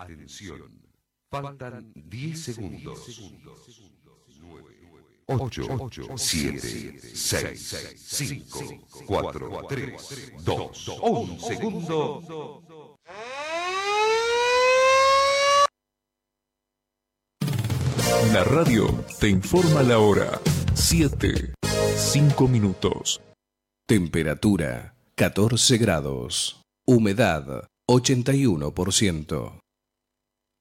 Atención. 0.00 0.80
Faltan 1.30 1.92
10 1.94 2.42
segundos. 2.42 2.98
8, 5.26 5.62
7, 6.16 7.00
6, 7.14 7.96
5, 7.96 8.60
4, 9.06 9.66
3, 9.68 10.32
2, 10.44 10.88
1 11.02 11.38
segundo. 11.40 12.96
La 18.32 18.44
radio 18.44 19.04
te 19.20 19.28
informa 19.28 19.82
la 19.82 19.98
hora. 19.98 20.40
7, 20.74 21.54
5 21.96 22.48
minutos. 22.48 23.20
Temperatura 23.86 24.94
14 25.16 25.78
grados. 25.78 26.60
Humedad 26.86 27.66
81%. 27.88 29.61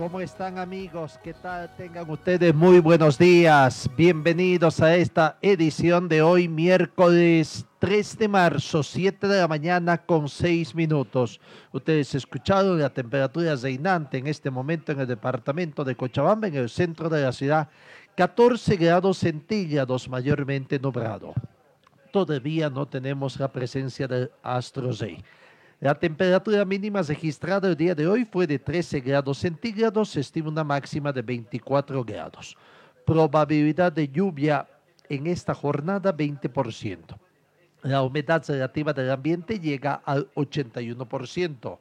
¿Cómo 0.00 0.18
están 0.22 0.56
amigos? 0.56 1.20
¿Qué 1.22 1.34
tal? 1.34 1.76
Tengan 1.76 2.08
ustedes 2.08 2.54
muy 2.54 2.78
buenos 2.78 3.18
días. 3.18 3.86
Bienvenidos 3.98 4.80
a 4.80 4.96
esta 4.96 5.36
edición 5.42 6.08
de 6.08 6.22
hoy, 6.22 6.48
miércoles 6.48 7.66
3 7.80 8.16
de 8.16 8.28
marzo, 8.28 8.82
7 8.82 9.28
de 9.28 9.40
la 9.40 9.46
mañana 9.46 9.98
con 9.98 10.30
6 10.30 10.74
minutos. 10.74 11.38
Ustedes 11.70 12.14
escucharon 12.14 12.80
la 12.80 12.88
temperatura 12.88 13.54
reinante 13.56 14.16
en 14.16 14.26
este 14.26 14.50
momento 14.50 14.90
en 14.90 15.00
el 15.00 15.06
departamento 15.06 15.84
de 15.84 15.94
Cochabamba, 15.94 16.48
en 16.48 16.54
el 16.54 16.70
centro 16.70 17.10
de 17.10 17.22
la 17.22 17.32
ciudad, 17.32 17.68
14 18.16 18.76
grados 18.76 19.18
centígrados, 19.18 20.08
mayormente 20.08 20.78
nublado. 20.78 21.34
Todavía 22.10 22.70
no 22.70 22.88
tenemos 22.88 23.38
la 23.38 23.52
presencia 23.52 24.08
del 24.08 24.30
astro 24.42 24.92
rey. 24.92 25.22
La 25.80 25.94
temperatura 25.94 26.62
mínima 26.66 27.00
registrada 27.00 27.66
el 27.66 27.74
día 27.74 27.94
de 27.94 28.06
hoy 28.06 28.26
fue 28.26 28.46
de 28.46 28.58
13 28.58 29.00
grados 29.00 29.38
centígrados, 29.38 30.10
se 30.10 30.20
estima 30.20 30.50
una 30.50 30.62
máxima 30.62 31.10
de 31.10 31.22
24 31.22 32.04
grados. 32.04 32.54
Probabilidad 33.06 33.90
de 33.90 34.06
lluvia 34.06 34.68
en 35.08 35.26
esta 35.26 35.54
jornada 35.54 36.14
20%. 36.14 37.16
La 37.82 38.02
humedad 38.02 38.44
relativa 38.46 38.92
del 38.92 39.10
ambiente 39.10 39.58
llega 39.58 39.94
al 40.04 40.30
81%. 40.34 41.78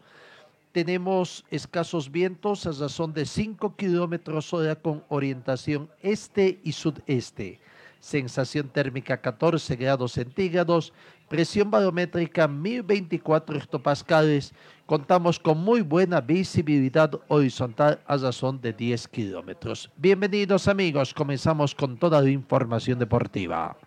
Tenemos 0.72 1.44
escasos 1.52 2.10
vientos 2.10 2.66
a 2.68 2.72
razón 2.72 3.14
de 3.14 3.26
5 3.26 3.76
kilómetros 3.76 4.54
hora 4.54 4.76
con 4.76 5.04
orientación 5.10 5.90
este 6.02 6.62
y 6.64 6.72
sudeste. 6.72 7.60
Sensación 8.00 8.70
térmica 8.70 9.22
14 9.22 9.76
grados 9.76 10.14
centígrados 10.14 10.94
presión 11.30 11.70
barométrica 11.70 12.48
1024 12.48 13.58
hectopascales, 13.58 14.52
contamos 14.86 15.40
con 15.40 15.60
muy 15.60 15.82
buena 15.82 16.20
visibilidad 16.20 17.12
horizontal 17.28 18.02
a 18.06 18.18
razón 18.18 18.60
de 18.60 18.74
10 18.74 19.08
kilómetros. 19.08 19.90
Bienvenidos 19.96 20.68
amigos, 20.68 21.14
comenzamos 21.14 21.76
con 21.76 21.98
toda 21.98 22.20
la 22.22 22.30
información 22.32 22.98
deportiva. 22.98 23.78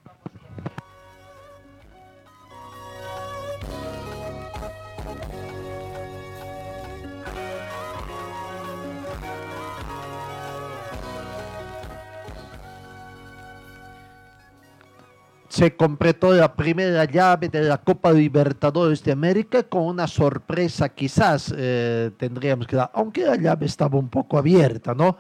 Se 15.53 15.77
completó 15.77 16.33
la 16.33 16.57
primera 16.57 17.05
llave 17.05 17.51
de 17.51 17.61
la 17.61 17.77
Copa 17.77 18.11
Libertadores 18.11 19.05
de 19.05 19.13
América 19.13 19.63
con 19.63 19.83
una 19.83 20.07
sorpresa 20.07 20.89
quizás 20.89 21.53
eh, 21.55 22.11
tendríamos 22.17 22.67
que 22.67 22.77
dar, 22.77 22.91
aunque 22.95 23.21
la 23.27 23.37
llave 23.37 23.67
estaba 23.67 23.99
un 23.99 24.09
poco 24.09 24.39
abierta, 24.39 24.95
¿no? 24.95 25.19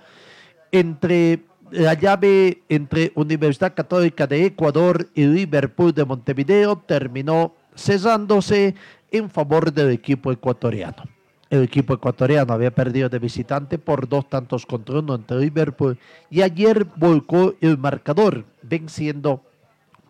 Entre 0.71 1.43
la 1.71 1.93
llave 1.93 2.63
entre 2.71 3.13
Universidad 3.15 3.75
Católica 3.75 4.27
de 4.27 4.47
Ecuador 4.47 5.07
y 5.15 5.27
Liverpool 5.27 5.93
de 5.93 6.07
Montevideo 6.07 6.79
terminó 6.79 7.55
cesándose 7.77 8.75
en 9.11 9.29
favor 9.29 9.71
del 9.71 9.91
equipo 9.91 10.33
ecuatoriano. 10.33 11.03
El 11.51 11.65
equipo 11.65 11.93
ecuatoriano 11.93 12.55
había 12.55 12.71
perdido 12.71 13.11
de 13.11 13.19
visitante 13.19 13.77
por 13.77 14.09
dos 14.09 14.31
tantos 14.31 14.65
contra 14.65 15.01
uno 15.01 15.15
entre 15.15 15.41
Liverpool 15.41 15.99
y 16.31 16.41
ayer 16.41 16.87
volcó 16.97 17.55
el 17.61 17.77
marcador, 17.77 18.47
venciendo 18.63 19.43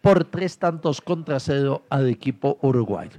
por 0.02 0.24
tres 0.24 0.58
tantos 0.58 1.00
contra 1.00 1.40
cero 1.40 1.82
al 1.88 2.08
equipo 2.08 2.58
uruguayo. 2.60 3.18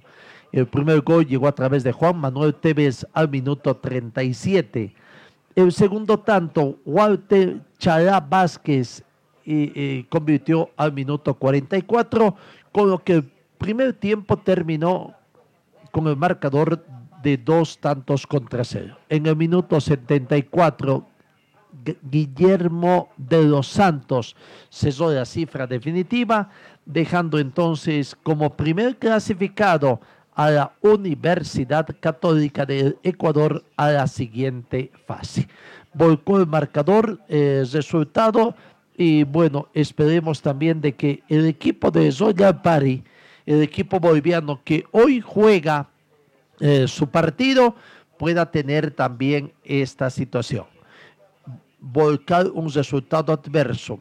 El 0.51 0.67
primer 0.67 1.01
gol 1.01 1.25
llegó 1.25 1.47
a 1.47 1.55
través 1.55 1.83
de 1.83 1.91
Juan 1.91 2.17
Manuel 2.17 2.53
Tevez 2.53 3.07
al 3.13 3.29
minuto 3.29 3.75
37. 3.75 4.93
El 5.55 5.71
segundo 5.71 6.19
tanto, 6.19 6.77
Walter 6.85 7.61
Chalá 7.79 8.19
Vázquez 8.19 9.03
convirtió 10.09 10.69
al 10.77 10.93
minuto 10.93 11.33
44, 11.33 12.35
con 12.71 12.89
lo 12.89 12.99
que 12.99 13.13
el 13.13 13.31
primer 13.57 13.93
tiempo 13.93 14.37
terminó 14.37 15.15
con 15.91 16.07
el 16.07 16.17
marcador 16.17 16.85
de 17.23 17.37
dos 17.37 17.77
tantos 17.79 18.27
contra 18.27 18.63
cero. 18.63 18.97
En 19.09 19.25
el 19.25 19.35
minuto 19.35 19.79
74, 19.79 21.07
Guillermo 22.03 23.09
de 23.17 23.43
los 23.43 23.67
Santos 23.67 24.35
cesó 24.69 25.11
la 25.11 25.25
cifra 25.25 25.67
definitiva 25.67 26.49
dejando 26.85 27.39
entonces 27.39 28.15
como 28.23 28.55
primer 28.55 28.97
clasificado 28.97 29.99
a 30.35 30.49
la 30.49 30.73
Universidad 30.81 31.87
Católica 31.99 32.65
de 32.65 32.97
Ecuador 33.03 33.63
a 33.77 33.91
la 33.91 34.07
siguiente 34.07 34.91
fase. 35.05 35.47
Volcó 35.93 36.39
el 36.39 36.47
marcador, 36.47 37.19
el 37.27 37.69
resultado, 37.71 38.55
y 38.97 39.23
bueno, 39.23 39.67
esperemos 39.73 40.41
también 40.41 40.81
de 40.81 40.93
que 40.93 41.23
el 41.29 41.45
equipo 41.45 41.91
de 41.91 42.11
Zoya 42.11 42.61
Pari, 42.61 43.03
el 43.45 43.61
equipo 43.61 43.99
boliviano 43.99 44.61
que 44.63 44.85
hoy 44.91 45.21
juega 45.21 45.89
eh, 46.59 46.87
su 46.87 47.07
partido, 47.07 47.75
pueda 48.17 48.49
tener 48.49 48.91
también 48.91 49.53
esta 49.63 50.09
situación. 50.09 50.65
Volcar 51.85 52.47
un 52.47 52.71
resultado 52.71 53.33
adverso, 53.33 53.99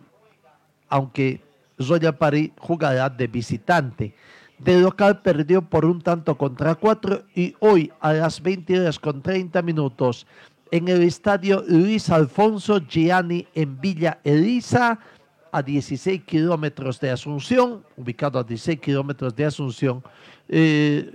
aunque 0.88 1.42
Zoya 1.80 2.16
París 2.16 2.52
jugará 2.58 3.10
de 3.10 3.26
visitante. 3.26 4.14
De 4.58 4.80
local 4.80 5.20
perdió 5.20 5.60
por 5.60 5.84
un 5.84 6.00
tanto 6.00 6.38
contra 6.38 6.76
cuatro 6.76 7.24
y 7.34 7.54
hoy 7.58 7.90
a 8.00 8.12
las 8.12 8.40
20 8.40 8.78
horas 8.78 8.98
con 8.98 9.20
30 9.20 9.60
minutos 9.62 10.26
en 10.70 10.88
el 10.88 11.02
estadio 11.02 11.64
Luis 11.68 12.08
Alfonso 12.08 12.78
Gianni 12.78 13.46
en 13.54 13.78
Villa 13.80 14.20
Elisa, 14.24 14.98
a 15.52 15.62
16 15.62 16.22
kilómetros 16.22 16.98
de 16.98 17.10
Asunción, 17.10 17.84
ubicado 17.96 18.38
a 18.38 18.42
16 18.42 18.80
kilómetros 18.80 19.36
de 19.36 19.44
Asunción, 19.44 20.02
eh, 20.48 21.14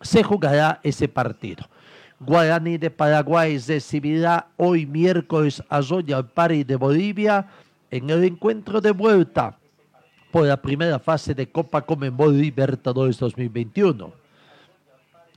se 0.00 0.22
jugará 0.22 0.78
ese 0.84 1.08
partido. 1.08 1.68
Guaraní 2.24 2.78
de 2.78 2.88
Paraguay 2.88 3.58
recibirá 3.58 4.46
hoy 4.56 4.86
miércoles 4.86 5.60
a 5.68 5.82
Zoya 5.82 6.22
Pari 6.22 6.62
de 6.62 6.76
Bolivia 6.76 7.48
en 7.90 8.10
el 8.10 8.22
encuentro 8.22 8.80
de 8.80 8.92
vuelta 8.92 9.58
por 10.30 10.46
la 10.46 10.56
primera 10.56 11.00
fase 11.00 11.34
de 11.34 11.50
Copa 11.50 11.82
Comenbol 11.82 12.38
Libertadores 12.38 13.18
2021. 13.18 14.12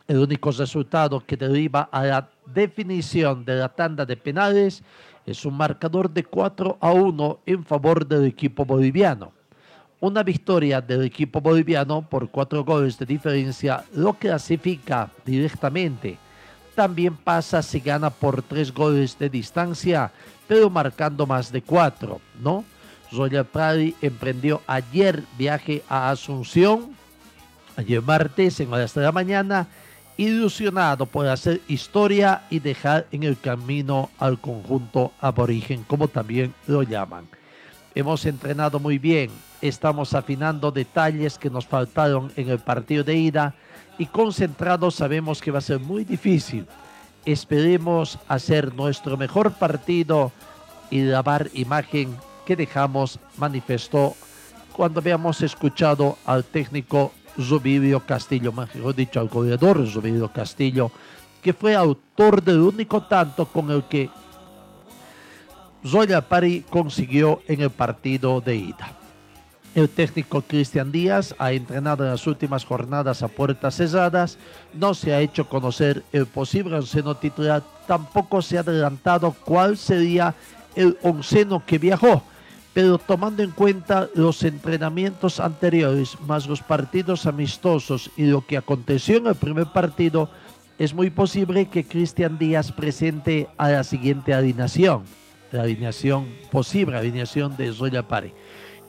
El 0.08 0.18
único 0.20 0.52
resultado 0.52 1.20
que 1.26 1.36
deriva 1.36 1.90
a 1.92 2.04
la 2.04 2.30
definición 2.54 3.44
de 3.44 3.56
la 3.56 3.70
tanda 3.70 4.06
de 4.06 4.16
penales 4.16 4.84
es 5.26 5.44
un 5.44 5.58
marcador 5.58 6.08
de 6.12 6.24
4 6.24 6.78
a 6.80 6.92
1 6.92 7.40
en 7.48 7.66
favor 7.66 8.06
del 8.06 8.26
equipo 8.26 8.64
boliviano. 8.64 9.32
Una 10.02 10.22
victoria 10.22 10.82
del 10.82 11.04
equipo 11.04 11.42
boliviano 11.42 12.08
por 12.08 12.30
cuatro 12.30 12.64
goles 12.64 13.00
de 13.00 13.08
diferencia 13.08 13.84
lo 13.96 14.14
clasifica 14.14 15.10
directamente 15.26 16.20
también 16.76 17.16
pasa 17.16 17.62
si 17.64 17.80
gana 17.80 18.10
por 18.10 18.42
tres 18.42 18.74
goles 18.74 19.18
de 19.18 19.30
distancia, 19.30 20.12
pero 20.48 20.70
marcando 20.70 21.26
más 21.26 21.52
de 21.52 21.62
cuatro, 21.62 22.22
¿no? 22.42 22.64
Royal 23.12 23.46
Pradi 23.46 23.96
emprendió 24.02 24.62
ayer 24.68 25.24
viaje 25.38 25.84
a 25.90 26.10
Asunción, 26.10 26.96
ayer 27.78 28.02
martes 28.02 28.60
en 28.60 28.72
horas 28.74 28.94
de 28.94 29.02
la 29.02 29.12
mañana, 29.12 29.68
ilusionado 30.18 31.06
por 31.06 31.28
hacer 31.28 31.62
historia 31.68 32.44
y 32.50 32.60
dejar 32.60 33.08
en 33.12 33.24
el 33.24 33.40
camino 33.40 34.10
al 34.20 34.40
conjunto 34.40 35.12
aborigen, 35.20 35.84
como 35.84 36.08
también 36.08 36.54
lo 36.68 36.84
llaman. 36.84 37.28
Hemos 37.94 38.26
entrenado 38.26 38.80
muy 38.80 38.98
bien, 38.98 39.32
estamos 39.62 40.14
afinando 40.14 40.72
detalles 40.72 41.38
que 41.38 41.50
nos 41.50 41.66
faltaron 41.66 42.32
en 42.36 42.50
el 42.50 42.60
partido 42.60 43.04
de 43.04 43.16
ida 43.16 43.56
y 43.98 44.06
concentrados 44.08 44.96
sabemos 44.96 45.42
que 45.42 45.52
va 45.52 45.60
a 45.60 45.62
ser 45.62 45.80
muy 45.80 46.04
difícil. 46.04 46.66
Esperemos 47.26 48.20
hacer 48.28 48.74
nuestro 48.76 49.18
mejor 49.18 49.52
partido 49.54 50.32
y 50.90 51.02
lavar 51.02 51.50
imagen 51.54 52.16
que 52.46 52.56
dejamos, 52.56 53.20
manifestó 53.38 54.16
cuando 54.72 55.00
habíamos 55.00 55.42
escuchado 55.42 56.18
al 56.26 56.44
técnico 56.44 57.12
Zubidio 57.42 58.02
Castillo, 58.02 58.52
mejor 58.52 58.96
dicho, 58.96 59.20
al 59.20 59.30
goleador 59.30 59.88
Zubidio 59.88 60.32
Castillo, 60.32 60.92
que 61.42 61.54
fue 61.54 61.76
autor 61.76 62.44
del 62.44 62.60
único 62.60 63.04
tanto 63.04 63.46
con 63.46 63.72
el 63.72 63.84
que 63.84 64.10
Zoya 65.86 66.22
Pari 66.22 66.66
consiguió 66.70 67.42
en 67.48 67.62
el 67.62 67.70
partido 67.70 68.42
de 68.42 68.56
ida. 68.56 69.05
El 69.76 69.90
técnico 69.90 70.42
Cristian 70.42 70.90
Díaz 70.90 71.36
ha 71.38 71.52
entrenado 71.52 72.06
en 72.06 72.12
las 72.12 72.26
últimas 72.28 72.64
jornadas 72.64 73.22
a 73.22 73.28
puertas 73.28 73.76
cerradas, 73.76 74.38
no 74.74 74.94
se 74.94 75.14
ha 75.14 75.20
hecho 75.20 75.50
conocer 75.50 76.02
el 76.14 76.28
posible 76.28 76.78
onceno 76.78 77.18
titular, 77.18 77.62
tampoco 77.86 78.42
se 78.42 78.56
ha 78.56 78.62
adelantado 78.62 79.36
cuál 79.44 79.76
sería 79.76 80.34
el 80.78 80.98
onceno 81.04 81.62
que 81.66 81.78
viajó, 81.78 82.24
pero 82.74 82.98
tomando 82.98 83.44
en 83.44 83.52
cuenta 83.52 84.08
los 84.16 84.44
entrenamientos 84.44 85.42
anteriores, 85.42 86.18
más 86.22 86.48
los 86.48 86.62
partidos 86.62 87.26
amistosos 87.26 88.10
y 88.16 88.28
lo 88.28 88.46
que 88.46 88.56
aconteció 88.56 89.18
en 89.18 89.28
el 89.28 89.36
primer 89.36 89.68
partido, 89.74 90.30
es 90.80 90.94
muy 90.94 91.10
posible 91.10 91.68
que 91.68 91.84
Cristian 91.84 92.38
Díaz 92.38 92.72
presente 92.72 93.50
a 93.58 93.70
la 93.70 93.84
siguiente 93.84 94.34
alineación, 94.34 95.04
la 95.52 95.64
alineación 95.64 96.30
posible, 96.50 96.96
alineación 96.96 97.58
de 97.58 97.74
Zoya 97.74 98.08
Pari 98.08 98.32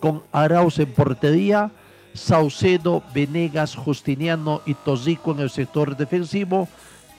con 0.01 0.23
Arauz 0.33 0.79
en 0.79 0.93
portería, 0.93 1.71
Saucedo, 2.15 3.03
Venegas, 3.15 3.75
Justiniano 3.75 4.63
y 4.67 4.75
Tozico 4.75 5.33
en 5.33 5.41
el 5.41 5.51
sector 5.51 5.97
defensivo, 5.97 6.69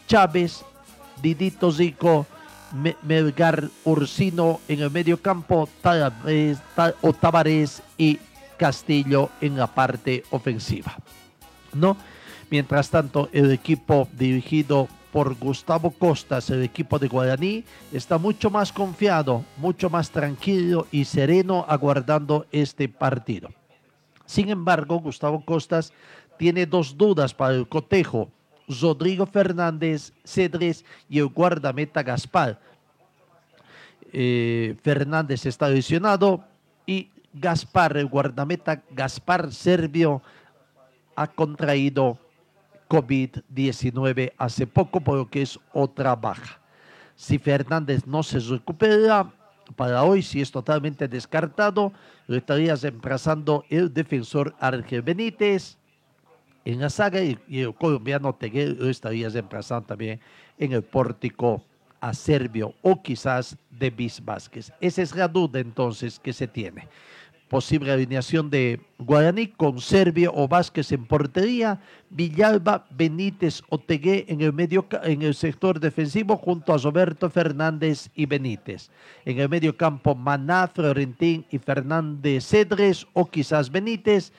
Chávez, 0.08 0.64
Didito 1.22 1.72
Zico, 1.72 2.26
Melgar 3.04 3.70
Ursino 3.86 4.60
en 4.68 4.82
el 4.82 4.92
medio 4.92 5.22
campo, 5.22 5.70
Tavares 5.82 6.62
y 7.98 8.20
Castillo 8.58 9.30
en 9.42 9.58
la 9.58 9.68
parte 9.68 10.24
ofensiva. 10.32 10.98
¿No? 11.74 11.98
Mientras 12.50 12.90
tanto, 12.90 13.30
el 13.34 13.52
equipo 13.52 14.08
dirigido 14.14 14.88
por 15.12 15.36
Gustavo 15.36 15.92
Costas, 15.92 16.50
el 16.50 16.64
equipo 16.64 17.00
de 17.00 17.08
Guaraní, 17.08 17.64
está 17.92 18.18
mucho 18.18 18.50
más 18.50 18.72
confiado, 18.72 19.44
mucho 19.58 19.90
más 19.90 20.12
tranquilo 20.12 20.88
y 20.92 21.06
sereno 21.06 21.66
aguardando 21.68 22.46
este 22.52 22.90
partido. 22.90 23.50
Sin 24.26 24.50
embargo, 24.50 25.00
Gustavo 25.00 25.44
Costas 25.44 25.94
tiene 26.38 26.66
dos 26.66 26.98
dudas 26.98 27.34
para 27.34 27.56
el 27.56 27.68
cotejo. 27.68 28.30
Rodrigo 28.68 29.26
Fernández 29.26 30.12
Cedres 30.26 30.84
y 31.10 31.20
el 31.20 31.28
guardameta 31.28 32.04
Gaspar. 32.04 32.60
Eh, 34.12 34.76
Fernández 34.84 35.46
está 35.46 35.70
lesionado 35.70 36.44
y 36.86 37.10
Gaspar, 37.34 37.98
el 37.98 38.08
guardameta 38.08 38.84
Gaspar 38.92 39.52
Servio, 39.54 40.22
ha 41.16 41.28
contraído 41.28 42.20
COVID-19 42.90 44.34
hace 44.38 44.68
poco, 44.68 45.02
por 45.02 45.18
lo 45.18 45.30
que 45.30 45.42
es 45.42 45.60
otra 45.74 46.16
baja. 46.16 46.60
Si 47.16 47.38
Fernández 47.38 48.06
no 48.06 48.24
se 48.24 48.40
recupera, 48.40 49.34
para 49.76 50.04
hoy, 50.04 50.22
si 50.22 50.42
es 50.42 50.52
totalmente 50.52 51.08
descartado, 51.08 51.92
lo 52.28 52.38
estarías 52.38 52.82
reemplazando 52.82 53.66
el 53.70 53.94
defensor 53.94 54.56
Ángel 54.60 55.02
Benítez 55.02 55.78
en 56.64 56.80
la 56.80 56.90
saga 56.90 57.22
y, 57.22 57.38
el 57.50 57.74
colombiano 57.76 58.34
Teguer 58.36 58.78
lo 58.78 58.90
estarías 58.90 59.34
reemplazando 59.34 59.88
también 59.88 60.20
en 60.58 60.74
el 60.74 60.84
pórtico 60.84 61.64
a 62.00 62.14
Serbio 62.14 62.74
o 62.82 63.02
quizás 63.02 63.58
de 63.72 63.90
Bis 63.90 64.24
Vázquez. 64.24 64.72
Esa 64.80 65.02
es 65.02 65.16
la 65.16 65.28
duda 65.28 65.60
entonces 65.60 66.20
que 66.20 66.34
se 66.34 66.48
tiene 66.48 66.88
posible 67.50 67.92
alineación 67.92 68.50
de 68.50 68.80
Guaraní 69.00 69.48
con 69.48 69.80
Servio 69.80 70.32
o 70.36 70.48
Vázquez 70.48 70.92
en 70.92 71.06
portería, 71.06 71.80
Villalba, 72.10 72.86
Benítez, 72.90 73.62
Otegué 73.70 74.26
en 74.28 74.42
el 74.42 74.54
medio 74.54 74.86
en 75.04 75.22
el 75.22 75.34
sector 75.34 75.80
defensivo 75.80 76.38
junto 76.38 76.74
a 76.74 76.78
Roberto 76.78 77.30
Fernández 77.30 78.10
y 78.16 78.26
Benítez. 78.26 78.90
En 79.26 79.40
el 79.40 79.50
medio 79.50 79.76
campo 79.78 80.16
Maná, 80.16 80.68
Florentín 80.68 81.46
y 81.50 81.58
Fernández 81.58 82.46
Cedres 82.46 83.08
o 83.14 83.26
quizás 83.26 83.72
Benítez 83.72 84.32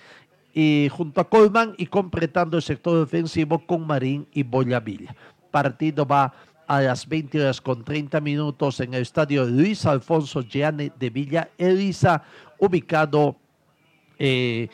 y 0.54 0.88
junto 0.90 1.20
a 1.20 1.28
Colman 1.28 1.74
y 1.76 1.86
completando 1.86 2.56
el 2.56 2.62
sector 2.62 2.98
defensivo 2.98 3.64
con 3.66 3.86
Marín 3.86 4.26
y 4.32 4.42
Boyavilla. 4.42 5.14
Partido 5.50 6.06
va 6.06 6.34
a 6.68 6.82
las 6.82 7.08
20 7.08 7.40
horas 7.40 7.60
con 7.60 7.82
30 7.82 8.20
minutos 8.20 8.78
en 8.80 8.92
el 8.92 9.02
estadio 9.02 9.46
Luis 9.46 9.86
Alfonso 9.86 10.42
Gianni 10.42 10.92
de 10.98 11.08
Villa 11.10 11.48
Elisa, 11.56 12.22
ubicado 12.58 13.36
eh, 14.18 14.68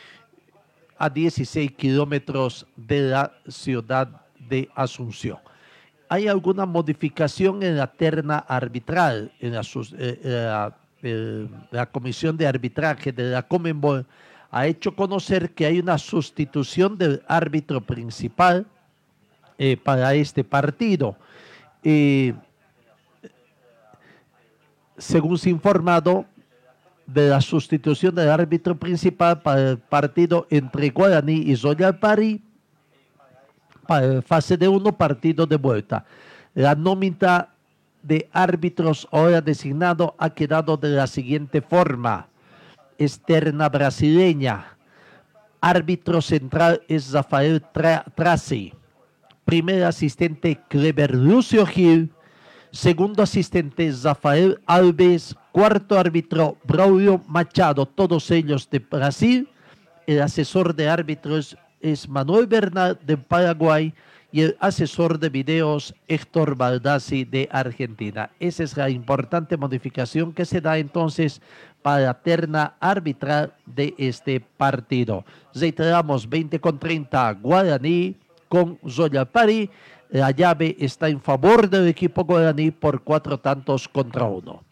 a 0.99 1.11
16 1.11 1.73
kilómetros 1.73 2.67
de 2.77 3.01
la 3.01 3.33
ciudad 3.49 4.09
de 4.49 4.69
Asunción. 4.75 5.39
¿Hay 6.09 6.29
alguna 6.29 6.67
modificación 6.67 7.63
en 7.63 7.77
la 7.77 7.87
terna 7.87 8.39
arbitral? 8.39 9.32
En 9.41 9.55
la, 9.55 9.63
eh, 11.03 11.49
la, 11.70 11.87
comisión 11.87 12.37
de 12.37 12.47
arbitraje 12.47 13.13
de 13.13 13.25
la 13.25 13.43
Comenbol 13.43 14.06
ha 14.51 14.67
hecho 14.67 14.94
conocer 14.94 15.51
que 15.51 15.67
hay 15.67 15.81
una 15.81 15.99
sustitución 15.99 16.97
del 16.97 17.23
árbitro 17.27 17.81
principal 17.81 18.67
eh, 19.58 19.77
para 19.77 20.15
este 20.15 20.44
partido. 20.44 21.17
según 24.97 25.39
se 25.39 25.51
informado, 25.51 26.25
de 27.06 27.29
la 27.29 27.41
sustitución 27.41 28.15
del 28.15 28.31
árbitro 28.31 28.77
principal 28.77 29.43
para 29.43 29.70
el 29.70 29.79
partido 29.79 30.46
entre 30.51 30.91
Guaraní 30.91 31.43
y 31.46 31.55
Royal 31.56 31.99
Pari 31.99 32.43
para 33.87 34.23
fase 34.23 34.56
de 34.56 34.69
uno, 34.69 34.96
partido 34.96 35.46
de 35.46 35.56
vuelta. 35.56 36.05
La 36.55 36.75
nómina 36.75 37.51
de 38.03 38.29
árbitros 38.32 39.08
ahora 39.13 39.41
designado 39.41 40.15
ha 40.19 40.31
quedado 40.31 40.77
de 40.77 40.91
la 40.91 41.06
siguiente 41.06 41.61
forma. 41.61 42.29
Externa 42.99 43.69
brasileña. 43.69 44.77
Árbitro 45.61 46.20
central 46.23 46.82
es 46.89 47.13
Rafael 47.13 47.63
Tracy. 48.15 48.73
Primer 49.44 49.84
asistente 49.84 50.61
Clever 50.69 51.15
Lucio 51.15 51.67
Gil. 51.67 52.13
Segundo 52.70 53.23
asistente 53.23 53.93
Rafael 54.03 54.61
Alves 54.67 55.37
cuarto 55.55 55.96
árbitro 55.96 56.58
Braulio 56.65 57.23
Machado, 57.29 57.87
todos 57.87 58.29
ellos 58.32 58.69
de 58.69 58.81
Brasil. 58.81 59.49
El 60.05 60.20
asesor 60.20 60.75
de 60.75 60.89
árbitros 60.89 61.56
es 61.81 62.08
Manuel 62.08 62.49
Bernal 62.49 62.99
de 63.06 63.17
Paraguay 63.17 63.94
y 64.32 64.41
el 64.41 64.56
asesor 64.58 65.17
de 65.20 65.29
videos 65.29 65.94
Héctor 66.08 66.56
Baldassi 66.56 67.25
de 67.25 67.49
Argentina. 67.53 68.31
Esa 68.41 68.65
es 68.65 68.77
la 68.77 68.91
importante 68.91 69.56
modificación 69.56 70.32
que 70.32 70.44
se 70.44 70.61
da 70.61 70.77
entonces 70.77 71.41
para 71.82 72.01
la 72.01 72.15
terna 72.15 72.75
arbitral 72.81 73.55
de 73.65 73.94
este 73.96 74.41
partido. 74.41 75.25
Reiteramos 75.55 76.29
20 76.29 76.58
con 76.58 76.81
30 76.81 77.32
Guaraní 77.34 78.17
con 78.49 78.77
Zoya 78.89 79.25
Pari. 79.25 79.70
La 80.11 80.32
llave 80.32 80.75
está 80.81 81.08
en 81.08 81.20
favor 81.20 81.70
del 81.70 81.87
equipo 81.87 82.25
guaraní 82.25 82.73
por 82.73 83.05
cuatro 83.05 83.39
tantos 83.39 83.87
contra 83.87 84.25
uno. 84.25 84.65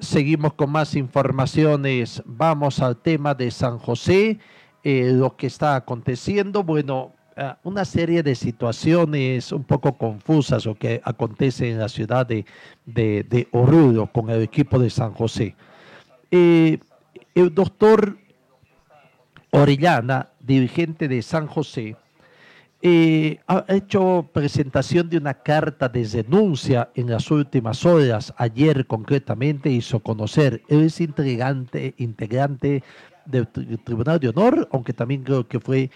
Seguimos 0.00 0.54
con 0.54 0.70
más 0.72 0.96
informaciones. 0.96 2.22
Vamos 2.24 2.80
al 2.80 2.96
tema 2.96 3.34
de 3.34 3.50
San 3.50 3.78
José, 3.78 4.38
eh, 4.82 5.12
lo 5.12 5.36
que 5.36 5.46
está 5.46 5.76
aconteciendo. 5.76 6.64
Bueno, 6.64 7.12
eh, 7.36 7.52
una 7.64 7.84
serie 7.84 8.22
de 8.22 8.34
situaciones 8.34 9.52
un 9.52 9.62
poco 9.62 9.98
confusas 9.98 10.66
o 10.66 10.74
que 10.74 11.02
acontecen 11.04 11.72
en 11.72 11.78
la 11.80 11.90
ciudad 11.90 12.26
de, 12.26 12.46
de, 12.86 13.48
Oruro 13.52 14.06
con 14.06 14.30
el 14.30 14.40
equipo 14.40 14.78
de 14.78 14.88
San 14.88 15.12
José. 15.12 15.54
Eh, 16.30 16.78
el 17.34 17.54
doctor 17.54 18.16
Orellana, 19.50 20.30
dirigente 20.40 21.08
de 21.08 21.20
San 21.20 21.46
José, 21.46 21.96
eh, 22.82 23.40
ha 23.46 23.64
hecho 23.68 24.30
presentación 24.32 25.10
de 25.10 25.18
una 25.18 25.34
carta 25.34 25.88
de 25.88 26.06
denuncia 26.06 26.90
en 26.94 27.10
las 27.10 27.30
últimas 27.30 27.84
horas. 27.84 28.32
Ayer 28.38 28.86
concretamente 28.86 29.70
hizo 29.70 30.00
conocer, 30.00 30.62
él 30.68 30.84
es 30.84 31.00
integrante, 31.00 31.94
integrante 31.98 32.82
del 33.26 33.46
Tribunal 33.48 34.18
de 34.18 34.28
Honor, 34.28 34.68
aunque 34.72 34.94
también 34.94 35.22
creo 35.22 35.46
que 35.46 35.60
fue, 35.60 35.90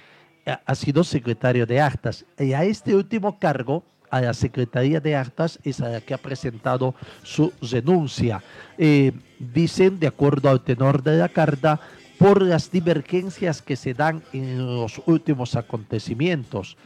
ha 0.44 0.74
sido 0.74 1.04
secretario 1.04 1.64
de 1.64 1.80
actas. 1.80 2.26
Y 2.38 2.52
a 2.52 2.64
este 2.64 2.94
último 2.94 3.38
cargo, 3.38 3.82
a 4.10 4.20
la 4.20 4.34
Secretaría 4.34 5.00
de 5.00 5.16
Actas, 5.16 5.58
es 5.64 5.80
a 5.80 5.88
la 5.88 6.00
que 6.00 6.14
ha 6.14 6.18
presentado 6.18 6.94
su 7.22 7.52
denuncia. 7.60 8.42
Eh, 8.78 9.12
dicen, 9.38 9.98
de 9.98 10.06
acuerdo 10.06 10.50
al 10.50 10.62
tenor 10.62 11.02
de 11.02 11.16
la 11.16 11.28
carta, 11.28 11.80
por 12.18 12.42
las 12.42 12.70
divergencias 12.70 13.62
que 13.62 13.76
se 13.76 13.94
dan 13.94 14.22
en 14.32 14.58
los 14.58 15.02
últimos 15.06 15.56
acontecimientos. 15.56 16.76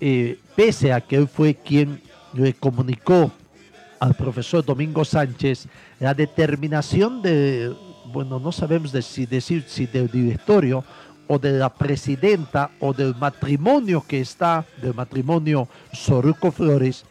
Eh, 0.00 0.38
pese 0.56 0.92
a 0.92 1.00
que 1.00 1.16
él 1.16 1.28
fue 1.28 1.54
quien 1.54 2.02
le 2.34 2.52
comunicó 2.54 3.30
al 4.00 4.14
profesor 4.14 4.64
Domingo 4.64 5.04
Sánchez 5.04 5.66
la 6.00 6.14
determinación 6.14 7.22
de, 7.22 7.74
bueno, 8.12 8.38
no 8.38 8.52
sabemos 8.52 8.90
si 8.90 9.24
decir 9.24 9.64
si 9.66 9.86
del 9.86 10.08
directorio 10.08 10.84
o 11.26 11.38
de 11.38 11.52
la 11.52 11.72
presidenta 11.72 12.70
o 12.80 12.92
del 12.92 13.14
matrimonio 13.14 14.04
que 14.06 14.20
está, 14.20 14.66
del 14.82 14.94
matrimonio 14.94 15.68
Soruco 15.92 16.52
Flores, 16.52 17.04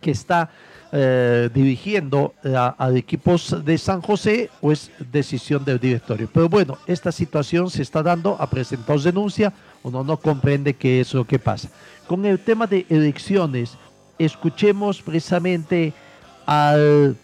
que 0.00 0.10
está 0.10 0.50
eh, 0.92 1.50
dirigiendo 1.52 2.34
al 2.78 2.96
equipo 2.96 3.36
de 3.64 3.76
San 3.76 4.00
José 4.00 4.50
o 4.60 4.70
es 4.70 4.90
decisión 5.10 5.64
del 5.64 5.80
directorio. 5.80 6.28
Pero 6.32 6.48
bueno, 6.48 6.78
esta 6.86 7.10
situación 7.10 7.70
se 7.70 7.82
está 7.82 8.02
dando, 8.02 8.36
ha 8.40 8.48
presentado 8.48 8.98
denuncia, 8.98 9.52
uno 9.82 10.04
no 10.04 10.16
comprende 10.16 10.74
qué 10.74 11.00
es 11.00 11.12
lo 11.12 11.24
que 11.24 11.38
pasa. 11.38 11.68
Con 12.06 12.24
el 12.24 12.38
tema 12.38 12.66
de 12.66 12.86
elecciones, 12.88 13.76
escuchemos 14.18 15.02
precisamente 15.02 15.92
al 16.46 17.16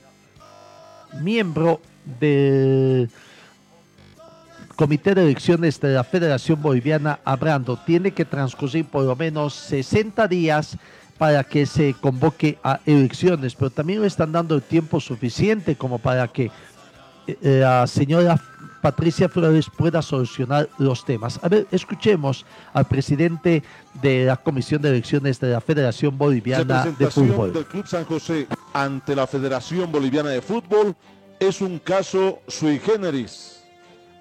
miembro 1.21 1.81
del 2.19 3.09
Comité 4.76 5.14
de 5.14 5.23
Elecciones 5.23 5.81
de 5.81 5.95
la 5.95 6.02
Federación 6.02 6.61
Boliviana 6.61 7.21
hablando, 7.25 7.76
tiene 7.76 8.12
que 8.12 8.25
transcurrir 8.25 8.87
por 8.87 9.04
lo 9.04 9.14
menos 9.14 9.54
60 9.54 10.26
días 10.28 10.76
para 11.22 11.44
que 11.44 11.66
se 11.66 11.94
convoque 11.94 12.58
a 12.64 12.80
elecciones, 12.84 13.54
pero 13.54 13.70
también 13.70 14.00
le 14.00 14.08
están 14.08 14.32
dando 14.32 14.56
el 14.56 14.62
tiempo 14.62 14.98
suficiente 14.98 15.76
como 15.76 16.00
para 16.00 16.26
que 16.26 16.50
eh, 17.28 17.36
la 17.60 17.86
señora 17.86 18.42
Patricia 18.80 19.28
Flores 19.28 19.66
pueda 19.70 20.02
solucionar 20.02 20.68
los 20.78 21.04
temas. 21.04 21.38
A 21.40 21.48
ver, 21.48 21.68
escuchemos 21.70 22.44
al 22.72 22.86
presidente 22.86 23.62
de 24.02 24.24
la 24.24 24.36
Comisión 24.36 24.82
de 24.82 24.88
Elecciones 24.88 25.38
de 25.38 25.52
la 25.52 25.60
Federación 25.60 26.18
Boliviana 26.18 26.86
de 26.86 27.08
Fútbol. 27.08 27.52
del 27.52 27.66
Club 27.66 27.86
San 27.86 28.04
José 28.04 28.48
ante 28.72 29.14
la 29.14 29.28
Federación 29.28 29.92
Boliviana 29.92 30.30
de 30.30 30.42
Fútbol 30.42 30.96
es 31.38 31.60
un 31.60 31.78
caso 31.78 32.40
sui 32.48 32.80
generis. 32.80 33.62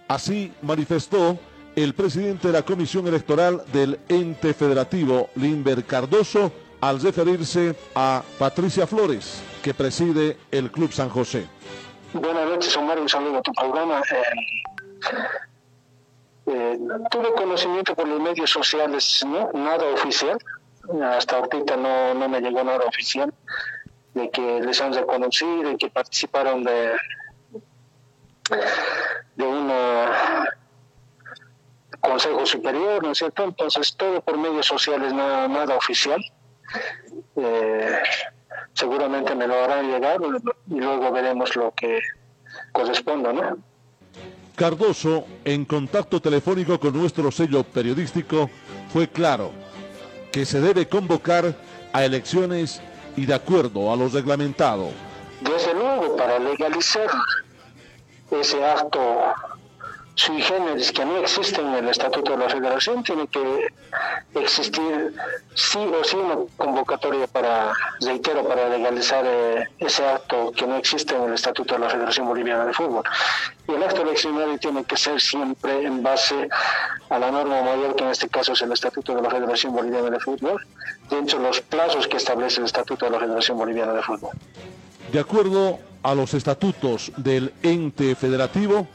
Así 0.08 0.54
manifestó 0.62 1.40
el 1.76 1.96
presidente 1.96 2.50
de 2.50 2.54
la 2.54 2.62
Comisión 2.62 3.08
Electoral 3.08 3.64
del 3.74 3.98
ente 4.08 4.54
federativo, 4.54 5.32
Limber 5.36 5.84
Cardoso, 5.84 6.52
al 6.82 7.00
referirse 7.00 7.76
a 7.96 8.24
Patricia 8.40 8.88
Flores, 8.88 9.42
que 9.64 9.74
preside 9.74 10.38
el 10.50 10.72
Club 10.72 10.92
San 10.92 11.10
José. 11.10 11.48
Buenas 12.14 12.50
noches, 12.50 12.76
Omar, 12.76 13.00
un 13.00 13.08
saludo 13.08 13.38
a 13.38 13.42
tu 13.42 13.54
programa. 13.54 14.02
Eh, 14.12 14.24
eh, 16.48 16.80
tuve 17.12 17.34
conocimiento 17.34 17.96
por 17.96 18.08
los 18.08 18.20
medios 18.20 18.50
sociales, 18.50 19.24
¿no? 19.26 19.52
nada 19.54 19.86
oficial, 19.94 20.38
hasta 21.04 21.38
ahorita 21.38 21.78
no, 21.78 22.16
no 22.16 22.28
me 22.28 22.42
llegó 22.42 22.64
nada 22.64 22.84
oficial, 22.86 23.32
de 24.16 24.30
que 24.32 24.60
les 24.62 24.82
han 24.82 24.94
reconocido 24.94 25.72
y 25.72 25.78
que 25.78 25.90
participaron 25.90 26.64
de, 26.64 26.94
de 29.36 29.44
un 29.46 29.72
consejo 32.02 32.46
superior, 32.48 33.04
¿no 33.04 33.12
es 33.12 33.20
cierto? 33.20 33.44
Entonces, 33.44 33.96
todo 33.96 34.20
por 34.22 34.38
medios 34.38 34.66
sociales, 34.66 35.14
nada, 35.14 35.48
nada 35.48 35.78
oficial. 35.78 36.20
Eh, 37.36 37.98
seguramente 38.74 39.36
me 39.36 39.48
lo 39.48 39.64
harán 39.64 39.92
llegar 39.92 40.20
y 40.68 40.80
luego 40.80 41.12
veremos 41.12 41.56
lo 41.56 41.72
que 41.72 42.00
corresponda, 42.72 43.34
¿no? 43.34 43.58
Cardoso, 44.56 45.26
en 45.46 45.66
contacto 45.66 46.22
telefónico 46.22 46.80
con 46.80 46.94
nuestro 46.94 47.32
sello 47.32 47.64
periodístico, 47.64 48.50
fue 48.92 49.08
claro 49.08 49.52
que 50.32 50.46
se 50.46 50.62
debe 50.62 50.88
convocar 50.88 51.56
a 51.94 52.06
elecciones 52.06 52.82
y 53.16 53.26
de 53.26 53.34
acuerdo 53.34 53.92
a 53.92 53.96
lo 53.96 54.08
reglamentado. 54.08 54.90
Desde 55.42 55.74
luego, 55.74 56.16
para 56.16 56.40
legalizar 56.40 57.10
ese 58.30 58.64
acto 58.64 59.00
sui 60.22 60.40
generis 60.42 60.92
que 60.92 61.04
no 61.04 61.18
existe 61.18 61.62
en 61.62 61.74
el 61.74 61.88
Estatuto 61.90 62.34
de 62.34 62.38
la 62.38 62.50
Federación, 62.50 63.04
tiene 63.04 63.28
que 63.28 63.44
existir 64.36 65.14
sí 65.56 65.80
o 65.80 66.04
sí 66.04 66.16
una 66.16 66.36
convocatoria 66.58 67.26
para, 67.26 67.74
reitero, 68.02 68.48
para 68.48 68.70
legalizar 68.70 69.24
eh, 69.26 69.68
ese 69.80 70.06
acto 70.06 70.52
que 70.56 70.68
no 70.68 70.76
existe 70.78 71.16
en 71.16 71.24
el 71.24 71.34
Estatuto 71.34 71.74
de 71.74 71.80
la 71.80 71.90
Federación 71.90 72.28
Boliviana 72.28 72.66
de 72.66 72.74
Fútbol. 72.74 73.04
Y 73.68 73.72
el 73.72 73.82
acto 73.82 74.04
eleccionario 74.04 74.60
tiene 74.60 74.84
que 74.84 74.96
ser 74.96 75.20
siempre 75.20 75.86
en 75.88 76.04
base 76.04 76.48
a 77.10 77.18
la 77.18 77.32
norma 77.32 77.64
mayor, 77.64 77.96
que 77.96 78.04
en 78.04 78.12
este 78.12 78.30
caso 78.30 78.54
es 78.54 78.62
el 78.62 78.72
Estatuto 78.72 79.16
de 79.16 79.24
la 79.24 79.30
Federación 79.32 79.74
Boliviana 79.74 80.12
de 80.12 80.20
Fútbol, 80.20 80.64
dentro 81.10 81.40
de 81.40 81.48
los 81.48 81.62
plazos 81.62 82.08
que 82.08 82.18
establece 82.18 82.60
el 82.60 82.68
Estatuto 82.68 83.06
de 83.06 83.12
la 83.12 83.20
Federación 83.20 83.58
Boliviana 83.58 83.94
de 83.94 84.04
Fútbol. 84.04 84.32
De 85.12 85.20
acuerdo 85.20 85.80
a 86.04 86.16
los 86.16 86.34
estatutos 86.34 87.12
del 87.18 87.54
ente 87.64 88.16
federativo, 88.16 88.88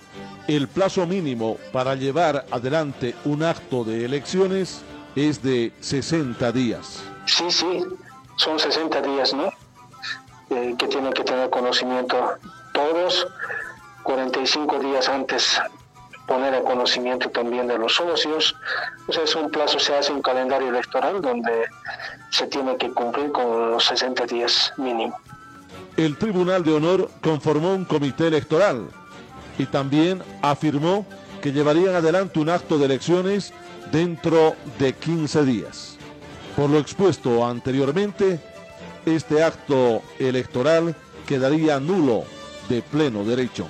el 0.49 0.69
plazo 0.69 1.07
mínimo 1.07 1.59
para 1.73 1.95
llevar 1.95 2.47
adelante 2.50 3.15
un 3.25 3.43
acto 3.43 3.85
de 3.85 4.05
elecciones 4.05 4.83
es 5.15 5.43
de 5.43 5.73
60 5.81 6.53
días. 6.53 7.03
Sí, 7.26 7.50
sí, 7.50 7.85
son 8.37 8.59
60 8.59 9.00
días, 9.03 9.35
¿no? 9.35 9.50
Eh, 10.50 10.75
que 10.79 10.87
tienen 10.87 11.12
que 11.12 11.25
tener 11.25 11.50
conocimiento 11.50 12.35
todos, 12.73 13.26
45 14.05 14.79
días 14.79 15.09
antes 15.09 15.61
poner 16.26 16.55
a 16.55 16.61
conocimiento 16.62 17.31
también 17.31 17.67
de 17.67 17.79
los 17.79 17.95
socios. 17.95 18.55
O 19.07 19.12
sea, 19.12 19.23
es 19.23 19.35
un 19.35 19.50
plazo, 19.50 19.79
se 19.79 19.95
hace 19.95 20.12
un 20.12 20.23
calendario 20.23 20.69
electoral 20.69 21.21
donde 21.23 21.67
se 22.31 22.47
tiene 22.49 22.76
que 22.76 22.91
cumplir 22.91 23.33
con 23.33 23.71
los 23.71 23.85
60 23.85 24.26
días 24.26 24.73
mínimo. 24.76 25.19
El 25.97 26.17
Tribunal 26.19 26.62
de 26.62 26.75
Honor 26.75 27.11
conformó 27.23 27.75
un 27.75 27.85
comité 27.85 28.26
electoral 28.26 28.88
y 29.58 29.66
también 29.66 30.22
afirmó 30.42 31.06
que 31.40 31.52
llevarían 31.52 31.94
adelante 31.94 32.38
un 32.38 32.50
acto 32.50 32.78
de 32.78 32.86
elecciones 32.86 33.52
dentro 33.92 34.54
de 34.78 34.92
15 34.92 35.44
días. 35.44 35.96
Por 36.56 36.70
lo 36.70 36.78
expuesto 36.78 37.44
anteriormente, 37.46 38.40
este 39.04 39.42
acto 39.42 40.02
electoral 40.18 40.94
quedaría 41.26 41.78
nulo 41.78 42.25
de 42.68 42.82
pleno 42.82 43.25
derecho. 43.25 43.68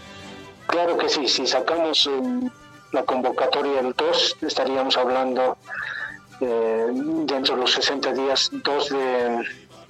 Claro 0.67 0.97
que 0.97 1.09
sí, 1.09 1.29
si 1.29 1.47
sacamos 1.47 2.07
eh, 2.07 2.51
la 2.93 3.03
convocatoria 3.05 3.83
del 3.83 3.93
2, 3.93 4.37
estaríamos 4.43 4.97
hablando 4.97 5.57
eh, 6.41 6.87
dentro 7.25 7.55
de 7.55 7.61
los 7.63 7.73
60 7.73 8.13
días, 8.13 8.51
2 8.53 8.89
de 8.91 9.45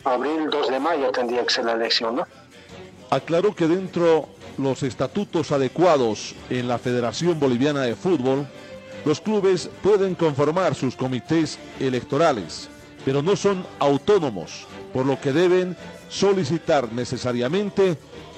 abril, 0.05 0.49
2 0.51 0.69
de 0.69 0.81
mayo 0.81 1.11
tendría 1.11 1.45
que 1.45 1.53
ser 1.53 1.65
la 1.65 1.73
elección, 1.73 2.17
¿no? 2.17 2.27
Aclaró 3.11 3.55
que 3.55 3.69
dentro 3.69 4.29
los 4.59 4.83
estatutos 4.83 5.53
adecuados 5.53 6.35
en 6.51 6.69
la 6.69 6.79
Federación 6.79 7.39
Boliviana 7.39 7.83
de 7.83 7.95
Fútbol, 7.95 8.47
los 9.05 9.21
clubes 9.21 9.71
pueden 9.83 10.15
conformar 10.15 10.75
sus 10.75 10.97
comités 10.97 11.59
electorales, 11.79 12.69
pero 13.05 13.23
no 13.23 13.37
son 13.37 13.65
autónomos, 13.79 14.67
por 14.93 15.07
lo 15.07 15.21
que 15.21 15.33
deben 15.33 15.77
solicitar 16.09 16.93
necesariamente 16.93 17.97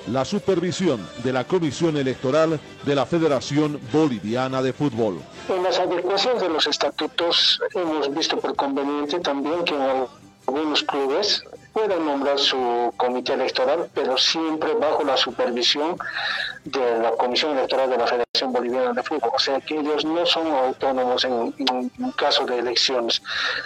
la 0.09 0.25
supervisión 0.25 1.07
de 1.23 1.33
la 1.33 1.45
Comisión 1.45 1.97
Electoral 1.97 2.59
de 2.85 2.95
la 2.95 3.07
Federación 3.07 3.81
Boliviana 3.93 4.63
de 4.63 4.73
Fútbol. 4.73 5.21
En 5.49 5.63
las 5.63 5.79
adecuaciones 5.79 6.43
de 6.43 6.49
los 6.49 6.67
estatutos 6.67 7.61
hemos 7.75 8.15
visto 8.15 8.39
por 8.39 8.57
conveniente 8.57 9.21
también 9.21 9.65
que 9.65 9.75
algunos 10.47 10.83
clubes 10.83 11.45
pueden 11.79 12.05
nombrar 12.05 12.39
su 12.39 12.93
comité 12.97 13.35
electoral, 13.35 13.89
pero 13.95 14.19
siempre 14.19 14.75
bajo 14.75 15.05
la 15.05 15.17
supervisión 15.17 15.97
de 16.65 16.99
la 16.99 17.13
Comisión 17.13 17.57
Electoral 17.57 17.91
de 17.91 17.99
la 17.99 18.07
Federación. 18.07 18.29
Federación 18.39 18.53
Boliviana 18.53 18.93
de 18.93 19.03
Fútbol. 19.03 19.31
O 19.35 19.39
sea 19.39 19.61
que 19.61 19.79
ellos 19.79 20.05
no 20.05 20.25
son 20.27 20.47
autónomos 20.47 21.25
en, 21.25 21.55
en 21.59 22.11
caso 22.13 22.45
de 22.47 22.59
elecciones, 22.59 23.23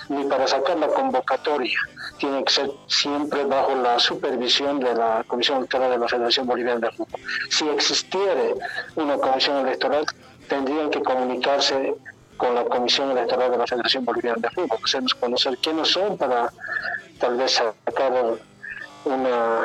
ni 0.09 0.25
para 0.25 0.47
sacar 0.47 0.79
la 0.79 0.89
convocatoria. 0.89 1.79
Tienen 2.19 2.45
que 2.45 2.53
ser 2.53 2.71
siempre 2.87 3.45
bajo 3.45 3.75
la 3.75 3.99
supervisión 3.99 4.81
de 4.81 4.95
la 4.95 5.25
Comisión 5.27 5.59
Electoral 5.59 5.91
de 5.91 5.99
la 5.99 6.09
Federación 6.09 6.47
Boliviana 6.47 6.81
de 6.81 6.93
Fútbol. 6.93 7.21
Si 7.51 7.69
existiera 7.69 8.43
una 8.97 9.17
comisión 9.19 9.67
electoral, 9.67 10.07
tendrían 10.49 10.91
que 10.91 11.03
comunicarse 11.03 11.95
con 12.37 12.55
la 12.55 12.65
Comisión 12.65 13.11
Electoral 13.11 13.51
de 13.51 13.59
la 13.59 13.67
Federación 13.67 14.05
Boliviana 14.05 14.39
de 14.41 14.51
Fútbol, 14.51 14.79
hacemos 14.85 15.15
conocer 15.15 15.59
quiénes 15.59 15.89
son 15.89 16.17
para 16.17 16.51
tal 17.23 17.37
vez 17.37 17.53
sacar 17.53 18.13
una 19.05 19.61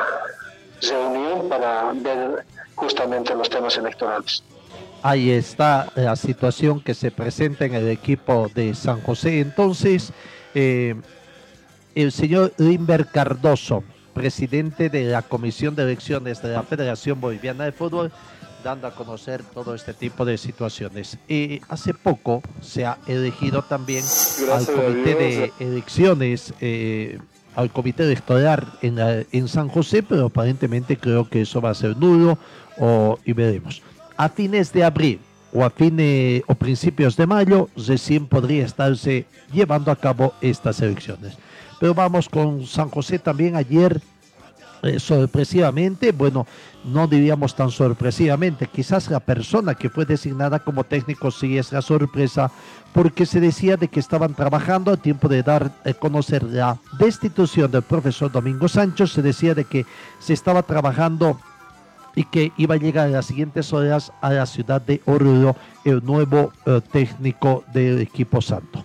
reunión 0.80 1.48
para 1.48 1.92
ver 1.92 2.46
justamente 2.76 3.34
los 3.34 3.50
temas 3.50 3.76
electorales. 3.76 4.44
Ahí 5.02 5.30
está 5.30 5.90
la 5.96 6.14
situación 6.14 6.80
que 6.80 6.94
se 6.94 7.10
presenta 7.10 7.64
en 7.64 7.74
el 7.74 7.88
equipo 7.88 8.48
de 8.54 8.74
San 8.76 9.00
José. 9.02 9.40
Entonces, 9.40 10.12
eh, 10.54 10.94
el 11.96 12.12
señor 12.12 12.52
Limber 12.58 13.06
Cardoso, 13.06 13.82
presidente 14.14 14.88
de 14.88 15.04
la 15.04 15.22
Comisión 15.22 15.74
de 15.74 15.82
Elecciones 15.82 16.40
de 16.40 16.50
la 16.50 16.62
Federación 16.62 17.20
Boliviana 17.20 17.64
de 17.64 17.72
Fútbol, 17.72 18.12
dando 18.62 18.86
a 18.86 18.94
conocer 18.94 19.42
todo 19.42 19.74
este 19.74 19.94
tipo 19.94 20.24
de 20.24 20.38
situaciones. 20.38 21.18
Y 21.28 21.60
hace 21.68 21.92
poco 21.92 22.40
se 22.60 22.86
ha 22.86 22.98
elegido 23.08 23.62
también 23.62 24.04
al 24.52 24.64
comité 24.64 25.14
de 25.16 25.52
elecciones, 25.58 26.52
eh, 26.60 27.18
al 27.58 27.72
comité 27.72 28.04
electoral 28.04 28.68
en, 28.82 28.98
en 29.32 29.48
San 29.48 29.68
José, 29.68 30.04
pero 30.04 30.26
aparentemente 30.26 30.96
creo 30.96 31.28
que 31.28 31.40
eso 31.40 31.60
va 31.60 31.70
a 31.70 31.74
ser 31.74 31.96
nulo 31.96 32.38
o, 32.78 33.18
y 33.24 33.32
veremos. 33.32 33.82
A 34.16 34.28
fines 34.28 34.72
de 34.72 34.84
abril 34.84 35.18
o 35.52 35.64
a 35.64 35.70
fines 35.70 36.44
o 36.46 36.54
principios 36.54 37.16
de 37.16 37.26
mayo 37.26 37.68
recién 37.76 38.26
podría 38.26 38.64
estarse 38.64 39.26
llevando 39.52 39.90
a 39.90 39.96
cabo 39.96 40.34
estas 40.40 40.80
elecciones. 40.80 41.36
Pero 41.80 41.94
vamos 41.94 42.28
con 42.28 42.64
San 42.64 42.90
José 42.90 43.18
también 43.18 43.56
ayer 43.56 44.00
eh, 44.82 45.00
sorpresivamente, 45.00 46.12
bueno, 46.12 46.46
no 46.84 47.06
diríamos 47.06 47.54
tan 47.54 47.70
sorpresivamente, 47.70 48.66
quizás 48.66 49.10
la 49.10 49.20
persona 49.20 49.74
que 49.74 49.90
fue 49.90 50.04
designada 50.04 50.60
como 50.60 50.84
técnico 50.84 51.30
sí 51.30 51.58
es 51.58 51.72
la 51.72 51.82
sorpresa, 51.82 52.50
porque 52.92 53.26
se 53.26 53.40
decía 53.40 53.76
de 53.76 53.88
que 53.88 54.00
estaban 54.00 54.34
trabajando 54.34 54.92
a 54.92 54.96
tiempo 54.96 55.28
de 55.28 55.42
dar 55.42 55.72
a 55.84 55.92
conocer 55.94 56.42
la 56.42 56.78
destitución 56.98 57.70
del 57.70 57.82
profesor 57.82 58.30
Domingo 58.30 58.68
Sánchez, 58.68 59.12
se 59.12 59.22
decía 59.22 59.54
de 59.54 59.64
que 59.64 59.84
se 60.20 60.32
estaba 60.32 60.62
trabajando 60.62 61.38
y 62.14 62.24
que 62.24 62.52
iba 62.56 62.74
a 62.74 62.78
llegar 62.78 63.06
en 63.06 63.12
las 63.12 63.26
siguientes 63.26 63.72
horas 63.72 64.12
a 64.20 64.30
la 64.30 64.46
ciudad 64.46 64.80
de 64.80 65.00
Oruro 65.04 65.56
el 65.84 66.04
nuevo 66.04 66.52
eh, 66.66 66.80
técnico 66.92 67.64
del 67.72 68.00
equipo 68.00 68.40
santo. 68.40 68.84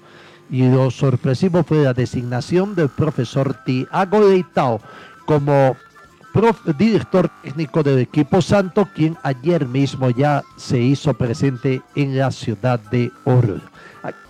Y 0.49 0.69
lo 0.69 0.91
sorpresivo 0.91 1.63
fue 1.63 1.83
la 1.83 1.93
designación 1.93 2.75
del 2.75 2.89
profesor 2.89 3.55
Tiago 3.65 4.29
Leitao 4.29 4.81
como 5.25 5.75
director 6.77 7.29
técnico 7.41 7.83
del 7.83 7.99
equipo 7.99 8.41
Santo, 8.41 8.87
quien 8.95 9.17
ayer 9.23 9.67
mismo 9.67 10.09
ya 10.09 10.43
se 10.57 10.79
hizo 10.79 11.13
presente 11.13 11.81
en 11.95 12.17
la 12.17 12.31
ciudad 12.31 12.79
de 12.79 13.11
Oruro. 13.23 13.61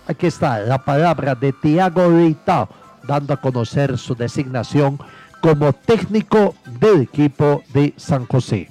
Aquí 0.06 0.26
está 0.26 0.58
la 0.60 0.84
palabra 0.84 1.34
de 1.34 1.52
Tiago 1.52 2.08
Leitao, 2.08 2.68
dando 3.04 3.32
a 3.32 3.40
conocer 3.40 3.96
su 3.96 4.14
designación 4.14 4.98
como 5.40 5.72
técnico 5.72 6.54
del 6.80 7.02
equipo 7.02 7.62
de 7.72 7.94
San 7.96 8.26
José. 8.26 8.70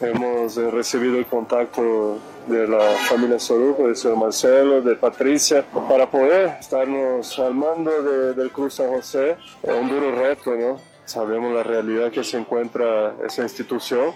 Hemos 0.00 0.56
eh, 0.58 0.70
recibido 0.70 1.18
el 1.18 1.26
contacto 1.26 2.18
de 2.46 2.68
la 2.68 2.80
familia 3.08 3.38
Soruco, 3.38 3.88
de 3.88 3.94
señor 3.94 4.18
Marcelo, 4.18 4.82
de 4.82 4.96
Patricia, 4.96 5.64
para 5.88 6.10
poder 6.10 6.56
estarnos 6.60 7.38
al 7.38 7.54
mando 7.54 8.34
del 8.34 8.50
Club 8.50 8.70
San 8.70 8.88
José. 8.88 9.36
Es 9.62 9.72
un 9.72 9.88
duro 9.88 10.10
reto, 10.12 10.54
¿no? 10.54 10.93
Sabemos 11.04 11.54
la 11.54 11.62
realidad 11.62 12.10
que 12.10 12.24
se 12.24 12.38
encuentra 12.38 13.14
esa 13.26 13.42
institución, 13.42 14.12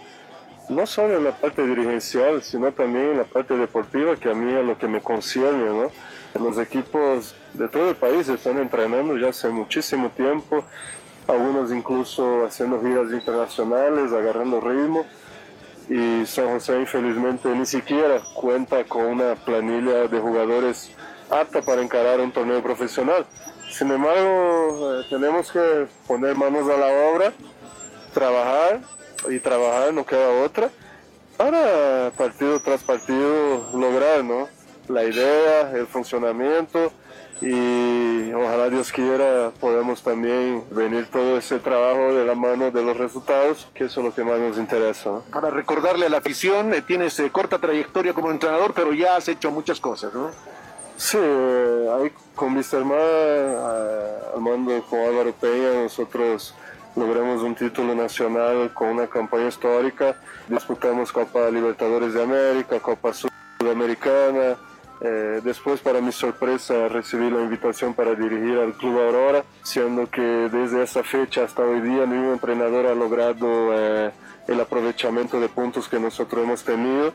no 0.68 0.86
solo 0.86 1.16
en 1.16 1.24
la 1.24 1.32
parte 1.32 1.66
dirigencial, 1.66 2.42
sino 2.42 2.72
también 2.72 3.12
en 3.12 3.18
la 3.18 3.24
parte 3.24 3.56
deportiva, 3.56 4.16
que 4.16 4.30
a 4.30 4.34
mí 4.34 4.52
es 4.52 4.64
lo 4.64 4.78
que 4.78 4.86
me 4.86 5.00
concierne. 5.00 5.64
¿no? 5.64 5.90
Los 6.38 6.58
equipos 6.58 7.34
de 7.54 7.68
todo 7.68 7.90
el 7.90 7.96
país 7.96 8.28
están 8.28 8.58
entrenando 8.58 9.16
ya 9.16 9.28
hace 9.28 9.48
muchísimo 9.48 10.10
tiempo, 10.10 10.64
algunos 11.26 11.72
incluso 11.72 12.44
haciendo 12.44 12.80
giras 12.80 13.10
internacionales, 13.12 14.12
agarrando 14.12 14.60
ritmo. 14.60 15.06
Y 15.88 16.26
San 16.26 16.48
José 16.48 16.78
infelizmente 16.78 17.48
ni 17.48 17.64
siquiera 17.64 18.20
cuenta 18.34 18.84
con 18.84 19.06
una 19.06 19.34
planilla 19.36 20.06
de 20.06 20.20
jugadores 20.20 20.90
apta 21.30 21.62
para 21.62 21.80
encarar 21.80 22.20
un 22.20 22.30
torneo 22.30 22.62
profesional. 22.62 23.24
Sin 23.70 23.90
embargo, 23.90 25.00
eh, 25.00 25.06
tenemos 25.08 25.52
que 25.52 25.86
poner 26.06 26.36
manos 26.36 26.68
a 26.68 26.76
la 26.76 27.10
obra, 27.10 27.32
trabajar 28.12 28.80
y 29.28 29.38
trabajar, 29.38 29.92
no 29.92 30.04
queda 30.04 30.42
otra, 30.42 30.70
para 31.36 32.10
partido 32.16 32.60
tras 32.60 32.82
partido 32.82 33.70
lograr 33.74 34.24
¿no? 34.24 34.48
la 34.88 35.04
idea, 35.04 35.70
el 35.72 35.86
funcionamiento 35.86 36.92
y 37.40 38.32
ojalá 38.32 38.68
Dios 38.68 38.90
quiera 38.90 39.52
podamos 39.60 40.02
también 40.02 40.64
venir 40.70 41.06
todo 41.06 41.38
ese 41.38 41.60
trabajo 41.60 42.12
de 42.12 42.24
la 42.24 42.34
mano 42.34 42.70
de 42.70 42.82
los 42.82 42.96
resultados, 42.96 43.68
que 43.74 43.84
eso 43.84 44.00
es 44.00 44.06
lo 44.06 44.14
que 44.14 44.24
más 44.24 44.40
nos 44.40 44.58
interesa. 44.58 45.20
Para 45.32 45.50
recordarle 45.50 46.06
a 46.06 46.08
la 46.08 46.18
afición, 46.18 46.74
eh, 46.74 46.82
tienes 46.82 47.18
eh, 47.20 47.30
corta 47.30 47.58
trayectoria 47.58 48.12
como 48.12 48.30
entrenador, 48.30 48.72
pero 48.74 48.92
ya 48.92 49.16
has 49.16 49.28
hecho 49.28 49.50
muchas 49.52 49.78
cosas, 49.78 50.12
¿no? 50.12 50.30
Sí, 50.98 51.16
ahí 51.16 52.10
con 52.34 52.54
Mr. 52.54 52.84
Ma, 52.84 54.34
al 54.34 54.40
mando 54.40 54.82
con 54.90 54.98
Álvaro 54.98 55.32
Peña, 55.32 55.84
nosotros 55.84 56.56
logramos 56.96 57.40
un 57.44 57.54
título 57.54 57.94
nacional 57.94 58.74
con 58.74 58.88
una 58.88 59.06
campaña 59.06 59.46
histórica. 59.46 60.16
Disputamos 60.48 61.12
Copa 61.12 61.50
Libertadores 61.52 62.14
de 62.14 62.22
América, 62.24 62.80
Copa 62.80 63.12
Sudamericana. 63.14 64.56
Eh, 65.00 65.40
después, 65.44 65.80
para 65.80 66.00
mi 66.00 66.10
sorpresa, 66.10 66.88
recibí 66.88 67.30
la 67.30 67.42
invitación 67.42 67.94
para 67.94 68.16
dirigir 68.16 68.58
al 68.58 68.72
Club 68.72 68.98
Aurora, 68.98 69.44
siendo 69.62 70.10
que 70.10 70.20
desde 70.20 70.82
esa 70.82 71.04
fecha 71.04 71.44
hasta 71.44 71.62
hoy 71.62 71.80
día 71.80 72.06
ningún 72.06 72.32
entrenador 72.32 72.86
ha 72.86 72.94
logrado 72.96 73.46
eh, 73.72 74.10
el 74.48 74.60
aprovechamiento 74.60 75.38
de 75.38 75.48
puntos 75.48 75.88
que 75.88 76.00
nosotros 76.00 76.42
hemos 76.42 76.64
tenido 76.64 77.14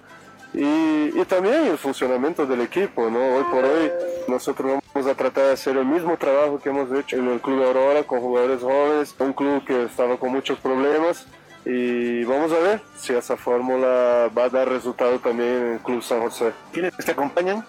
y, 0.54 1.26
también 1.26 1.66
el 1.66 1.78
funcionamiento 1.78 2.46
del 2.46 2.62
equipo, 2.62 3.10
¿no? 3.10 3.38
Hoy 3.38 3.44
por 3.46 3.64
hoy 3.64 3.92
nosotros 4.28 4.80
vamos 4.94 5.10
a 5.10 5.16
tratar 5.16 5.46
de 5.46 5.52
hacer 5.54 5.78
el 5.78 5.86
mismo 5.86 6.16
trabajo 6.18 6.60
que 6.60 6.70
hemos 6.70 6.92
hecho 6.92 7.18
en 7.18 7.28
el 7.28 7.40
Club 7.40 7.64
Aurora 7.64 8.04
con 8.04 8.20
jugadores 8.20 8.62
jóvenes, 8.62 9.16
un 9.18 9.34
club 9.34 9.66
que 9.66 9.84
estaba 9.84 10.18
con 10.18 10.32
muchos 10.32 10.60
problemas 10.60 11.26
y 11.66 12.24
vamos 12.26 12.52
a 12.52 12.60
ver 12.60 12.82
si 12.98 13.14
esa 13.14 13.38
fórmula 13.38 14.30
va 14.38 14.46
a 14.46 14.50
dar 14.50 14.70
resultado 14.70 15.18
también 15.20 15.50
en 15.50 15.74
el 15.74 15.80
Club 15.80 16.04
San 16.04 16.22
José. 16.22 16.52
¿Quiénes 16.72 16.96
te 16.98 17.12
acompañan? 17.12 17.66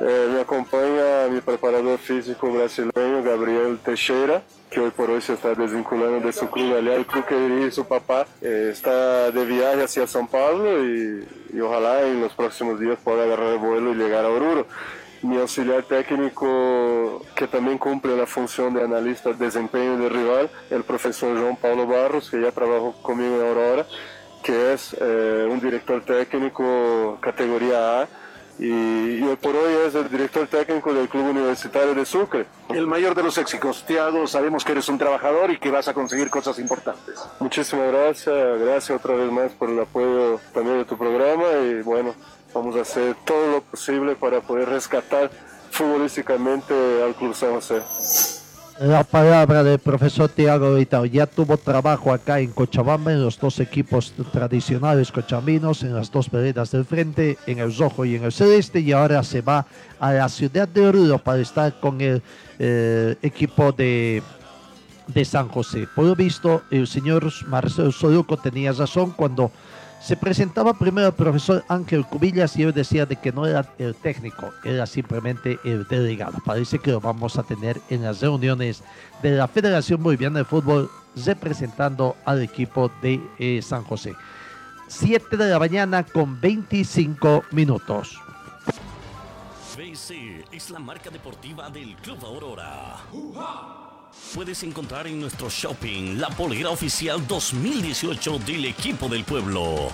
Eh, 0.00 0.28
me 0.34 0.40
acompaña 0.40 1.28
mi 1.30 1.40
preparador 1.40 1.98
físico 1.98 2.52
brasileño, 2.52 3.22
Gabriel 3.22 3.78
Teixeira, 3.82 4.42
que 4.70 4.80
hoy 4.80 4.90
por 4.90 5.10
hoy 5.10 5.20
se 5.20 5.34
está 5.34 5.54
desvinculando 5.54 6.20
de 6.20 6.32
su 6.32 6.48
club 6.50 6.76
allá, 6.76 6.94
el 6.94 7.06
club 7.06 7.24
que 7.24 7.36
dirige 7.36 7.70
su 7.70 7.86
papá. 7.86 8.26
Eh, 8.42 8.70
está 8.72 9.30
de 9.30 9.44
viaje 9.44 9.84
hacia 9.84 10.04
São 10.04 10.28
Paulo 10.28 10.84
y, 10.84 11.26
y, 11.52 11.60
ojalá 11.60 12.02
en 12.02 12.20
los 12.20 12.32
próximos 12.34 12.80
días 12.80 12.98
pueda 13.02 13.24
agarrar 13.24 13.54
el 13.54 13.58
vuelo 13.58 13.92
y 13.92 13.96
llegar 13.96 14.24
a 14.24 14.28
Oruro. 14.28 14.66
Mi 15.22 15.38
auxiliar 15.38 15.82
técnico, 15.84 17.22
que 17.34 17.46
también 17.46 17.78
cumple 17.78 18.16
la 18.16 18.26
función 18.26 18.74
de 18.74 18.82
analista 18.82 19.32
de 19.32 19.46
desempeño 19.46 19.96
de 19.98 20.08
rival, 20.08 20.50
el 20.70 20.84
profesor 20.84 21.36
João 21.36 21.56
Paulo 21.56 21.86
Barros, 21.86 22.30
que 22.30 22.40
ya 22.40 22.52
trabajó 22.52 22.92
conmigo 23.02 23.40
en 23.40 23.46
Aurora, 23.46 23.86
que 24.42 24.74
es 24.74 24.94
eh, 25.00 25.48
un 25.50 25.58
director 25.58 26.04
técnico 26.04 27.18
categoría 27.20 28.02
A 28.02 28.08
y, 28.58 29.22
hoy 29.22 29.36
por 29.36 29.54
hoy 29.54 29.74
es 29.86 29.94
el 29.94 30.08
director 30.08 30.46
técnico 30.46 30.92
del 30.92 31.08
Club 31.08 31.28
Universitario 31.28 31.94
de 31.94 32.06
Sucre. 32.06 32.46
El 32.70 32.86
mayor 32.86 33.14
de 33.14 33.22
los 33.22 33.36
éxitos, 33.38 33.84
Tiago, 33.84 34.26
sabemos 34.26 34.64
que 34.64 34.72
eres 34.72 34.88
un 34.88 34.98
trabajador 34.98 35.50
y 35.50 35.58
que 35.58 35.70
vas 35.70 35.88
a 35.88 35.94
conseguir 35.94 36.30
cosas 36.30 36.58
importantes. 36.58 37.20
Muchísimas 37.38 37.92
gracias, 37.92 38.60
gracias 38.60 38.98
otra 38.98 39.14
vez 39.14 39.30
más 39.30 39.52
por 39.52 39.70
el 39.70 39.80
apoyo 39.80 40.40
también 40.54 40.78
de 40.78 40.84
tu 40.84 40.96
programa 40.96 41.44
y 41.64 41.82
bueno, 41.82 42.14
vamos 42.54 42.76
a 42.76 42.80
hacer 42.80 43.14
todo 43.24 43.50
lo 43.50 43.60
posible 43.60 44.16
para 44.16 44.40
poder 44.40 44.68
rescatar 44.68 45.30
futbolísticamente 45.70 46.74
al 47.02 47.14
Club 47.14 47.34
San 47.34 47.52
José 47.52 48.35
la 48.78 49.04
palabra 49.04 49.62
del 49.62 49.78
profesor 49.78 50.28
Tiago 50.28 50.74
Vitao. 50.74 51.06
Ya 51.06 51.26
tuvo 51.26 51.56
trabajo 51.56 52.12
acá 52.12 52.40
en 52.40 52.52
Cochabamba, 52.52 53.12
en 53.12 53.22
los 53.22 53.38
dos 53.38 53.58
equipos 53.60 54.12
tradicionales 54.32 55.10
cochambinos, 55.10 55.82
en 55.82 55.94
las 55.94 56.10
dos 56.10 56.30
veredas 56.30 56.70
del 56.72 56.84
frente, 56.84 57.38
en 57.46 57.58
el 57.58 57.74
rojo 57.76 58.04
y 58.04 58.16
en 58.16 58.24
el 58.24 58.32
celeste, 58.32 58.80
y 58.80 58.92
ahora 58.92 59.22
se 59.22 59.40
va 59.40 59.66
a 59.98 60.12
la 60.12 60.28
ciudad 60.28 60.68
de 60.68 60.86
Oruro 60.86 61.18
para 61.18 61.40
estar 61.40 61.80
con 61.80 62.00
el 62.00 62.22
eh, 62.58 63.16
equipo 63.22 63.72
de, 63.72 64.22
de 65.06 65.24
San 65.24 65.48
José. 65.48 65.88
Por 65.94 66.04
lo 66.04 66.14
visto, 66.14 66.62
el 66.70 66.86
señor 66.86 67.32
Marcelo 67.46 67.92
Soluco 67.92 68.36
tenía 68.36 68.72
razón 68.72 69.12
cuando 69.12 69.50
Se 70.06 70.16
presentaba 70.16 70.72
primero 70.72 71.08
el 71.08 71.14
profesor 71.14 71.64
Ángel 71.66 72.06
Cubillas 72.06 72.56
y 72.56 72.62
él 72.62 72.72
decía 72.72 73.06
de 73.06 73.16
que 73.16 73.32
no 73.32 73.44
era 73.44 73.66
el 73.76 73.92
técnico, 73.92 74.52
era 74.62 74.86
simplemente 74.86 75.58
el 75.64 75.84
delegado. 75.88 76.38
Parece 76.44 76.78
que 76.78 76.92
lo 76.92 77.00
vamos 77.00 77.36
a 77.38 77.42
tener 77.42 77.80
en 77.90 78.04
las 78.04 78.20
reuniones 78.20 78.84
de 79.20 79.32
la 79.32 79.48
Federación 79.48 80.00
Boliviana 80.00 80.38
de 80.38 80.44
Fútbol 80.44 80.88
representando 81.24 82.14
al 82.24 82.40
equipo 82.40 82.88
de 83.02 83.20
eh, 83.40 83.60
San 83.60 83.82
José. 83.82 84.14
7 84.86 85.36
de 85.36 85.50
la 85.50 85.58
mañana 85.58 86.04
con 86.04 86.40
25 86.40 87.42
minutos. 87.50 88.16
BC 89.76 90.44
es 90.52 90.70
la 90.70 90.78
marca 90.78 91.10
deportiva 91.10 91.68
del 91.68 91.96
Club 91.96 92.24
Aurora. 92.24 92.96
Puedes 94.34 94.62
encontrar 94.62 95.06
en 95.06 95.20
nuestro 95.20 95.48
shopping 95.48 96.18
la 96.18 96.28
polera 96.28 96.70
oficial 96.70 97.26
2018 97.26 98.38
del 98.40 98.66
equipo 98.66 99.08
del 99.08 99.24
pueblo. 99.24 99.92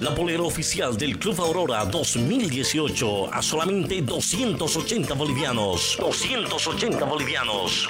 La 0.00 0.14
polera 0.14 0.42
oficial 0.42 0.96
del 0.96 1.18
Club 1.18 1.40
Aurora 1.40 1.84
2018 1.84 3.34
a 3.34 3.42
solamente 3.42 4.00
280 4.02 5.14
bolivianos. 5.14 5.96
280 5.98 7.04
bolivianos. 7.04 7.88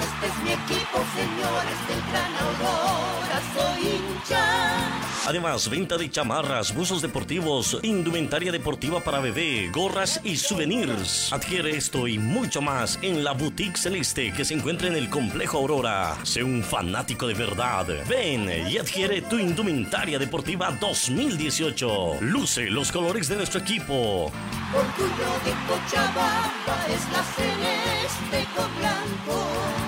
Este 0.00 0.26
es 0.26 0.38
mi 0.44 0.50
equipo, 0.50 0.98
señores 1.16 1.78
del 1.88 2.00
Gran 2.10 2.34
Aurora, 2.36 3.42
soy 3.54 3.88
hincha. 3.88 5.07
Además, 5.28 5.68
venta 5.68 5.98
de 5.98 6.10
chamarras, 6.10 6.74
buzos 6.74 7.02
deportivos, 7.02 7.78
indumentaria 7.82 8.50
deportiva 8.50 9.00
para 9.00 9.20
bebé, 9.20 9.68
gorras 9.70 10.22
y 10.24 10.38
souvenirs. 10.38 11.30
Adquiere 11.34 11.76
esto 11.76 12.08
y 12.08 12.18
mucho 12.18 12.62
más 12.62 12.98
en 13.02 13.22
la 13.22 13.32
Boutique 13.32 13.76
Celeste 13.76 14.32
que 14.32 14.46
se 14.46 14.54
encuentra 14.54 14.88
en 14.88 14.96
el 14.96 15.10
Complejo 15.10 15.58
Aurora. 15.58 16.16
Sé 16.22 16.42
un 16.42 16.62
fanático 16.62 17.26
de 17.26 17.34
verdad. 17.34 17.86
Ven 18.08 18.50
y 18.70 18.78
adquiere 18.78 19.20
tu 19.20 19.38
indumentaria 19.38 20.18
deportiva 20.18 20.70
2018. 20.80 22.22
Luce 22.22 22.70
los 22.70 22.90
colores 22.90 23.28
de 23.28 23.36
nuestro 23.36 23.60
equipo. 23.60 24.32
Orgullo 24.72 25.30
de 25.44 25.52
Cochabamba 25.68 26.86
es 26.88 27.12
la 27.12 27.22
celeste 27.22 28.48
con 28.56 28.78
blanco. 28.78 29.87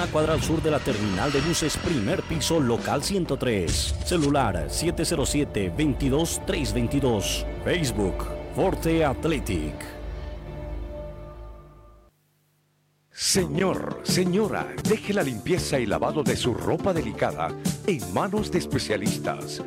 cuadra 0.07 0.33
al 0.33 0.41
sur 0.41 0.61
de 0.61 0.71
la 0.71 0.79
terminal 0.79 1.31
de 1.31 1.39
buses, 1.41 1.77
primer 1.77 2.23
piso, 2.23 2.59
local 2.59 3.03
103. 3.03 3.95
Celular 4.05 4.67
707-22-322. 4.67 7.45
Facebook, 7.63 8.25
Forte 8.55 9.05
Athletic. 9.05 9.75
Señor, 13.11 14.01
señora, 14.03 14.67
deje 14.83 15.13
la 15.13 15.23
limpieza 15.23 15.79
y 15.79 15.85
lavado 15.85 16.23
de 16.23 16.35
su 16.35 16.53
ropa 16.53 16.91
delicada 16.91 17.49
en 17.85 18.13
manos 18.13 18.51
de 18.51 18.59
especialistas. 18.59 19.63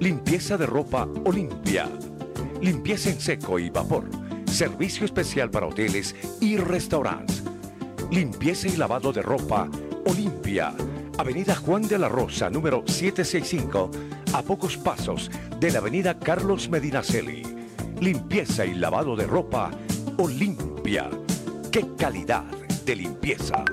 Limpieza 0.00 0.56
de 0.56 0.66
ropa 0.66 1.08
Olimpia. 1.24 1.88
Limpieza 2.60 3.10
en 3.10 3.20
seco 3.20 3.58
y 3.58 3.70
vapor. 3.70 4.08
Servicio 4.46 5.04
especial 5.04 5.50
para 5.50 5.66
hoteles 5.66 6.14
y 6.40 6.56
restaurantes. 6.56 7.51
Limpieza 8.12 8.68
y 8.68 8.76
lavado 8.76 9.10
de 9.10 9.22
ropa 9.22 9.68
Olimpia. 10.04 10.74
Avenida 11.16 11.56
Juan 11.56 11.88
de 11.88 11.98
la 11.98 12.10
Rosa, 12.10 12.50
número 12.50 12.84
765, 12.86 13.90
a 14.34 14.42
pocos 14.42 14.76
pasos 14.76 15.30
de 15.58 15.70
la 15.70 15.78
Avenida 15.78 16.18
Carlos 16.18 16.68
Medinaceli. 16.68 17.42
Limpieza 18.00 18.66
y 18.66 18.74
lavado 18.74 19.16
de 19.16 19.26
ropa 19.26 19.70
Olimpia. 20.18 21.08
¡Qué 21.70 21.86
calidad 21.98 22.44
de 22.84 22.96
limpieza! 22.96 23.64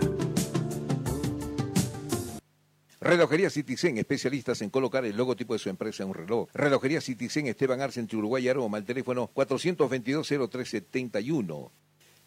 Relojería 3.02 3.50
Citizen, 3.50 3.98
especialistas 3.98 4.62
en 4.62 4.70
colocar 4.70 5.04
el 5.04 5.18
logotipo 5.18 5.52
de 5.52 5.60
su 5.60 5.68
empresa 5.68 6.04
en 6.04 6.10
un 6.10 6.16
reloj. 6.16 6.48
Relojería 6.54 7.02
Citizen, 7.02 7.48
Esteban 7.48 7.82
Arce, 7.82 8.00
entre 8.00 8.18
Uruguay 8.18 8.46
y 8.46 8.48
Aroma, 8.48 8.78
el 8.78 8.86
teléfono 8.86 9.30
422-0371. 9.34 11.72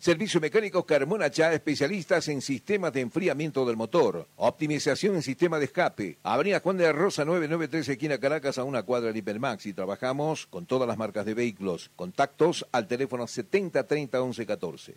Servicio 0.03 0.41
Mecánico 0.41 0.85
Carmona 0.85 1.31
Chá, 1.31 1.53
especialistas 1.53 2.27
en 2.27 2.43
sistemas 2.43 2.93
de 2.93 3.03
enfriamiento 3.03 3.65
del 3.65 3.77
motor, 3.77 4.27
optimización 4.35 5.15
en 5.15 5.23
sistema 5.23 5.61
de 5.61 5.67
escape. 5.67 6.19
Avenida 6.25 6.59
Juan 6.59 6.77
de 6.77 6.91
Rosa 6.91 7.25
993, 7.25 7.91
esquina 7.91 8.19
Caracas, 8.19 8.59
a 8.59 8.65
una 8.65 8.83
cuadra 8.83 9.13
de 9.13 9.19
Hipermax. 9.21 9.67
Y 9.67 9.75
trabajamos 9.75 10.49
con 10.49 10.67
todas 10.67 10.89
las 10.89 10.99
marcas 10.99 11.25
de 11.25 11.35
vehículos. 11.35 11.93
Contactos 11.95 12.67
al 12.73 12.89
teléfono 12.89 13.29
7030 13.29 14.19
1114. 14.19 14.97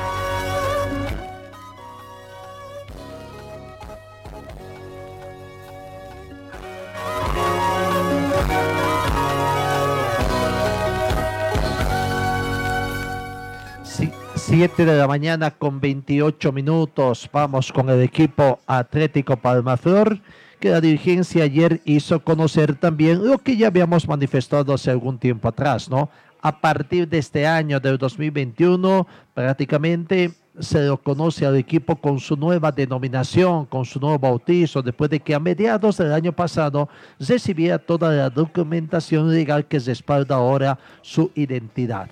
7 14.51 14.83
de 14.83 14.97
la 14.97 15.07
mañana 15.07 15.51
con 15.51 15.79
28 15.79 16.51
minutos. 16.51 17.29
Vamos 17.31 17.71
con 17.71 17.89
el 17.89 18.01
equipo 18.01 18.59
Atlético 18.67 19.37
Palmaflor, 19.37 20.19
que 20.59 20.71
la 20.71 20.81
dirigencia 20.81 21.45
ayer 21.45 21.79
hizo 21.85 22.21
conocer 22.21 22.75
también 22.75 23.25
lo 23.25 23.37
que 23.37 23.55
ya 23.55 23.67
habíamos 23.67 24.09
manifestado 24.09 24.73
hace 24.73 24.91
algún 24.91 25.17
tiempo 25.17 25.47
atrás, 25.47 25.89
¿no? 25.89 26.09
A 26.41 26.59
partir 26.59 27.07
de 27.07 27.19
este 27.19 27.47
año, 27.47 27.79
del 27.79 27.97
2021, 27.97 29.07
prácticamente 29.33 30.31
se 30.59 30.81
lo 30.81 30.97
conoce 30.97 31.45
al 31.45 31.55
equipo 31.55 31.95
con 31.95 32.19
su 32.19 32.35
nueva 32.35 32.73
denominación, 32.73 33.65
con 33.65 33.85
su 33.85 34.01
nuevo 34.01 34.19
bautizo, 34.19 34.81
después 34.81 35.09
de 35.11 35.21
que 35.21 35.33
a 35.33 35.39
mediados 35.39 35.95
del 35.95 36.11
año 36.11 36.33
pasado 36.33 36.89
recibía 37.19 37.77
toda 37.77 38.11
la 38.11 38.29
documentación 38.29 39.31
legal 39.31 39.65
que 39.65 39.79
respalda 39.79 40.35
ahora 40.35 40.77
su 41.01 41.31
identidad. 41.35 42.09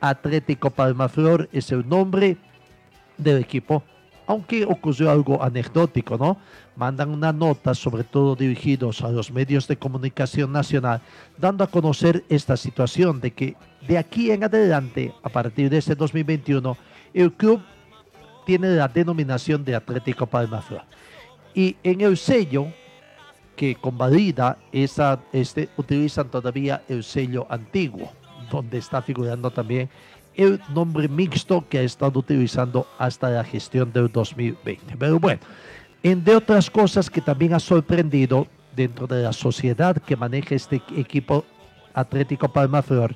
Atlético 0.00 0.70
Palmaflor 0.70 1.48
es 1.52 1.70
el 1.72 1.88
nombre 1.88 2.36
del 3.18 3.38
equipo, 3.38 3.82
aunque 4.26 4.64
ocurrió 4.64 5.10
algo 5.10 5.42
anecdótico, 5.42 6.16
¿no? 6.16 6.38
Mandan 6.76 7.10
una 7.10 7.32
nota, 7.32 7.74
sobre 7.74 8.04
todo 8.04 8.36
dirigidos 8.36 9.02
a 9.02 9.10
los 9.10 9.30
medios 9.30 9.66
de 9.66 9.76
comunicación 9.76 10.52
nacional, 10.52 11.00
dando 11.36 11.64
a 11.64 11.66
conocer 11.66 12.24
esta 12.28 12.56
situación 12.56 13.20
de 13.20 13.32
que 13.32 13.56
de 13.86 13.98
aquí 13.98 14.30
en 14.30 14.44
adelante, 14.44 15.12
a 15.22 15.28
partir 15.28 15.68
de 15.68 15.78
este 15.78 15.94
2021, 15.94 16.76
el 17.12 17.32
club 17.32 17.60
tiene 18.46 18.68
la 18.68 18.88
denominación 18.88 19.64
de 19.64 19.74
Atlético 19.74 20.26
Palmaflor. 20.26 20.82
Y 21.54 21.76
en 21.82 22.00
el 22.00 22.16
sello 22.16 22.68
que 23.56 23.74
convalida 23.74 24.56
esa, 24.72 25.20
este, 25.32 25.68
utilizan 25.76 26.30
todavía 26.30 26.82
el 26.88 27.04
sello 27.04 27.46
antiguo, 27.50 28.10
donde 28.50 28.78
está 28.78 29.02
figurando 29.02 29.50
también 29.50 29.88
el 30.34 30.60
nombre 30.74 31.08
mixto 31.08 31.64
que 31.68 31.78
ha 31.78 31.82
estado 31.82 32.18
utilizando 32.18 32.86
hasta 32.98 33.30
la 33.30 33.44
gestión 33.44 33.92
del 33.92 34.10
2020. 34.10 34.96
Pero 34.98 35.18
bueno, 35.18 35.40
entre 36.02 36.36
otras 36.36 36.70
cosas 36.70 37.10
que 37.10 37.20
también 37.20 37.54
ha 37.54 37.60
sorprendido 37.60 38.46
dentro 38.74 39.06
de 39.06 39.22
la 39.22 39.32
sociedad 39.32 39.96
que 39.96 40.16
maneja 40.16 40.54
este 40.54 40.82
equipo 40.96 41.44
Atlético 41.94 42.48
Palmaflor, 42.48 43.14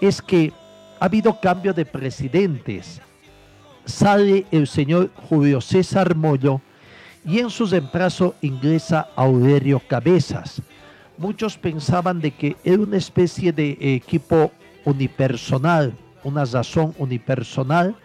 es 0.00 0.22
que 0.22 0.52
ha 1.00 1.04
habido 1.04 1.38
cambio 1.40 1.72
de 1.72 1.84
presidentes. 1.84 3.00
Sale 3.84 4.46
el 4.50 4.66
señor 4.66 5.10
Julio 5.28 5.60
César 5.60 6.14
Mollo 6.14 6.60
y 7.24 7.38
en 7.38 7.50
su 7.50 7.66
reemplazo 7.66 8.34
ingresa 8.40 9.08
Aurelio 9.16 9.80
Cabezas. 9.86 10.62
Muchos 11.18 11.58
pensaban 11.58 12.20
de 12.20 12.30
que 12.30 12.56
era 12.62 12.80
una 12.80 12.96
especie 12.96 13.52
de 13.52 13.76
equipo 13.80 14.52
unipersonal, 14.84 15.92
una 16.22 16.44
razón 16.44 16.94
unipersonal, 16.96 17.96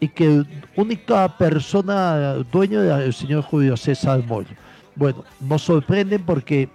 y 0.00 0.08
que 0.08 0.44
única 0.76 1.28
persona 1.36 2.34
dueño 2.50 2.82
era 2.82 3.04
el 3.04 3.12
señor 3.12 3.42
Julio 3.42 3.76
César 3.76 4.24
Moyo. 4.26 4.56
Bueno, 4.96 5.24
nos 5.40 5.62
sorprenden 5.62 6.22
porque, 6.24 6.68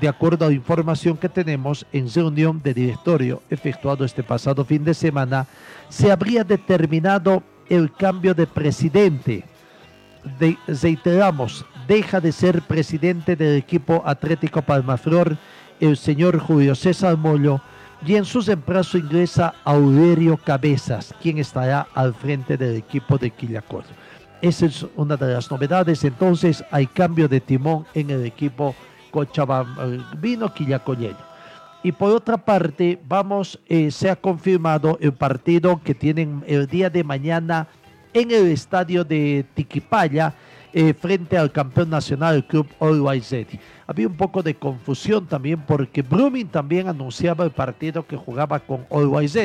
de 0.00 0.08
acuerdo 0.08 0.46
a 0.46 0.48
la 0.48 0.54
información 0.54 1.16
que 1.16 1.28
tenemos 1.28 1.86
en 1.92 2.12
reunión 2.12 2.60
de 2.62 2.74
directorio 2.74 3.42
efectuado 3.50 4.04
este 4.04 4.22
pasado 4.22 4.64
fin 4.64 4.84
de 4.84 4.94
semana, 4.94 5.46
se 5.88 6.10
habría 6.10 6.44
determinado 6.44 7.42
el 7.68 7.92
cambio 7.92 8.34
de 8.34 8.46
presidente. 8.46 9.44
De, 10.38 10.56
reiteramos, 10.66 11.64
deja 11.90 12.20
de 12.20 12.30
ser 12.30 12.62
presidente 12.62 13.34
del 13.34 13.56
equipo 13.56 14.04
Atlético 14.06 14.62
Palmaflor 14.62 15.36
el 15.80 15.96
señor 15.96 16.38
Julio 16.38 16.76
César 16.76 17.16
Mollo 17.16 17.60
y 18.06 18.14
en 18.14 18.24
su 18.24 18.42
reemplazo 18.42 18.96
ingresa 18.96 19.54
Aurelio 19.64 20.36
Cabezas, 20.36 21.12
quien 21.20 21.38
estará 21.38 21.88
al 21.92 22.14
frente 22.14 22.56
del 22.56 22.76
equipo 22.76 23.18
de 23.18 23.32
Quillacor. 23.32 23.82
Esa 24.40 24.66
es 24.66 24.86
una 24.94 25.16
de 25.16 25.34
las 25.34 25.50
novedades. 25.50 26.04
Entonces 26.04 26.64
hay 26.70 26.86
cambio 26.86 27.26
de 27.26 27.40
timón 27.40 27.84
en 27.92 28.10
el 28.10 28.24
equipo 28.24 28.72
Cochabambino 29.10 30.54
Quillacoñeño. 30.54 31.16
Y 31.82 31.90
por 31.90 32.12
otra 32.12 32.36
parte, 32.36 33.00
vamos, 33.08 33.58
eh, 33.66 33.90
se 33.90 34.08
ha 34.10 34.14
confirmado 34.14 34.96
el 35.00 35.12
partido 35.12 35.80
que 35.82 35.96
tienen 35.96 36.44
el 36.46 36.68
día 36.68 36.88
de 36.88 37.02
mañana 37.02 37.66
en 38.12 38.30
el 38.30 38.46
estadio 38.46 39.02
de 39.02 39.44
Tiquipaya 39.54 40.34
eh, 40.72 40.94
frente 40.94 41.36
al 41.36 41.50
campeón 41.50 41.90
nacional, 41.90 42.36
el 42.36 42.44
club 42.44 42.66
Always 42.78 43.34
Había 43.86 44.06
un 44.06 44.16
poco 44.16 44.42
de 44.42 44.54
confusión 44.54 45.26
también 45.26 45.62
porque 45.66 46.02
Brumming 46.02 46.48
también 46.48 46.88
anunciaba 46.88 47.44
el 47.44 47.50
partido 47.50 48.06
que 48.06 48.16
jugaba 48.16 48.60
con 48.60 48.86
Always 48.90 49.36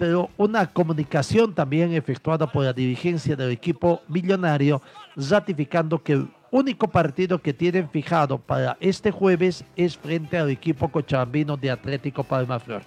pero 0.00 0.30
una 0.38 0.66
comunicación 0.66 1.54
también 1.54 1.92
efectuada 1.92 2.50
por 2.50 2.64
la 2.64 2.72
dirigencia 2.72 3.36
del 3.36 3.50
equipo 3.50 4.00
millonario 4.08 4.80
ratificando 5.14 6.02
que 6.02 6.14
el 6.14 6.28
único 6.50 6.88
partido 6.88 7.38
que 7.38 7.52
tienen 7.52 7.88
fijado 7.90 8.38
para 8.38 8.78
este 8.80 9.10
jueves 9.10 9.62
es 9.76 9.98
frente 9.98 10.38
al 10.38 10.48
equipo 10.48 10.88
cochabambino 10.88 11.54
de 11.56 11.70
Atlético 11.70 12.24
Palma 12.24 12.58
Flor. 12.58 12.82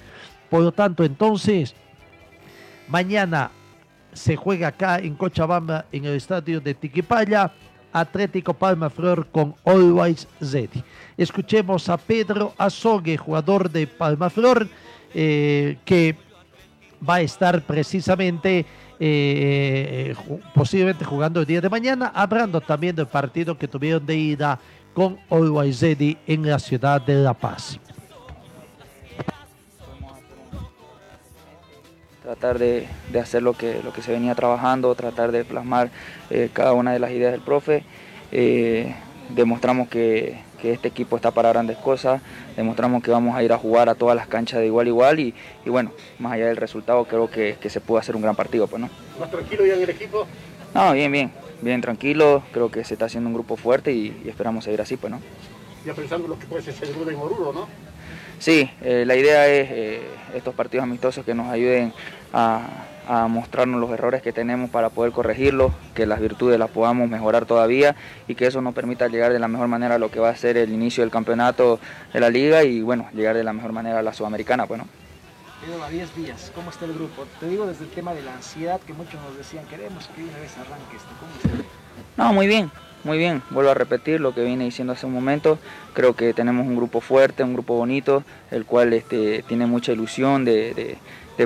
Por 0.50 0.64
lo 0.64 0.72
tanto, 0.72 1.04
entonces, 1.04 1.76
mañana 2.88 3.52
se 4.14 4.36
juega 4.36 4.70
acá 4.70 5.00
en 5.00 5.16
Cochabamba, 5.16 5.86
en 5.92 6.06
el 6.06 6.16
estadio 6.16 6.60
de 6.62 6.74
Tiquipaya, 6.74 7.52
Atlético 7.92 8.54
Palma 8.54 8.90
Flor 8.90 9.28
con 9.32 9.56
Always 9.66 10.28
Ready. 10.40 10.84
Escuchemos 11.18 11.90
a 11.90 11.98
Pedro 11.98 12.54
Azogue, 12.58 13.18
jugador 13.18 13.70
de 13.70 13.86
Palma 13.88 14.30
Flor, 14.30 14.68
eh, 15.14 15.78
que 15.86 16.16
va 17.08 17.16
a 17.16 17.22
estar 17.22 17.62
precisamente 17.62 18.66
eh, 19.00 20.16
posiblemente 20.54 21.06
jugando 21.06 21.42
el 21.42 21.46
día 21.46 21.62
de 21.62 21.70
mañana, 21.70 22.12
hablando 22.16 22.62
también 22.62 22.96
del 22.96 23.08
partido 23.08 23.58
que 23.58 23.68
tuvieron 23.68 24.06
de 24.06 24.16
ida 24.16 24.60
con 24.94 25.20
Always 25.30 25.82
Ready 25.82 26.18
en 26.28 26.48
la 26.48 26.60
ciudad 26.60 27.02
de 27.02 27.16
La 27.16 27.34
Paz. 27.34 27.80
Tratar 32.24 32.58
de, 32.58 32.88
hacer 33.22 33.44
lo 33.44 33.54
que, 33.54 33.82
lo 33.84 33.92
que 33.92 34.02
se 34.02 34.12
venía 34.12 34.34
trabajando, 34.34 34.96
tratar 34.96 35.32
de 35.32 35.44
plasmar 35.44 35.90
eh, 36.30 36.50
cada 36.54 36.72
una 36.74 36.94
de 36.94 37.00
las 37.00 37.12
ideas 37.12 37.34
del 37.34 37.42
profe. 37.42 37.84
Eh, 38.32 38.96
demostramos 39.30 39.90
que, 39.90 40.42
este 40.64 40.88
equipo 40.88 41.18
está 41.18 41.32
para 41.32 41.50
grandes 41.50 41.76
cosas, 41.76 42.22
demostramos 42.56 43.04
que 43.04 43.12
vamos 43.12 43.36
a 43.36 43.44
ir 43.44 43.52
a 43.52 43.58
jugar 43.58 43.90
a 43.90 43.96
todas 43.96 44.16
las 44.16 44.28
canchas 44.28 44.62
de 44.62 44.68
igual 44.68 44.86
a 44.86 44.90
igual 44.90 45.20
y, 45.20 45.34
bueno, 45.66 45.92
más 46.20 46.32
allá 46.32 46.46
del 46.46 46.56
resultado 46.56 47.04
creo 47.04 47.30
que, 47.30 47.58
se 47.68 47.82
puede 47.82 48.00
hacer 48.00 48.16
un 48.16 48.22
gran 48.22 48.34
partido. 48.34 48.66
Pues, 48.68 48.82
¿no? 48.82 48.90
¿Más 49.20 49.30
tranquilo 49.30 49.66
ya 49.66 49.74
en 49.74 49.82
el 49.82 49.90
equipo? 49.90 50.26
No, 50.74 50.94
bien, 50.94 51.12
bien, 51.12 51.32
bien 51.62 51.82
tranquilo, 51.82 52.44
creo 52.54 52.72
que 52.72 52.86
se 52.86 52.94
está 52.94 53.08
haciendo 53.08 53.28
un 53.28 53.34
grupo 53.34 53.58
fuerte 53.58 53.92
y, 53.92 54.24
esperamos 54.26 54.64
seguir 54.64 54.80
así. 54.80 54.96
Pues, 54.96 55.12
¿no? 55.12 55.20
Ya 55.86 55.94
pensando 55.94 56.30
lo 56.30 56.40
que 56.40 56.46
puede 56.46 56.64
ser 56.64 56.76
seguro 56.76 57.12
y 57.12 57.16
Morudo, 57.18 57.52
¿no? 57.52 57.68
Sí, 58.40 58.70
eh, 58.82 59.04
la 59.06 59.18
idea 59.18 59.46
es 59.50 59.68
estos 60.34 60.54
partidos 60.56 60.84
amistosos 60.84 61.26
que 61.26 61.34
nos 61.34 61.50
ayuden 61.50 61.94
a, 62.34 62.90
mostrarnos 63.28 63.82
los 63.82 63.92
errores 63.92 64.22
que 64.22 64.32
tenemos 64.32 64.70
para 64.70 64.90
poder 64.90 65.12
corregirlos, 65.12 65.74
que 65.94 66.06
las 66.06 66.22
virtudes 66.22 66.58
las 66.58 66.70
podamos 66.70 67.10
mejorar 67.10 67.46
todavía 67.46 67.98
y 68.30 68.36
que 68.36 68.48
eso 68.48 68.62
nos 68.62 68.74
permita 68.74 69.10
llegar 69.10 69.34
de 69.34 69.40
la 69.40 69.50
mejor 69.50 69.68
manera 69.68 69.96
a 69.96 69.98
lo 69.98 70.10
que 70.10 70.22
va 70.22 70.30
a 70.30 70.36
ser 70.38 70.56
el 70.56 70.72
inicio 70.72 71.04
del 71.04 71.12
campeonato 71.12 71.82
de 72.14 72.20
la 72.22 72.30
liga 72.30 72.64
y 72.64 72.82
bueno, 72.82 73.10
llegar 73.14 73.36
de 73.36 73.44
la 73.44 73.52
mejor 73.52 73.74
manera 73.74 74.00
a 74.00 74.04
la 74.04 74.14
sudamericana. 74.14 74.64
Bueno. 74.64 74.88
a 75.84 75.90
10 75.90 76.16
días, 76.16 76.52
¿cómo 76.56 76.70
está 76.70 76.86
el 76.86 76.94
grupo? 76.94 77.26
Te 77.42 77.50
digo 77.50 77.68
desde 77.68 77.84
el 77.84 77.92
tema 77.92 78.14
de 78.14 78.22
la 78.22 78.36
ansiedad 78.36 78.80
que 78.80 78.94
muchos 78.94 79.22
nos 79.22 79.38
decían, 79.38 79.66
queremos 79.66 80.08
que 80.16 80.24
una 80.24 80.40
vez 80.40 80.54
arranque 80.58 80.96
esto, 80.96 81.10
¿cómo 81.20 81.34
está? 81.36 81.68
No, 82.16 82.32
muy 82.32 82.48
bien, 82.48 82.72
muy 83.04 83.18
bien, 83.18 83.42
vuelvo 83.50 83.72
a 83.72 83.74
repetir 83.74 84.22
lo 84.22 84.34
que 84.34 84.44
vine 84.44 84.66
diciendo 84.66 84.94
hace 84.94 85.06
un 85.06 85.14
momento, 85.14 85.60
creo 85.94 86.16
que 86.16 86.34
tenemos 86.34 86.66
un 86.66 86.76
grupo 86.76 87.02
fuerte, 87.02 87.44
un 87.44 87.54
grupo 87.54 87.76
bonito, 87.76 88.24
el 88.52 88.66
cual 88.66 88.94
este, 88.94 89.44
tiene 89.44 89.66
mucha 89.66 89.92
ilusión 89.92 90.46
de, 90.46 90.98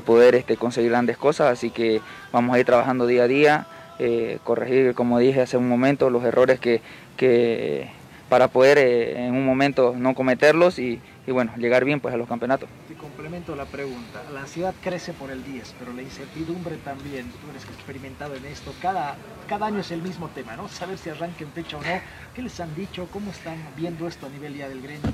poder 0.06 0.36
este, 0.36 0.58
conseguir 0.58 0.91
grandes 0.91 1.17
cosas, 1.17 1.52
así 1.52 1.72
que 1.72 2.02
vamos 2.32 2.56
a 2.56 2.60
ir 2.60 2.65
trabajando 2.65 3.08
día 3.08 3.24
a 3.24 3.28
día, 3.28 3.67
eh, 4.00 4.38
corregir, 4.43 4.93
como 4.93 5.17
dije 5.17 5.41
hace 5.41 5.58
un 5.58 5.67
momento, 5.67 6.12
los 6.12 6.24
errores 6.24 6.60
que, 6.60 6.82
que 7.15 7.89
para 8.30 8.50
poder 8.50 8.78
eh, 8.78 9.26
en 9.26 9.34
un 9.34 9.46
momento 9.46 9.96
no 9.98 10.13
cometerlos 10.13 10.78
y, 10.78 11.02
y 11.26 11.32
bueno, 11.32 11.52
llegar 11.58 11.86
bien 11.86 12.00
pues 12.00 12.13
a 12.13 12.17
los 12.17 12.28
campeonatos. 12.28 12.70
Complemento 13.17 13.56
la 13.56 13.65
pregunta. 13.65 14.21
La 14.32 14.41
ansiedad 14.41 14.75
crece 14.80 15.12
por 15.12 15.32
el 15.32 15.43
10, 15.43 15.73
pero 15.80 15.91
la 15.91 16.03
incertidumbre 16.03 16.75
también. 16.77 17.25
Tú 17.32 17.49
eres 17.49 17.63
experimentado 17.63 18.36
en 18.36 18.45
esto. 18.45 18.75
Cada, 18.80 19.15
cada 19.49 19.65
año 19.65 19.80
es 19.80 19.89
el 19.89 20.03
mismo 20.03 20.27
tema, 20.27 20.56
¿no? 20.56 20.67
Saber 20.67 20.99
si 20.99 21.10
arranca 21.10 21.43
en 21.43 21.51
fecha 21.51 21.77
o 21.77 21.82
no. 21.82 21.99
¿Qué 22.36 22.43
les 22.43 22.60
han 22.60 22.75
dicho? 22.75 23.08
¿Cómo 23.12 23.32
están 23.32 23.56
viendo 23.75 24.08
esto 24.08 24.27
a 24.27 24.30
nivel 24.30 24.56
ya 24.56 24.69
del 24.69 24.84
gremio? 24.84 25.12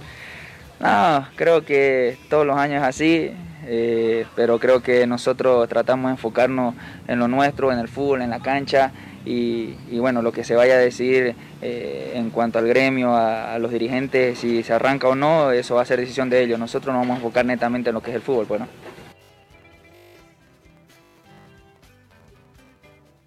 No, 0.81 1.25
creo 1.37 1.63
que 1.63 2.17
todos 2.29 2.45
los 2.45 2.57
años 2.57 2.81
es 2.81 2.89
así, 2.89 3.31
eh, 3.63 4.25
pero 4.35 4.59
creo 4.59 4.83
que 4.83 5.07
nosotros 5.07 5.69
tratamos 5.69 6.09
de 6.09 6.11
enfocarnos 6.11 6.75
en 7.07 7.19
lo 7.19 7.29
nuestro, 7.29 7.71
en 7.71 7.79
el 7.79 7.87
fútbol, 7.87 8.21
en 8.21 8.31
la 8.31 8.41
cancha 8.41 8.91
y, 9.25 9.97
bueno, 9.99 10.21
lo 10.21 10.31
que 10.31 10.43
se 10.43 10.55
vaya 10.55 10.75
a 10.75 10.77
decidir 10.77 11.35
eh, 11.61 12.13
en 12.15 12.29
cuanto 12.29 12.59
al 12.59 12.67
gremio, 12.67 13.15
a, 13.15 13.57
los 13.59 13.71
dirigentes, 13.71 14.39
si 14.39 14.63
se 14.63 14.73
arranca 14.73 15.07
o 15.07 15.15
no, 15.15 15.51
eso 15.51 15.75
va 15.75 15.81
a 15.81 15.85
ser 15.85 15.99
decisión 15.99 16.29
de 16.29 16.41
ellos. 16.41 16.59
Nosotros 16.59 16.93
nos 16.93 17.01
vamos 17.01 17.15
a 17.15 17.17
enfocar 17.19 17.45
netamente 17.45 17.89
en 17.89 17.95
lo 17.95 18.01
que 18.01 18.11
es 18.11 18.15
el 18.15 18.21
fútbol, 18.21 18.45
bueno. 18.45 18.67
Pues, 18.67 18.93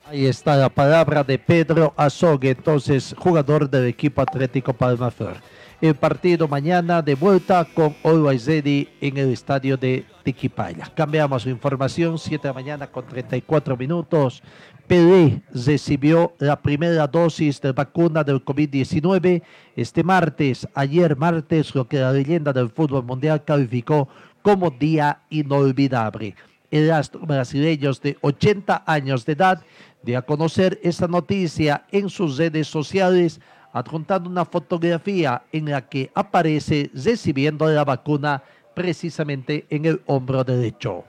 Ahí 0.09 0.26
está 0.26 0.54
la 0.54 0.68
palabra 0.68 1.24
de 1.24 1.37
Pedro 1.37 1.92
Azogue, 1.96 2.50
entonces 2.50 3.12
jugador 3.18 3.68
del 3.68 3.87
equipo 3.87 4.22
Atlético 4.22 4.72
Palmaflor. 4.72 5.38
El 5.80 5.96
partido 5.96 6.46
mañana 6.46 7.02
de 7.02 7.16
vuelta 7.16 7.66
con 7.74 7.96
Always 8.04 8.46
Ready 8.46 8.88
en 9.00 9.16
el 9.18 9.32
estadio 9.32 9.76
de 9.76 10.06
Tiquipaya. 10.22 10.90
Cambiamos 10.94 11.44
la 11.44 11.50
información, 11.50 12.18
7 12.18 12.40
de 12.40 12.48
la 12.48 12.54
mañana 12.54 12.87
con 12.87 13.04
34 13.04 13.76
minutos. 13.76 14.42
Pelé 14.87 15.42
recibió 15.53 16.35
la 16.38 16.62
primera 16.62 17.09
dosis 17.09 17.61
de 17.61 17.72
vacuna 17.72 18.22
del 18.22 18.44
COVID-19 18.44 19.42
este 19.75 20.05
martes, 20.05 20.68
ayer 20.75 21.16
martes, 21.16 21.75
lo 21.75 21.88
que 21.88 21.99
la 21.99 22.12
leyenda 22.12 22.53
del 22.53 22.70
fútbol 22.70 23.03
mundial 23.03 23.42
calificó 23.44 24.09
como 24.42 24.70
día 24.70 25.22
inolvidable. 25.29 26.37
El 26.70 26.92
astro 26.92 27.20
brasileño 27.27 27.90
de 28.01 28.16
80 28.20 28.85
años 28.87 29.27
de 29.27 29.33
edad 29.33 29.61
dio 30.05 30.18
a 30.18 30.22
conocer 30.22 30.79
esta 30.85 31.09
noticia 31.09 31.85
en 31.90 32.09
sus 32.09 32.38
redes 32.38 32.68
sociales, 32.68 33.40
adjuntando 33.72 34.31
una 34.31 34.44
fotografía 34.44 35.42
en 35.51 35.70
la 35.70 35.88
que 35.88 36.12
aparece 36.14 36.92
recibiendo 36.94 37.66
la 37.66 37.85
vacuna 37.85 38.40
precisamente 38.72 39.66
en 39.68 39.85
el 39.87 40.01
hombro 40.07 40.44
derecho. 40.44 41.05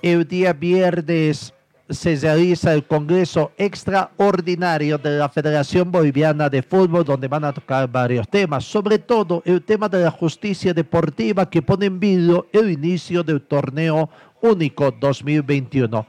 El 0.00 0.28
día 0.28 0.52
viernes 0.52 1.52
se 1.90 2.14
realiza 2.14 2.72
el 2.72 2.84
Congreso 2.84 3.50
Extraordinario 3.56 4.96
de 4.96 5.18
la 5.18 5.28
Federación 5.28 5.90
Boliviana 5.90 6.48
de 6.48 6.62
Fútbol, 6.62 7.04
donde 7.04 7.26
van 7.26 7.44
a 7.44 7.52
tocar 7.52 7.90
varios 7.90 8.28
temas, 8.28 8.64
sobre 8.64 9.00
todo 9.00 9.42
el 9.44 9.60
tema 9.62 9.88
de 9.88 10.04
la 10.04 10.10
justicia 10.12 10.72
deportiva 10.72 11.50
que 11.50 11.62
pone 11.62 11.86
en 11.86 11.98
vídeo 11.98 12.46
el 12.52 12.70
inicio 12.70 13.24
del 13.24 13.42
torneo 13.42 14.08
único 14.40 14.92
2021. 14.92 16.06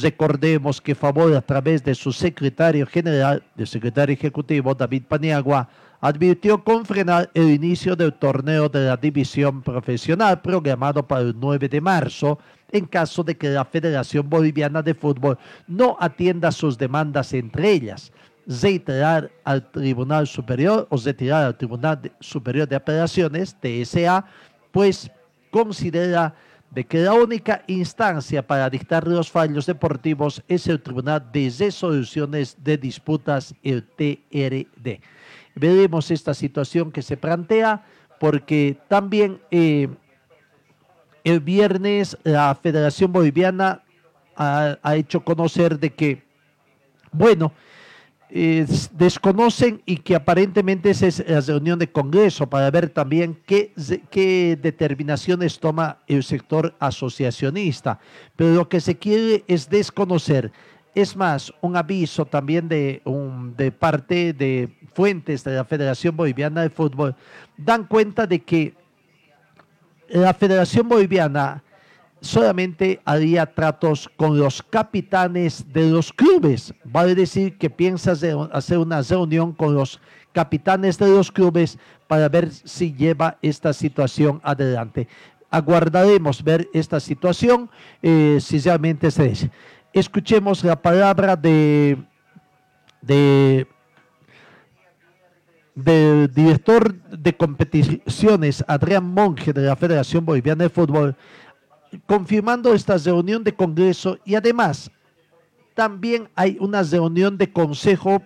Recordemos 0.00 0.80
que 0.80 0.94
Favor, 0.94 1.34
a 1.34 1.42
través 1.42 1.82
de 1.82 1.96
su 1.96 2.12
secretario 2.12 2.86
general, 2.86 3.42
del 3.56 3.66
secretario 3.66 4.14
ejecutivo 4.14 4.72
David 4.72 5.02
Paniagua, 5.08 5.68
advirtió 6.00 6.62
con 6.62 6.84
frenar 6.84 7.30
el 7.34 7.50
inicio 7.50 7.96
del 7.96 8.12
torneo 8.12 8.68
de 8.68 8.86
la 8.86 8.96
división 8.96 9.62
profesional 9.62 10.40
programado 10.42 11.06
para 11.06 11.22
el 11.22 11.34
9 11.36 11.68
de 11.68 11.80
marzo 11.80 12.38
en 12.72 12.86
caso 12.86 13.22
de 13.22 13.36
que 13.36 13.50
la 13.50 13.64
Federación 13.64 14.28
Boliviana 14.28 14.82
de 14.82 14.94
Fútbol 14.94 15.38
no 15.66 15.96
atienda 16.00 16.50
sus 16.50 16.76
demandas 16.76 17.32
entre 17.32 17.70
ellas 17.70 18.12
reiterar 18.46 19.30
al 19.44 19.70
Tribunal 19.70 20.26
Superior 20.26 20.86
o 20.90 20.96
retirar 20.96 21.44
al 21.44 21.56
Tribunal 21.56 22.12
Superior 22.20 22.68
de 22.68 22.76
Apelaciones, 22.76 23.56
TSA, 23.60 24.24
pues 24.70 25.10
considera 25.50 26.34
de 26.70 26.84
que 26.84 26.98
la 26.98 27.12
única 27.12 27.62
instancia 27.66 28.46
para 28.46 28.70
dictar 28.70 29.06
los 29.06 29.30
fallos 29.30 29.66
deportivos 29.66 30.42
es 30.48 30.66
el 30.66 30.80
Tribunal 30.80 31.30
de 31.32 31.52
Resoluciones 31.56 32.56
de 32.62 32.78
Disputas, 32.78 33.54
el 33.62 33.84
TRD. 33.84 35.00
Veremos 35.54 36.10
esta 36.10 36.32
situación 36.32 36.90
que 36.90 37.02
se 37.02 37.18
plantea 37.18 37.84
porque 38.18 38.78
también 38.88 39.40
eh, 39.50 39.88
el 41.24 41.40
viernes 41.40 42.16
la 42.24 42.54
Federación 42.54 43.12
Boliviana 43.12 43.82
ha, 44.36 44.78
ha 44.82 44.96
hecho 44.96 45.20
conocer 45.24 45.78
de 45.78 45.90
que, 45.90 46.22
bueno, 47.10 47.52
desconocen 48.32 49.82
y 49.84 49.98
que 49.98 50.14
aparentemente 50.14 50.90
esa 50.90 51.06
es 51.06 51.24
la 51.28 51.40
reunión 51.40 51.78
de 51.78 51.90
Congreso 51.90 52.48
para 52.48 52.70
ver 52.70 52.88
también 52.88 53.38
qué, 53.44 53.72
qué 54.10 54.58
determinaciones 54.60 55.58
toma 55.58 55.98
el 56.06 56.22
sector 56.22 56.74
asociacionista. 56.78 57.98
Pero 58.34 58.54
lo 58.54 58.68
que 58.68 58.80
se 58.80 58.96
quiere 58.96 59.44
es 59.48 59.68
desconocer. 59.68 60.50
Es 60.94 61.14
más, 61.14 61.52
un 61.60 61.76
aviso 61.76 62.24
también 62.24 62.68
de, 62.68 63.02
un, 63.04 63.54
de 63.56 63.70
parte 63.70 64.32
de 64.32 64.70
fuentes 64.94 65.44
de 65.44 65.52
la 65.52 65.64
Federación 65.64 66.16
Boliviana 66.16 66.62
de 66.62 66.70
Fútbol 66.70 67.14
dan 67.56 67.84
cuenta 67.84 68.26
de 68.26 68.42
que 68.42 68.74
la 70.12 70.34
Federación 70.34 70.88
Boliviana 70.88 71.62
solamente 72.20 73.00
haría 73.04 73.46
tratos 73.46 74.08
con 74.16 74.38
los 74.38 74.62
capitanes 74.62 75.64
de 75.72 75.90
los 75.90 76.12
clubes. 76.12 76.72
Vale 76.84 77.14
decir 77.14 77.58
que 77.58 77.68
piensas 77.68 78.24
hacer 78.52 78.78
una 78.78 79.02
reunión 79.02 79.52
con 79.52 79.74
los 79.74 80.00
capitanes 80.32 80.98
de 80.98 81.08
los 81.08 81.32
clubes 81.32 81.78
para 82.06 82.28
ver 82.28 82.50
si 82.52 82.92
lleva 82.92 83.38
esta 83.42 83.72
situación 83.72 84.40
adelante. 84.44 85.08
Aguardaremos 85.50 86.42
ver 86.44 86.68
esta 86.72 87.00
situación, 87.00 87.68
eh, 88.02 88.38
si 88.40 88.58
realmente 88.60 89.10
se. 89.10 89.50
Escuchemos 89.92 90.64
la 90.64 90.80
palabra 90.80 91.36
de, 91.36 91.98
de 93.02 93.66
del 95.74 96.32
director 96.32 96.94
de 96.94 97.36
competiciones, 97.36 98.64
Adrián 98.68 99.04
Monge, 99.04 99.52
de 99.52 99.62
la 99.62 99.76
Federación 99.76 100.24
Boliviana 100.24 100.64
de 100.64 100.70
Fútbol, 100.70 101.16
confirmando 102.06 102.74
esta 102.74 102.96
reunión 102.98 103.42
de 103.42 103.54
Congreso 103.54 104.18
y 104.24 104.34
además 104.34 104.90
también 105.74 106.28
hay 106.34 106.56
una 106.60 106.82
reunión 106.82 107.38
de 107.38 107.50
Consejo 107.50 108.22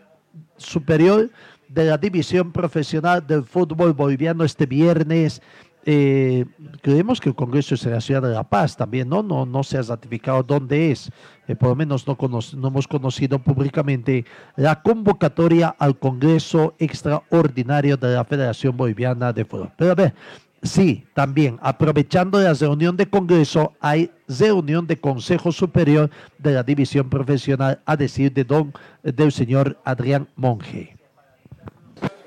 Superior 0.57 1.31
de 1.69 1.85
la 1.85 1.99
División 1.99 2.53
Profesional 2.53 3.27
del 3.27 3.45
Fútbol 3.45 3.93
Boliviano 3.93 4.45
este 4.45 4.67
viernes. 4.67 5.43
Eh, 5.88 6.44
creemos 6.83 7.20
que 7.20 7.29
el 7.29 7.37
Congreso 7.37 7.77
es 7.77 7.87
en 7.87 7.92
la 7.92 8.01
ciudad 8.01 8.20
de 8.20 8.35
La 8.35 8.42
Paz 8.42 8.77
también, 8.77 9.09
¿no? 9.09 9.22
No, 9.22 9.46
no 9.46 9.62
se 9.62 9.79
ha 9.79 9.83
ratificado 9.83 10.42
dónde 10.42 10.90
es. 10.90 11.11
Eh, 11.46 11.55
por 11.55 11.68
lo 11.68 11.77
menos 11.77 12.07
no, 12.09 12.18
no 12.57 12.68
hemos 12.68 12.88
conocido 12.88 13.38
públicamente 13.38 14.25
la 14.57 14.83
convocatoria 14.83 15.68
al 15.79 15.96
Congreso 15.96 16.75
Extraordinario 16.81 17.96
de 17.96 18.14
la 18.14 18.25
Federación 18.25 18.77
Boliviana 18.77 19.33
de 19.33 19.44
Fútbol. 19.44 19.70
Pero 19.77 19.92
a 19.92 19.94
ver, 19.94 20.14
Sí, 20.62 21.05
también, 21.14 21.59
aprovechando 21.62 22.40
la 22.40 22.53
reunión 22.53 22.96
de 22.96 23.07
Congreso, 23.07 23.75
hay 23.79 24.11
reunión 24.27 24.87
de 24.87 24.99
Consejo 24.99 25.53
Superior 25.53 26.11
de 26.38 26.53
la 26.53 26.64
División 26.64 27.09
Profesional, 27.09 27.81
a 27.87 27.96
decir 27.96 28.33
de 28.33 28.42
don, 28.42 28.72
del 29.03 29.31
señor 29.31 29.79
Adrián 29.85 30.29
Monge. 30.35 30.96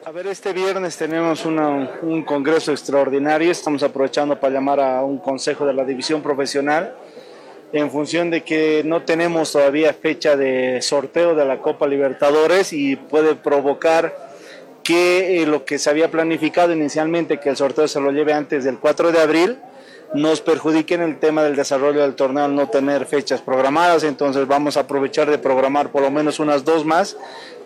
A 0.10 0.12
ver, 0.12 0.26
este 0.26 0.54
viernes 0.54 0.98
tenemos 0.98 1.46
un 1.46 2.24
congreso 2.26 2.72
extraordinario, 2.72 3.52
estamos 3.52 3.84
aprovechando 3.84 4.40
para 4.40 4.52
llamar 4.52 4.80
a 4.80 5.04
un 5.04 5.20
consejo 5.20 5.68
de 5.68 5.74
la 5.76 5.86
División 5.86 6.24
Profesional 6.24 6.96
en 7.74 7.92
función 7.92 8.32
de 8.32 8.42
que 8.42 8.82
no 8.84 9.04
tenemos 9.04 9.52
todavía 9.52 9.94
fecha 9.94 10.36
de 10.36 10.82
sorteo 10.82 11.36
de 11.36 11.46
la 11.46 11.60
Copa 11.60 11.86
Libertadores 11.86 12.74
y 12.74 12.96
puede 12.96 13.36
provocar 13.36 14.16
que 14.84 15.44
eh, 15.44 15.46
lo 15.46 15.64
que 15.64 15.78
se 15.78 15.92
había 15.92 16.10
planificado 16.10 16.74
inicialmente, 16.74 17.40
que 17.40 17.50
el 17.50 17.56
sorteo 17.56 17.88
se 17.88 18.02
lo 18.02 18.10
lleve 18.12 18.34
antes 18.34 18.64
del 18.64 18.80
4 18.80 19.12
de 19.12 19.20
abril, 19.20 19.60
nos 20.16 20.42
perjudique 20.42 20.96
en 20.96 21.02
el 21.02 21.20
tema 21.20 21.44
del 21.44 21.56
desarrollo 21.56 22.02
del 22.02 22.16
torneo 22.16 22.46
al 22.46 22.56
no 22.56 22.68
tener 22.68 23.06
fechas 23.06 23.42
programadas, 23.42 24.04
entonces 24.04 24.48
vamos 24.48 24.76
a 24.76 24.80
aprovechar 24.80 25.30
de 25.30 25.38
programar 25.38 25.92
por 25.92 26.02
lo 26.02 26.10
menos 26.10 26.40
unas 26.40 26.66
dos 26.66 26.84
más 26.84 27.16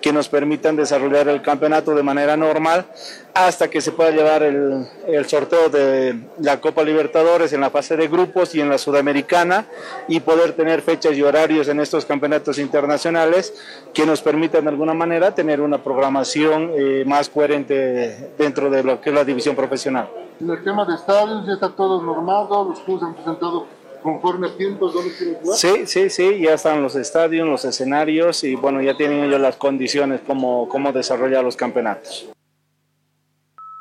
que 0.03 0.11
nos 0.11 0.27
permitan 0.27 0.75
desarrollar 0.75 1.29
el 1.29 1.41
campeonato 1.41 1.95
de 1.95 2.03
manera 2.03 2.35
normal 2.35 2.85
hasta 3.33 3.69
que 3.69 3.79
se 3.79 3.93
pueda 3.93 4.11
llevar 4.11 4.43
el, 4.43 4.85
el, 5.07 5.25
sorteo 5.27 5.69
de 5.69 6.19
la 6.41 6.59
Copa 6.59 6.83
Libertadores 6.83 7.53
en 7.53 7.61
la 7.61 7.69
fase 7.69 7.95
de 7.95 8.09
grupos 8.09 8.53
y 8.53 8.59
en 8.59 8.67
la 8.67 8.77
Sudamericana 8.77 9.65
y 10.09 10.19
poder 10.19 10.51
tener 10.57 10.81
fechas 10.81 11.15
y 11.15 11.23
horarios 11.23 11.69
en 11.69 11.79
estos 11.79 12.03
campeonatos 12.03 12.59
internacionales 12.59 13.53
que 13.93 14.05
nos 14.05 14.21
permitan 14.21 14.65
de 14.65 14.71
alguna 14.71 14.93
manera 14.93 15.33
tener 15.33 15.61
una 15.61 15.81
programación 15.81 16.71
eh, 16.75 17.05
más 17.07 17.29
coherente 17.29 18.31
dentro 18.37 18.69
de 18.69 18.83
lo 18.83 18.99
que 18.99 19.09
es 19.09 19.15
la 19.15 19.23
división 19.23 19.55
profesional. 19.55 20.09
En 20.41 20.49
el 20.49 20.61
tema 20.65 20.83
de 20.83 20.95
estadios 20.95 21.47
ya 21.47 21.53
está 21.53 21.69
todo 21.69 22.01
normado, 22.01 22.65
los 22.67 22.81
clubes 22.81 23.03
han 23.03 23.13
presentado 23.13 23.67
conforme 24.03 24.47
a 24.47 24.55
tiempos 24.55 24.93
donde 24.93 25.11
quieren 25.15 25.35
jugar? 25.35 25.57
Sí, 25.57 25.87
sí, 25.87 26.09
sí, 26.09 26.39
ya 26.41 26.53
están 26.53 26.83
los 26.83 26.95
estadios, 26.95 27.47
los 27.47 27.65
escenarios 27.65 28.43
y 28.43 28.55
bueno, 28.55 28.81
ya 28.81 28.95
tienen 28.95 29.23
ellos 29.23 29.41
las 29.41 29.55
condiciones 29.55 30.21
como 30.21 30.67
cómo 30.69 30.91
desarrollar 30.91 31.43
los 31.43 31.55
campeonatos. 31.55 32.29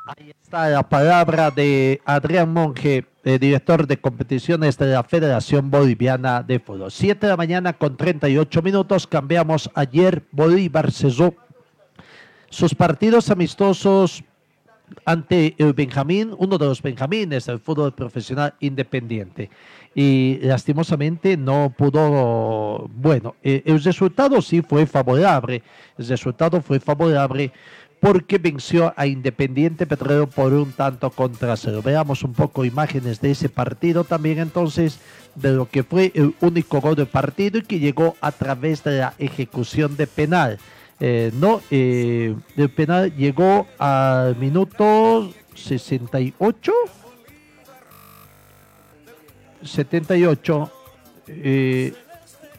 Ahí 0.06 0.32
está 0.42 0.68
la 0.68 0.82
palabra 0.82 1.50
de 1.50 2.00
Adrián 2.04 2.52
Monge, 2.52 3.04
el 3.24 3.38
director 3.38 3.86
de 3.86 4.00
competiciones 4.00 4.78
de 4.78 4.86
la 4.86 5.04
Federación 5.04 5.70
Boliviana 5.70 6.42
de 6.42 6.58
Fútbol. 6.58 6.90
Siete 6.90 7.26
de 7.26 7.32
la 7.32 7.36
mañana 7.36 7.72
con 7.72 7.96
38 7.96 8.62
minutos, 8.62 9.06
cambiamos 9.06 9.70
ayer, 9.74 10.22
Bolívar 10.32 10.90
cesó 10.90 11.34
sus 12.50 12.74
partidos 12.74 13.30
amistosos 13.30 14.24
ante 15.04 15.54
el 15.58 15.72
Benjamín, 15.72 16.34
uno 16.38 16.58
de 16.58 16.66
los 16.66 16.82
Benjamines 16.82 17.46
del 17.46 17.58
fútbol 17.58 17.92
profesional 17.92 18.54
independiente 18.60 19.50
y 19.94 20.38
lastimosamente 20.42 21.36
no 21.36 21.74
pudo, 21.76 22.88
bueno, 22.94 23.36
eh, 23.42 23.62
el 23.66 23.82
resultado 23.82 24.40
sí 24.40 24.62
fue 24.62 24.86
favorable, 24.86 25.62
el 25.98 26.08
resultado 26.08 26.62
fue 26.62 26.80
favorable 26.80 27.52
porque 28.00 28.38
venció 28.38 28.92
a 28.96 29.06
Independiente 29.06 29.86
Petrolero 29.86 30.26
por 30.26 30.52
un 30.52 30.72
tanto 30.72 31.10
contra 31.10 31.56
cero. 31.56 31.82
Veamos 31.84 32.24
un 32.24 32.32
poco 32.32 32.64
imágenes 32.64 33.20
de 33.20 33.30
ese 33.30 33.48
partido 33.48 34.02
también 34.02 34.40
entonces 34.40 34.98
de 35.36 35.52
lo 35.52 35.68
que 35.68 35.84
fue 35.84 36.10
el 36.16 36.34
único 36.40 36.80
gol 36.80 36.96
del 36.96 37.06
partido 37.06 37.58
y 37.58 37.62
que 37.62 37.78
llegó 37.78 38.16
a 38.20 38.32
través 38.32 38.82
de 38.82 38.98
la 38.98 39.14
ejecución 39.18 39.96
de 39.96 40.08
penal. 40.08 40.58
Eh, 41.04 41.32
no, 41.34 41.60
eh, 41.68 42.32
el 42.56 42.70
penal 42.70 43.12
llegó 43.16 43.66
al 43.76 44.36
minuto 44.36 45.32
68 45.56 46.72
78, 49.64 50.70
eh, 51.28 51.92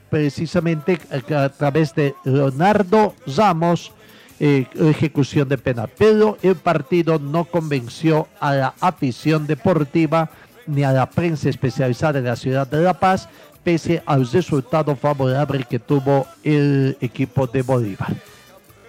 precisamente 0.10 1.00
a, 1.36 1.50
través 1.50 1.96
de 1.96 2.16
Leonardo 2.24 3.16
Ramos, 3.36 3.92
eh, 4.40 4.68
ejecución 4.76 5.48
de 5.48 5.58
penal. 5.58 5.90
Pero 5.98 6.38
el 6.42 6.56
partido 6.56 7.20
no 7.20 7.46
convenció 7.46 8.28
a 8.40 8.54
la 8.54 8.74
afición 8.80 9.48
deportiva 9.48 10.30
ni 10.68 10.84
a 10.84 10.92
la 10.92 11.10
prensa 11.10 11.50
especializada 11.50 12.14
de 12.14 12.22
la 12.22 12.36
ciudad 12.36 12.68
de 12.68 12.82
La 12.82 13.00
Paz, 13.00 13.28
pese 13.64 14.02
al 14.06 14.30
resultado 14.30 14.96
favorable 14.96 15.66
que 15.70 15.80
tuvo 15.80 16.28
el 16.44 16.98
equipo 17.00 17.48
de 17.48 17.62
Bolívar. 17.62 18.33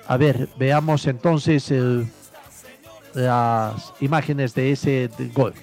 A 0.06 0.16
ver, 0.16 0.48
veamos 0.58 1.06
entonces 1.06 1.72
las 3.14 3.92
imágenes 4.00 4.54
de 4.54 4.72
ese 4.72 5.10
gol. 5.32 5.54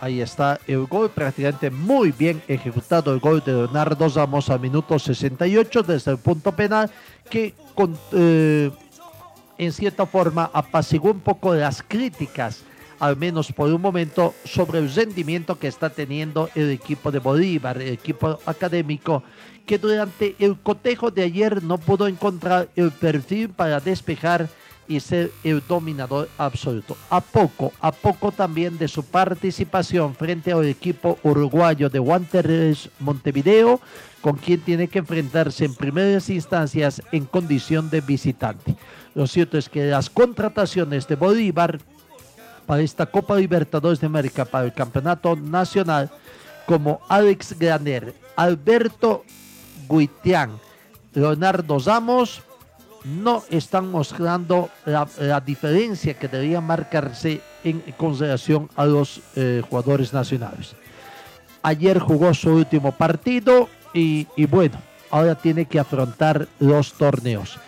Ahí 0.00 0.20
está 0.20 0.60
el 0.66 0.84
gol, 0.84 1.08
prácticamente 1.08 1.70
muy 1.70 2.12
bien 2.12 2.42
ejecutado 2.46 3.14
el 3.14 3.20
gol 3.20 3.42
de 3.42 3.52
Leonardo 3.52 4.06
Ramos 4.10 4.50
a 4.50 4.58
minuto 4.58 4.98
68 4.98 5.82
desde 5.82 6.10
el 6.10 6.18
punto 6.18 6.52
penal 6.52 6.90
que 7.30 7.54
con, 7.74 7.96
eh, 8.12 8.70
en 9.58 9.72
cierta 9.72 10.06
forma 10.06 10.50
apaciguó 10.52 11.10
un 11.10 11.20
poco 11.20 11.54
las 11.54 11.82
críticas, 11.82 12.62
al 12.98 13.16
menos 13.16 13.52
por 13.52 13.72
un 13.72 13.80
momento, 13.80 14.34
sobre 14.44 14.78
el 14.78 14.92
rendimiento 14.92 15.58
que 15.58 15.68
está 15.68 15.90
teniendo 15.90 16.48
el 16.54 16.70
equipo 16.70 17.10
de 17.10 17.18
Bolívar, 17.18 17.80
el 17.80 17.92
equipo 17.92 18.38
académico, 18.46 19.22
que 19.66 19.78
durante 19.78 20.36
el 20.38 20.58
cotejo 20.58 21.10
de 21.10 21.22
ayer 21.22 21.62
no 21.62 21.78
pudo 21.78 22.06
encontrar 22.06 22.68
el 22.76 22.90
perfil 22.92 23.48
para 23.48 23.80
despejar 23.80 24.48
y 24.86 25.00
ser 25.00 25.32
el 25.42 25.62
dominador 25.66 26.28
absoluto. 26.36 26.96
A 27.08 27.20
poco, 27.20 27.72
a 27.80 27.92
poco 27.92 28.32
también 28.32 28.76
de 28.78 28.88
su 28.88 29.02
participación 29.02 30.14
frente 30.14 30.52
al 30.52 30.66
equipo 30.66 31.18
uruguayo 31.22 31.88
de 31.88 31.98
Wanderers 31.98 32.90
Montevideo, 32.98 33.80
con 34.20 34.36
quien 34.36 34.60
tiene 34.60 34.88
que 34.88 34.98
enfrentarse 34.98 35.64
en 35.64 35.74
primeras 35.74 36.28
instancias 36.30 37.02
en 37.12 37.24
condición 37.24 37.90
de 37.90 38.00
visitante. 38.00 38.76
Lo 39.14 39.26
cierto 39.26 39.58
es 39.58 39.68
que 39.68 39.86
las 39.86 40.10
contrataciones 40.10 41.06
de 41.06 41.16
Bolívar 41.16 41.78
para 42.66 42.82
esta 42.82 43.06
Copa 43.06 43.36
Libertadores 43.36 44.00
de 44.00 44.06
América, 44.06 44.44
para 44.44 44.64
el 44.64 44.72
Campeonato 44.72 45.36
Nacional, 45.36 46.10
como 46.66 47.00
Alex 47.08 47.58
Graner, 47.58 48.14
Alberto 48.36 49.24
Guitián, 49.88 50.58
Leonardo 51.12 51.78
Ramos, 51.78 52.42
no 53.04 53.44
están 53.50 53.90
mostrando 53.90 54.70
la, 54.86 55.06
la 55.20 55.40
diferencia 55.40 56.14
que 56.14 56.26
debería 56.26 56.62
marcarse 56.62 57.42
en 57.62 57.80
consideración 57.98 58.70
a 58.76 58.86
los 58.86 59.20
eh, 59.36 59.62
jugadores 59.68 60.12
nacionales. 60.12 60.74
Ayer 61.62 61.98
jugó 61.98 62.32
su 62.32 62.50
último 62.50 62.92
partido 62.92 63.68
y, 63.92 64.26
y 64.36 64.46
bueno, 64.46 64.78
ahora 65.10 65.34
tiene 65.34 65.66
que 65.66 65.78
afrontar 65.78 66.48
los 66.58 66.94
torneos. 66.94 67.58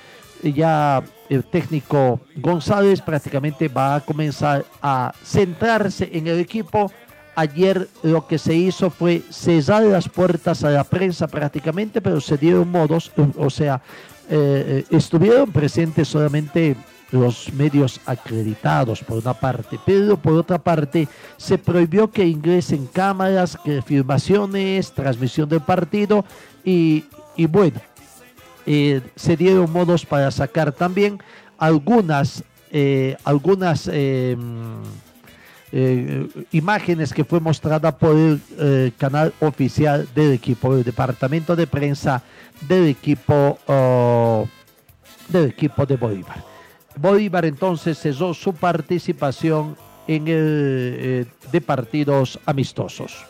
Ya 0.43 1.03
el 1.29 1.45
técnico 1.45 2.21
González 2.37 3.01
prácticamente 3.01 3.69
va 3.69 3.97
a 3.97 4.01
comenzar 4.01 4.65
a 4.83 5.13
centrarse 5.25 6.09
en 6.13 6.27
el 6.27 6.39
equipo. 6.39 6.91
Ayer 7.35 7.89
lo 8.03 8.27
que 8.27 8.39
se 8.39 8.55
hizo 8.55 8.91
fue 8.91 9.23
cesar 9.31 9.83
las 9.83 10.09
puertas 10.09 10.65
a 10.65 10.71
la 10.71 10.85
prensa 10.85 11.27
prácticamente, 11.27 12.01
pero 12.01 12.21
se 12.21 12.39
dieron 12.39 12.71
modos, 12.71 13.13
o 13.37 13.51
sea, 13.51 13.83
eh, 14.31 14.85
estuvieron 14.91 15.53
presentes 15.53 16.09
solamente 16.09 16.77
los 17.11 17.53
medios 17.53 18.01
acreditados 18.07 19.05
por 19.05 19.19
una 19.19 19.35
parte, 19.35 19.79
pero 19.85 20.17
por 20.17 20.33
otra 20.33 20.59
parte 20.59 21.07
se 21.37 21.59
prohibió 21.59 22.11
que 22.11 22.27
ingresen 22.27 22.87
cámaras, 22.87 23.59
que 23.63 23.83
filmaciones, 23.83 24.93
transmisión 24.93 25.49
del 25.49 25.61
partido 25.61 26.25
y 26.65 27.05
bueno, 27.49 27.81
eh, 28.67 29.01
se 29.15 29.37
dieron 29.37 29.71
modos 29.73 30.05
para 30.05 30.31
sacar 30.31 30.73
también 30.73 31.21
algunas, 31.59 32.45
eh, 32.71 33.17
algunas 33.25 33.89
eh, 33.93 34.37
eh, 35.73 36.29
imágenes 36.53 37.13
que 37.13 37.25
fue 37.25 37.41
mostrada 37.41 37.97
por 37.97 38.17
el 38.17 38.93
canal 38.99 39.33
oficial 39.41 40.09
del 40.15 40.33
equipo, 40.33 40.75
el 40.75 40.85
departamento 40.85 41.57
de 41.57 41.67
prensa 41.67 42.23
del 42.69 42.87
equipo 42.87 43.59
oh, 43.67 44.49
del 45.29 45.47
equipo 45.51 45.85
de 45.85 45.97
Bolívar. 45.97 46.45
Bolívar 46.97 47.45
entonces 47.45 47.99
cesó 47.99 48.33
su 48.33 48.55
participación 48.55 49.77
en 50.07 50.29
el 50.29 51.29
de 51.51 51.61
partidos 51.61 52.39
amistosos. 52.47 53.27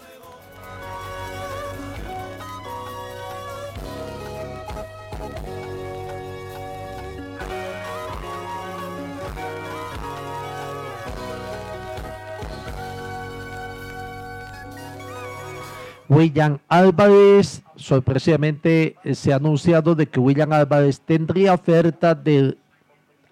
William 16.17 16.59
Álvarez, 16.69 17.63
sorpresivamente 17.77 18.97
eh, 19.05 19.15
se 19.15 19.35
ha 19.35 19.37
anunciado 19.37 19.95
de 19.95 20.07
que 20.07 20.19
William 20.19 20.51
Álvarez 20.51 20.99
tendría 20.99 21.53
oferta 21.53 22.15
del 22.15 22.57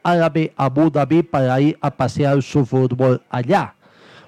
árabe 0.03 0.53
Abu 0.55 0.91
Dhabi 0.91 1.22
para 1.22 1.59
ir 1.62 1.78
a 1.80 1.91
pasear 1.91 2.43
su 2.43 2.66
fútbol 2.66 3.22
allá. 3.30 3.74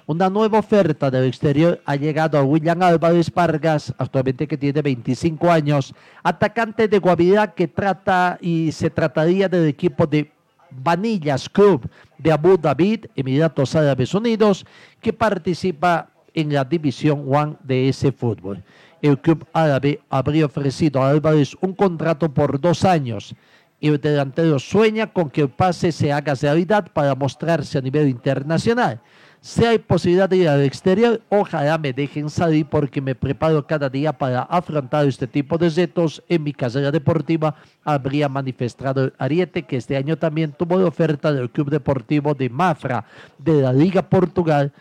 Una 0.07 0.31
nueva 0.31 0.61
oferta 0.61 1.11
del 1.11 1.27
exterior 1.27 1.83
ha 1.85 1.97
llegado 1.97 2.39
a 2.39 2.45
William 2.45 2.81
Álvarez 2.81 3.31
Vargas, 3.31 3.93
actualmente 3.99 4.49
que 4.49 4.57
tiene 4.57 4.81
25 4.81 5.51
años, 5.51 5.95
atacante 6.23 6.89
de 6.89 6.99
Guavirá 6.99 7.53
que 7.53 7.69
trata 7.69 8.39
y 8.41 8.73
se 8.73 8.89
trataría 8.89 9.51
del 9.51 9.67
equipo 9.67 10.07
de 10.07 10.33
Vanillas 10.71 11.47
Club 11.51 11.87
de 12.17 12.33
Abu 12.33 12.57
Dhabi, 12.57 13.03
Emiratos 13.17 13.75
Árabes 13.75 14.15
Unidos, 14.15 14.65
que 15.03 15.13
participa 15.13 16.09
en 16.37 16.53
la 16.53 16.65
División 16.65 17.25
One 17.27 17.57
de 17.65 17.89
ese 17.89 18.13
fútbol. 18.13 18.63
El 19.03 19.19
club 19.19 19.45
árabe 19.53 20.01
habría 20.09 20.47
ofrecido 20.47 21.03
a 21.03 21.11
Álvarez 21.11 21.57
un 21.61 21.73
contrato 21.73 22.33
por 22.33 22.61
dos 22.61 22.85
años. 22.85 23.35
El 23.81 24.01
delantero 24.01 24.59
sueña 24.59 25.13
con 25.13 25.31
que 25.31 25.43
el 25.43 25.49
pase 25.49 25.91
se 25.91 26.13
haga 26.13 26.35
realidad 26.35 26.87
para 26.93 27.15
mostrarse 27.15 27.79
a 27.79 27.83
nivel 27.83 28.09
internacional. 28.09 29.01
Si 29.41 29.65
hay 29.65 29.79
posibilidad 29.79 30.29
de 30.29 30.39
ir 30.39 30.49
al 30.49 30.65
exterior, 30.65 31.21
ojalá 31.29 31.79
me 31.79 31.93
dejen 31.93 32.29
salir 32.31 32.67
porque 32.67 33.01
me 33.01 33.15
preparo 33.15 33.65
cada 33.67 33.89
día 33.89 34.13
para 34.13 34.43
afrontar 34.43 35.07
este 35.07 35.27
tipo 35.27 35.57
de 35.57 35.71
retos 35.71 36.23
en 36.29 36.43
mi 36.43 36.53
carrera 36.53 36.91
deportiva, 36.91 37.55
habría 37.85 38.29
manifestado 38.29 39.13
Ariete, 39.19 39.63
que 39.63 39.77
este 39.77 39.97
año 39.97 40.17
también 40.17 40.53
tuvo 40.53 40.79
la 40.79 40.89
oferta 40.89 41.33
del 41.33 41.51
Club 41.51 41.71
Deportivo 41.71 42.35
de 42.35 42.51
Mafra 42.51 43.05
de 43.39 43.63
la 43.63 43.73
Liga 43.73 44.03
Portugal 44.03 44.73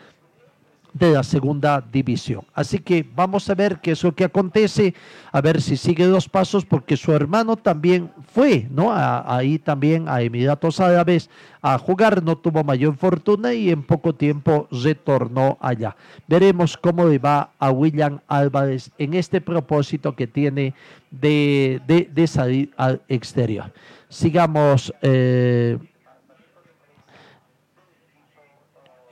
de 0.98 1.12
la 1.12 1.22
segunda 1.22 1.80
división. 1.92 2.42
Así 2.54 2.78
que 2.78 3.06
vamos 3.14 3.48
a 3.50 3.54
ver 3.54 3.80
qué 3.80 3.90
es 3.90 4.02
lo 4.02 4.14
que 4.14 4.24
acontece, 4.24 4.94
a 5.30 5.40
ver 5.42 5.60
si 5.60 5.76
sigue 5.76 6.06
los 6.06 6.28
pasos, 6.28 6.64
porque 6.64 6.96
su 6.96 7.12
hermano 7.12 7.56
también 7.56 8.10
fue, 8.32 8.66
¿no? 8.70 8.90
Ahí 8.92 9.58
también 9.58 10.08
a 10.08 10.22
Emiratos 10.22 10.80
Árabes 10.80 11.28
a 11.60 11.76
jugar, 11.78 12.22
no 12.22 12.36
tuvo 12.36 12.64
mayor 12.64 12.96
fortuna 12.96 13.52
y 13.52 13.70
en 13.70 13.82
poco 13.82 14.14
tiempo 14.14 14.68
retornó 14.70 15.58
allá. 15.60 15.96
Veremos 16.28 16.76
cómo 16.78 17.04
le 17.04 17.18
va 17.18 17.50
a 17.58 17.70
William 17.70 18.20
Álvarez 18.28 18.90
en 18.96 19.14
este 19.14 19.40
propósito 19.40 20.14
que 20.16 20.26
tiene 20.26 20.72
de, 21.10 21.80
de- 21.86 22.08
de 22.12 22.26
salir 22.26 22.72
al 22.76 23.02
exterior. 23.08 23.70
Sigamos. 24.08 24.94
eh, 25.02 25.76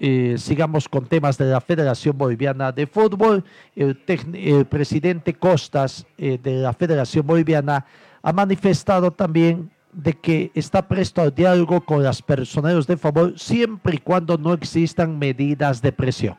eh, 0.00 0.34
sigamos 0.38 0.88
con 0.88 1.06
temas 1.06 1.38
de 1.38 1.46
la 1.46 1.60
Federación 1.60 2.16
Boliviana 2.18 2.72
de 2.72 2.86
Fútbol. 2.86 3.44
El, 3.76 3.98
el 4.34 4.64
presidente 4.66 5.34
Costas 5.34 6.06
eh, 6.18 6.38
de 6.42 6.54
la 6.56 6.72
Federación 6.72 7.26
Boliviana 7.26 7.86
ha 8.22 8.32
manifestado 8.32 9.10
también 9.10 9.70
de 9.92 10.14
que 10.14 10.50
está 10.54 10.88
presto 10.88 11.22
al 11.22 11.34
diálogo 11.34 11.80
con 11.82 12.02
las 12.02 12.20
personeros 12.20 12.86
de 12.86 12.96
favor 12.96 13.38
siempre 13.38 13.94
y 13.96 13.98
cuando 13.98 14.36
no 14.36 14.52
existan 14.52 15.18
medidas 15.18 15.80
de 15.82 15.92
presión. 15.92 16.36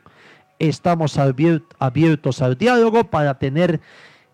Estamos 0.58 1.16
abier- 1.18 1.64
abiertos 1.78 2.42
al 2.42 2.58
diálogo 2.58 3.04
para 3.04 3.38
tener 3.38 3.80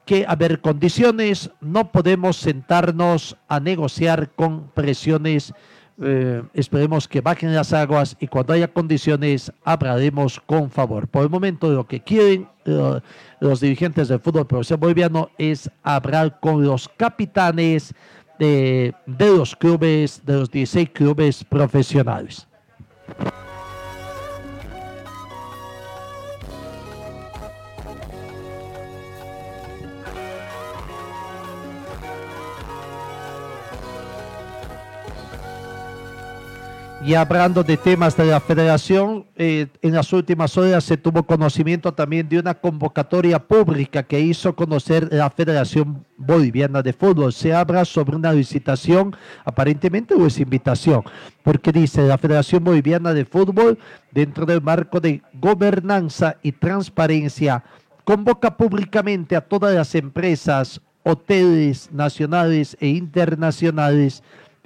que 0.04 0.24
haber 0.26 0.60
condiciones, 0.60 1.50
no 1.60 1.92
podemos 1.92 2.36
sentarnos 2.36 3.36
a 3.46 3.60
negociar 3.60 4.30
con 4.34 4.68
presiones 4.74 5.54
eh, 6.03 6.42
esperemos 6.55 7.07
que 7.07 7.20
bajen 7.20 7.55
las 7.55 7.72
aguas 7.72 8.16
y 8.20 8.26
cuando 8.26 8.53
haya 8.53 8.68
condiciones 8.68 9.53
hablaremos 9.64 10.40
con 10.40 10.70
favor. 10.70 11.09
Por 11.09 11.22
el 11.24 11.30
momento 11.30 11.70
lo 11.70 11.86
que 11.86 12.00
quieren 12.00 12.48
eh, 12.64 13.00
los 13.40 13.61
dirigentes 13.61 14.09
del 14.09 14.20
fútbol 14.20 14.46
profesional 14.46 14.80
boliviano 14.80 15.30
es 15.38 15.70
hablar 15.82 16.40
con 16.40 16.64
los 16.64 16.88
capitanes 16.88 17.94
de, 18.38 18.94
de 19.07 19.36
los 19.36 19.55
clubes, 19.55 20.22
de 20.24 20.34
los 20.34 20.50
16 20.50 20.90
clubes 20.90 21.44
profesionales. 21.44 22.46
Y 37.05 37.14
hablando 37.14 37.64
de 37.64 37.76
temas 37.76 38.16
de 38.16 38.26
la 38.26 38.38
federación, 38.38 39.26
eh, 39.34 39.66
en 39.82 39.92
las 39.92 40.12
últimas 40.12 40.57
horas 40.57 40.84
se 40.84 40.96
tuvo 40.96 41.24
conocimiento 41.24 41.92
también 41.92 42.28
de 42.28 42.38
una 42.38 42.55
convocatoria 42.55 43.40
pública 43.40 44.05
que 44.05 44.20
hizo 44.20 44.55
conocer 44.55 45.09
la 45.11 45.28
Federación 45.28 46.07
Boliviana 46.16 46.80
de 46.80 46.92
Fútbol. 46.92 47.32
Se 47.32 47.53
habla 47.53 47.84
sobre 47.84 48.14
una 48.14 48.32
licitación, 48.32 49.16
aparentemente 49.44 50.14
o 50.14 50.24
es 50.28 50.38
invitación, 50.38 51.03
porque 51.42 51.72
dice 51.72 52.03
la 52.03 52.18
Federación 52.18 52.62
Boliviana 52.62 53.12
de 53.12 53.24
Fútbol, 53.24 53.80
dentro 54.12 54.46
del 54.46 54.62
marco 54.62 55.00
de 55.00 55.22
gobernanza 55.34 56.36
y 56.40 56.53
transparencia, 56.53 57.64
convoca 58.05 58.57
públicamente 58.57 59.34
a 59.34 59.40
todas 59.40 59.74
las 59.74 59.96
empresas, 59.96 60.80
hoteles 61.03 61.90
nacionales 61.92 62.76
e 62.78 62.86
internacionales 62.86 64.22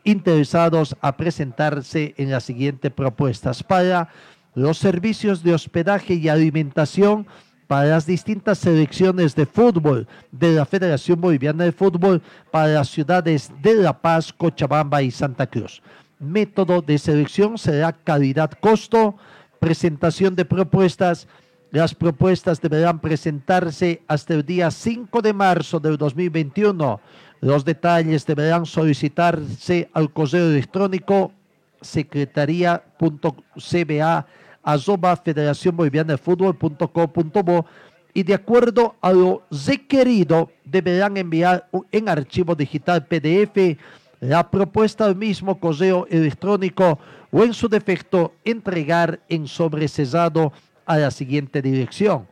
interesados 0.07 0.96
a 1.00 1.16
presentarse 1.16 2.14
en 2.16 2.30
las 2.30 2.44
siguientes 2.44 2.92
propuestas 2.92 3.62
para 3.62 4.09
los 4.54 4.78
servicios 4.78 5.42
de 5.42 5.52
hospedaje 5.52 6.14
y 6.14 6.28
alimentación 6.28 7.26
para 7.66 7.88
las 7.88 8.07
distintas 8.07 8.59
selecciones 8.59 9.34
de 9.34 9.46
fútbol 9.46 10.07
de 10.30 10.52
la 10.52 10.64
Federación 10.64 11.20
Boliviana 11.20 11.64
de 11.64 11.72
Fútbol 11.72 12.22
para 12.52 12.68
las 12.68 12.88
ciudades 12.88 13.50
de 13.61 13.74
La 13.74 14.00
Paz, 14.00 14.32
Cochabamba 14.32 15.02
y 15.02 15.11
Santa 15.11 15.48
Cruz. 15.48 15.82
Método 16.20 16.80
de 16.80 16.98
selección 16.98 17.59
será 17.59 17.92
calidad-costo, 17.92 19.16
presentación 19.59 20.36
de 20.36 20.44
propuestas. 20.44 21.26
Las 21.72 21.94
propuestas 21.94 22.61
deberán 22.61 23.00
presentarse 23.00 24.00
hasta 24.07 24.34
el 24.34 24.46
día 24.46 24.70
5 24.70 25.20
de 25.20 25.32
marzo 25.32 25.80
del 25.80 25.98
2021 25.98 27.00
los 27.41 27.64
detalles 27.64 28.26
deberán 28.26 28.66
solicitarse 28.66 29.89
al 29.93 30.12
correo 30.12 30.51
electrónico 30.51 31.32
secretaría.cba 31.80 34.26
arroba 34.62 35.16
Federación 35.16 35.76
Boliviana 35.76 36.12
de 36.14 36.18
Fútbol.co.bo 36.18 37.66
y 38.14 38.22
de 38.22 38.34
acuerdo 38.34 38.95
a 39.01 39.12
lo 39.12 39.43
requerido 39.51 40.51
deberán 40.64 41.16
enviar 41.16 41.68
en 41.93 42.09
archivo 42.09 42.55
digital 42.55 43.07
PDF 43.07 43.78
la 44.20 44.51
propuesta 44.51 45.05
al 45.05 45.14
mismo 45.14 45.61
correo 45.61 46.07
electrónico 46.11 46.99
o 47.30 47.45
en 47.45 47.53
su 47.53 47.68
defecto 47.68 48.32
entregar 48.45 49.20
en 49.28 49.47
sobrecesado 49.47 50.53
a 50.87 50.97
la 50.97 51.11
siguiente 51.11 51.61
dirección 51.61 52.26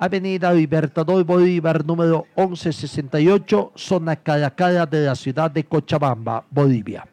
Avenida 0.00 0.52
Libertador 0.54 1.22
Bolívar, 1.24 1.84
número 1.84 2.26
1168, 2.34 3.72
zona 3.76 4.16
Caracala 4.16 4.86
de 4.86 5.04
la 5.04 5.14
ciudad 5.14 5.50
de 5.50 5.64
Cochabamba, 5.64 6.46
Bolivia. 6.50 7.06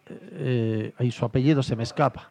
eh, 0.08 0.92
ahí 0.96 1.10
su 1.10 1.24
apellido 1.24 1.64
se 1.64 1.74
me 1.74 1.82
escapa. 1.82 2.30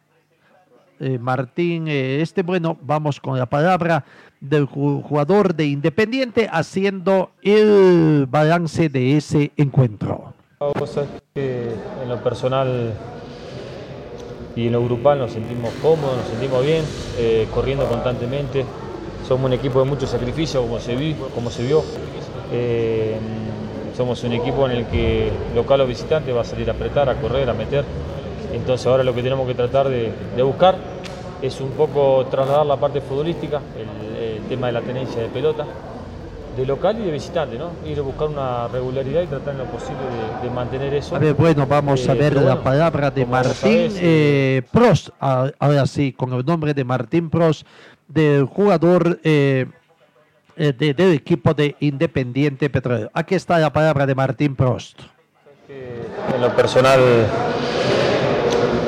Eh, 0.98 1.18
Martín, 1.18 1.88
este 1.88 2.42
bueno, 2.42 2.78
vamos 2.80 3.20
con 3.20 3.38
la 3.38 3.44
palabra 3.44 4.02
del 4.40 4.64
jugador 4.64 5.54
de 5.54 5.66
Independiente 5.66 6.48
haciendo 6.50 7.30
el 7.42 8.26
balance 8.28 8.88
de 8.88 9.16
ese 9.16 9.52
encuentro. 9.56 10.34
en 11.34 12.08
lo 12.08 12.22
personal 12.22 12.94
y 14.56 14.66
en 14.66 14.72
lo 14.72 14.84
grupal 14.84 15.18
nos 15.18 15.32
sentimos 15.32 15.70
cómodos, 15.80 16.16
nos 16.16 16.26
sentimos 16.26 16.64
bien, 16.64 16.84
eh, 17.18 17.46
corriendo 17.54 17.86
constantemente. 17.86 18.64
Somos 19.26 19.46
un 19.46 19.52
equipo 19.52 19.78
de 19.78 19.84
mucho 19.84 20.06
sacrificio, 20.06 20.62
como 20.62 20.80
se, 20.80 20.96
vio. 21.64 21.84
Eh, 22.52 23.16
somos 23.96 24.24
un 24.24 24.32
equipo 24.32 24.66
en 24.66 24.72
el 24.72 24.86
que 24.86 25.30
local 25.54 25.82
o 25.82 25.86
visitante 25.86 26.32
va 26.32 26.40
a 26.40 26.44
salir 26.44 26.68
a 26.68 26.72
apretar, 26.72 27.08
a 27.08 27.14
correr, 27.20 27.48
a 27.48 27.54
meter. 27.54 27.84
Entonces 28.52 28.86
ahora 28.86 29.04
lo 29.04 29.14
que 29.14 29.22
tenemos 29.22 29.46
que 29.46 29.54
tratar 29.54 29.88
de, 29.88 30.12
buscar 30.42 30.76
es 31.42 31.60
un 31.60 31.70
poco 31.70 32.26
trasladar 32.30 32.66
la 32.66 32.76
parte 32.76 33.00
futbolística, 33.00 33.60
tema 34.50 34.66
de 34.66 34.72
la 34.72 34.82
tenencia 34.82 35.22
de 35.22 35.28
pelota, 35.28 35.64
de 36.56 36.66
local 36.66 36.98
y 37.00 37.04
de 37.04 37.12
visitante, 37.12 37.56
¿no? 37.56 37.70
Ir 37.86 38.00
a 38.00 38.02
buscar 38.02 38.28
una 38.28 38.66
regularidad 38.66 39.22
y 39.22 39.26
tratar 39.28 39.54
en 39.54 39.58
lo 39.58 39.64
posible 39.66 40.00
de, 40.42 40.50
mantener 40.50 40.92
eso. 40.92 41.14
A 41.14 41.20
ver, 41.20 41.34
bueno, 41.34 41.66
vamos 41.66 42.08
a 42.08 42.14
eh, 42.14 42.18
ver 42.18 42.34
la 42.34 42.60
palabra 42.60 43.12
de 43.12 43.24
Martín 43.24 43.92
eh, 44.00 44.62
Prost, 44.72 45.10
ahora 45.20 45.86
sí, 45.86 46.12
con 46.12 46.32
el 46.32 46.44
nombre 46.44 46.74
de 46.74 46.82
Martín 46.82 47.30
Prost, 47.30 47.64
del 48.08 48.44
jugador 48.44 49.20
eh, 49.22 49.66
del 50.56 51.12
equipo 51.12 51.54
de 51.54 51.76
Independiente 51.78 52.68
Petróleo. 52.68 53.08
Aquí 53.14 53.36
está 53.36 53.56
la 53.60 53.72
palabra 53.72 54.04
de 54.04 54.16
Martín 54.16 54.56
Prost. 54.56 54.98
En 55.68 56.40
lo 56.40 56.54
personal 56.56 57.00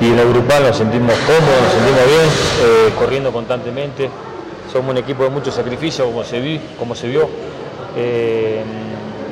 y 0.03 0.07
en 0.07 0.17
lo 0.17 0.29
grupal 0.31 0.65
nos 0.65 0.77
sentimos 0.77 1.15
cómodos, 1.15 1.63
nos 1.63 1.73
sentimos 1.75 2.07
bien, 2.07 2.29
eh, 2.63 2.93
corriendo 2.99 3.33
constantemente. 3.33 4.11
Somos 4.73 4.93
un 4.93 4.97
equipo 4.97 5.25
de 5.25 5.29
mucho 5.29 5.53
sacrificio, 5.53 6.07
como 6.07 6.25
se, 6.25 6.41
vi, 6.41 6.59
como 6.79 6.95
se 6.95 7.07
vio. 7.07 7.29
Eh, 7.95 8.63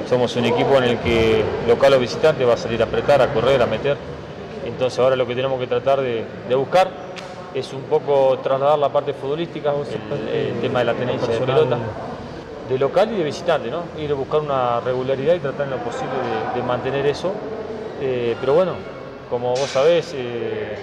somos 0.06 0.36
un 0.36 0.44
equipo 0.44 0.76
en 0.76 0.84
el 0.84 0.98
que 0.98 1.42
local 1.66 1.94
o 1.94 1.98
visitante 1.98 2.44
va 2.44 2.54
a 2.54 2.56
salir 2.58 2.82
a 2.82 2.84
apretar, 2.84 3.22
a 3.22 3.32
correr, 3.32 3.62
a 3.62 3.66
meter. 3.66 3.96
Entonces 4.66 4.98
ahora 4.98 5.16
lo 5.16 5.26
que 5.26 5.34
tenemos 5.34 5.58
que 5.58 5.66
tratar 5.66 6.02
de, 6.02 6.26
buscar 6.54 6.90
es 7.54 7.72
un 7.72 7.82
poco 7.84 8.38
trasladar 8.42 8.78
la 8.78 8.90
parte 8.90 9.14
futbolística, 9.14 9.72
el, 10.30 10.60
tema 10.60 10.80
de 10.80 10.84
la 10.84 10.92
tenencia 10.92 11.32
de 11.32 11.40
pelota, 11.40 11.78
de 12.68 12.78
local 12.78 13.10
y 13.10 13.16
de 13.16 13.24
visitante, 13.24 13.70
¿no? 13.70 13.84
Ir 13.98 14.10
a 14.10 14.14
buscar 14.14 14.40
una 14.40 14.80
regularidad 14.80 15.36
y 15.36 15.38
tratar 15.38 15.64
en 15.64 15.70
lo 15.70 15.78
posible 15.78 16.12
de, 16.54 16.62
mantener 16.62 17.06
eso. 17.06 17.32
Eh, 18.02 18.36
pero 18.40 18.52
bueno, 18.52 18.72
como 19.30 19.50
vos 19.50 19.70
sabés, 19.70 20.12
eh, 20.14 20.76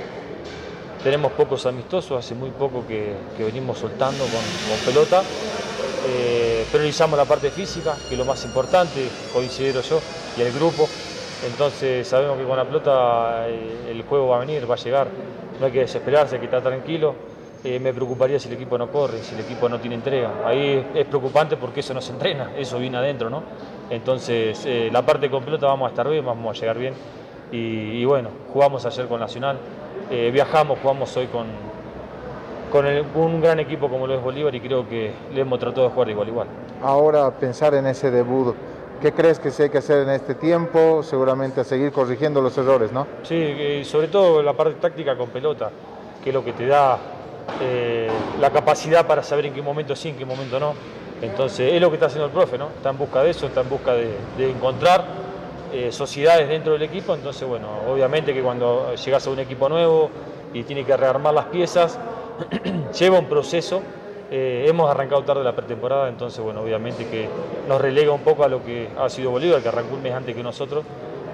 tenemos 1.07 1.31
pocos 1.31 1.65
amistosos, 1.65 2.19
hace 2.19 2.35
muy 2.35 2.49
poco 2.49 2.85
que, 2.85 3.15
venimos 3.39 3.77
soltando 3.77 4.25
con, 4.25 4.85
pelota. 4.85 5.23
Eh, 6.05 6.65
priorizamos 6.69 7.17
la 7.17 7.23
parte 7.23 7.49
física, 7.49 7.95
que 8.09 8.15
es 8.15 8.17
lo 8.19 8.25
más 8.25 8.43
importante, 8.43 9.07
considero 9.31 9.79
yo, 9.79 10.01
y 10.37 10.41
el 10.41 10.51
grupo. 10.51 10.85
Entonces 11.49 12.05
sabemos 12.05 12.37
que 12.37 12.43
con 12.43 12.57
la 12.57 12.65
pelota 12.65 13.47
eh, 13.47 13.91
el 13.91 14.01
juego 14.01 14.27
va 14.27 14.35
a 14.35 14.39
venir, 14.41 14.69
va 14.69 14.75
a 14.75 14.77
llegar. 14.77 15.07
No 15.61 15.67
hay 15.67 15.71
que 15.71 15.79
desesperarse, 15.79 16.35
hay 16.35 16.39
que 16.41 16.47
estar 16.47 16.61
tranquilo. 16.61 17.15
me 17.63 17.93
preocuparía 17.93 18.37
si 18.37 18.49
el 18.49 18.55
equipo 18.55 18.77
no 18.77 18.91
corre, 18.91 19.19
si 19.23 19.33
el 19.33 19.39
equipo 19.39 19.69
no 19.69 19.79
tiene 19.79 19.95
entrega. 19.95 20.45
Ahí 20.45 20.85
es 20.93 21.05
preocupante 21.05 21.55
porque 21.55 21.79
eso 21.79 21.93
no 21.93 22.01
se 22.01 22.11
entrena, 22.11 22.51
eso 22.57 22.79
viene 22.79 22.97
adentro, 22.97 23.29
¿no? 23.29 23.43
Entonces, 23.89 24.91
la 24.91 25.03
parte 25.03 25.29
con 25.29 25.41
pelota 25.45 25.67
vamos 25.67 25.87
a 25.87 25.91
estar 25.91 26.09
bien, 26.09 26.25
vamos 26.25 26.57
a 26.57 26.59
llegar 26.59 26.77
bien 26.77 26.93
y, 27.51 28.03
bueno, 28.03 28.29
jugamos 28.51 28.85
ayer 28.85 29.07
con 29.07 29.19
Nacional, 29.19 29.57
eh, 30.09 30.31
viajamos, 30.31 30.79
jugamos 30.81 31.15
hoy 31.17 31.27
con, 31.27 31.47
con 32.71 32.85
un 33.15 33.41
gran 33.41 33.59
equipo 33.59 33.89
como 33.89 34.07
lo 34.07 34.15
es 34.15 34.21
Bolívar 34.21 34.53
y 34.55 34.61
creo 34.61 34.87
que 34.87 35.11
le 35.33 35.41
hemos 35.41 35.59
tratado 35.59 35.87
de 35.87 35.93
jugar 35.93 36.09
igual 36.09 36.27
igual. 36.27 36.47
Ahora 36.81 37.31
pensar 37.31 37.73
en 37.73 37.87
ese 37.87 38.11
debut, 38.11 38.55
¿qué 39.01 39.11
crees 39.11 39.39
que 39.39 39.51
se 39.51 39.63
hay 39.63 39.69
que 39.69 39.79
hacer 39.79 40.03
en 40.03 40.09
este 40.09 40.35
tiempo? 40.35 41.01
Seguramente 41.03 41.61
a 41.61 41.63
seguir 41.63 41.91
corrigiendo 41.91 42.41
los 42.41 42.57
errores, 42.57 42.91
¿no? 42.91 43.07
Sí, 43.23 43.81
sobre 43.83 44.07
todo 44.07 44.41
la 44.41 44.53
parte 44.53 44.75
táctica 44.79 45.17
con 45.17 45.29
pelota, 45.29 45.71
que 46.23 46.29
es 46.29 46.33
lo 46.33 46.43
que 46.43 46.53
te 46.53 46.67
da 46.67 46.97
eh, 47.61 48.09
la 48.39 48.49
capacidad 48.51 49.07
para 49.07 49.23
saber 49.23 49.47
en 49.47 49.53
qué 49.53 49.61
momento 49.61 49.95
sí, 49.95 50.09
en 50.09 50.17
qué 50.17 50.25
momento 50.25 50.59
no. 50.59 50.73
Entonces 51.21 51.73
es 51.73 51.81
lo 51.81 51.89
que 51.89 51.95
está 51.95 52.05
haciendo 52.05 52.27
el 52.27 52.31
profe, 52.31 52.57
¿no? 52.57 52.67
Está 52.67 52.91
en 52.91 52.97
busca 52.97 53.23
de 53.23 53.31
eso, 53.31 53.47
está 53.47 53.61
en 53.61 53.69
busca 53.69 53.93
de, 53.93 54.11
de 54.37 54.51
encontrar 54.51 55.03
eh, 55.73 55.91
sociedades 55.91 56.47
dentro 56.47 56.73
del 56.73 56.83
equipo. 56.83 57.13
Entonces, 57.13 57.47
bueno, 57.47 57.67
obviamente 57.87 58.33
que 58.33 58.41
cuando 58.41 58.95
llegas 58.95 59.25
a 59.27 59.29
un 59.29 59.39
equipo 59.39 59.69
nuevo 59.69 60.09
y 60.53 60.63
tiene 60.63 60.83
que 60.83 60.95
rearmar 60.95 61.33
las 61.33 61.45
piezas, 61.45 61.99
lleva 62.99 63.19
un 63.19 63.25
proceso. 63.25 63.81
Eh, 64.29 64.65
hemos 64.67 64.89
arrancado 64.89 65.23
tarde 65.23 65.43
la 65.43 65.55
pretemporada, 65.55 66.09
entonces, 66.09 66.43
bueno, 66.43 66.61
obviamente 66.61 67.07
que 67.07 67.29
nos 67.67 67.79
relega 67.79 68.11
un 68.11 68.21
poco 68.21 68.43
a 68.43 68.49
lo 68.49 68.63
que 68.63 68.89
ha 68.97 69.09
sido 69.09 69.31
Bolívar, 69.31 69.61
que 69.61 69.69
arrancó 69.69 69.95
un 69.95 70.03
mes 70.03 70.13
antes 70.13 70.35
que 70.35 70.43
nosotros. 70.43 70.83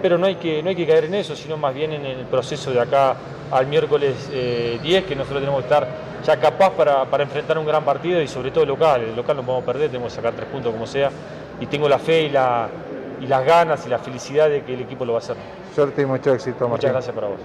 Pero 0.01 0.17
no 0.17 0.27
hay 0.27 0.35
que, 0.35 0.61
no 0.61 0.69
hay 0.69 0.75
que 0.75 0.85
caer 0.85 1.05
en 1.05 1.15
eso, 1.15 1.35
sino 1.35 1.57
más 1.57 1.73
bien 1.73 1.93
en 1.93 2.05
el 2.05 2.25
proceso 2.25 2.71
de 2.71 2.79
acá 2.79 3.15
al 3.51 3.67
miércoles 3.67 4.29
eh, 4.33 4.79
10, 4.81 5.05
que 5.05 5.15
nosotros 5.15 5.41
tenemos 5.41 5.61
que 5.61 5.65
estar 5.65 5.87
ya 6.25 6.37
capaz 6.37 6.71
para, 6.71 7.23
enfrentar 7.23 7.57
un 7.57 7.65
gran 7.65 7.83
partido 7.83 8.21
y 8.21 8.27
sobre 8.27 8.51
todo 8.51 8.65
local. 8.65 9.01
El 9.01 9.15
local 9.15 9.37
no 9.37 9.43
podemos 9.43 9.65
perder, 9.65 9.89
tenemos 9.89 10.11
que 10.11 10.17
sacar 10.17 10.33
tres 10.33 10.47
puntos 10.49 10.71
como 10.71 10.87
sea. 10.87 11.09
Y 11.59 11.67
tengo 11.67 11.87
la 11.87 11.99
fe 11.99 12.23
y, 12.23 12.29
la, 12.29 12.67
y 13.21 13.27
las 13.27 13.45
ganas 13.45 13.85
y 13.85 13.89
la 13.89 13.99
felicidad 13.99 14.49
de 14.49 14.63
que 14.63 14.73
el 14.73 14.81
equipo 14.81 15.05
lo 15.05 15.13
va 15.13 15.19
a 15.19 15.21
hacer. 15.21 15.35
Suerte 15.75 16.01
y 16.01 16.05
mucho 16.05 16.33
éxito, 16.33 16.67
Martín. 16.67 16.89
Muchas 16.89 16.91
gracias 16.91 17.15
para 17.15 17.27
vos. 17.27 17.39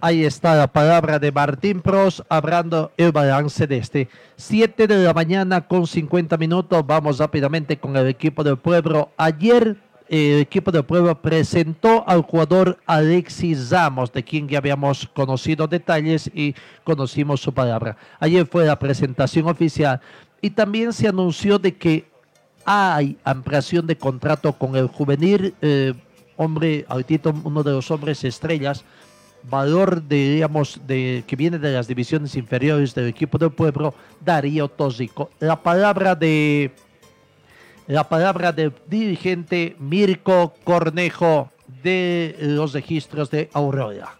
Ahí 0.00 0.24
está 0.24 0.54
la 0.54 0.66
palabra 0.66 1.18
de 1.18 1.32
Martín 1.32 1.80
Pros 1.80 2.22
hablando 2.28 2.92
el 2.98 3.12
balance 3.12 3.66
de 3.66 3.78
este. 3.78 4.08
7 4.36 4.86
de 4.86 4.98
la 4.98 5.14
mañana 5.14 5.66
con 5.66 5.86
50 5.86 6.36
minutos. 6.36 6.86
Vamos 6.86 7.18
rápidamente 7.18 7.78
con 7.78 7.96
el 7.96 8.06
equipo 8.06 8.44
del 8.44 8.58
pueblo. 8.58 9.08
Ayer 9.16 9.76
el 10.08 10.40
equipo 10.40 10.70
del 10.70 10.84
pueblo 10.84 11.20
presentó 11.20 12.04
al 12.06 12.22
jugador 12.22 12.78
Alexis 12.86 13.70
Ramos, 13.70 14.12
de 14.12 14.22
quien 14.22 14.46
ya 14.48 14.58
habíamos 14.58 15.08
conocido 15.08 15.66
detalles 15.66 16.30
y 16.32 16.54
conocimos 16.84 17.40
su 17.40 17.52
palabra. 17.52 17.96
Ayer 18.20 18.46
fue 18.46 18.66
la 18.66 18.78
presentación 18.78 19.48
oficial 19.48 20.00
y 20.40 20.50
también 20.50 20.92
se 20.92 21.08
anunció 21.08 21.58
de 21.58 21.76
que 21.76 22.08
hay 22.66 23.16
ampliación 23.24 23.86
de 23.86 23.96
contrato 23.96 24.52
con 24.52 24.76
el 24.76 24.88
juvenil 24.88 25.54
eh, 25.62 25.94
hombre, 26.36 26.84
ahorita 26.88 27.32
uno 27.44 27.62
de 27.62 27.72
los 27.72 27.90
hombres 27.90 28.24
estrellas, 28.24 28.84
valor 29.44 30.02
de, 30.02 30.34
digamos, 30.34 30.80
de, 30.86 31.24
que 31.26 31.36
viene 31.36 31.58
de 31.58 31.72
las 31.72 31.86
divisiones 31.86 32.34
inferiores 32.34 32.94
del 32.94 33.06
equipo 33.06 33.38
del 33.38 33.52
pueblo, 33.52 33.94
Darío 34.24 34.68
Tóxico. 34.68 35.30
La 35.38 35.62
palabra 35.62 36.14
de 36.14 36.72
la 37.86 38.08
palabra 38.08 38.52
del 38.52 38.72
dirigente 38.88 39.76
Mirko 39.78 40.54
Cornejo 40.64 41.50
de 41.84 42.36
los 42.40 42.72
registros 42.72 43.30
de 43.30 43.48
Aurora. 43.52 44.18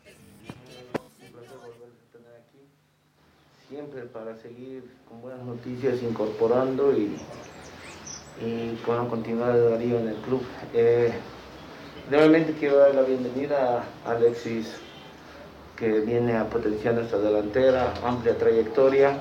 Siempre 3.69 4.03
para 4.03 4.37
seguir 4.37 4.85
con 5.09 5.21
buenas 5.21 5.45
noticias, 5.45 6.01
incorporando 6.01 6.97
y, 6.97 7.17
y 8.41 8.71
puedan 8.85 9.09
continuar 9.09 9.59
Darío 9.71 9.99
en 9.99 10.09
el 10.09 10.17
club. 10.17 10.43
Eh, 10.75 11.13
quiero 12.59 12.79
dar 12.79 12.95
la 12.95 13.03
bienvenida 13.03 13.85
a 14.05 14.11
Alexis, 14.11 14.75
que 15.77 16.01
viene 16.01 16.37
a 16.37 16.49
potenciar 16.49 16.95
nuestra 16.95 17.19
delantera, 17.19 17.95
amplia 18.05 18.37
trayectoria 18.37 19.19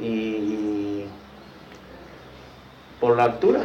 y 0.00 1.04
por 3.00 3.16
la 3.16 3.24
altura. 3.24 3.62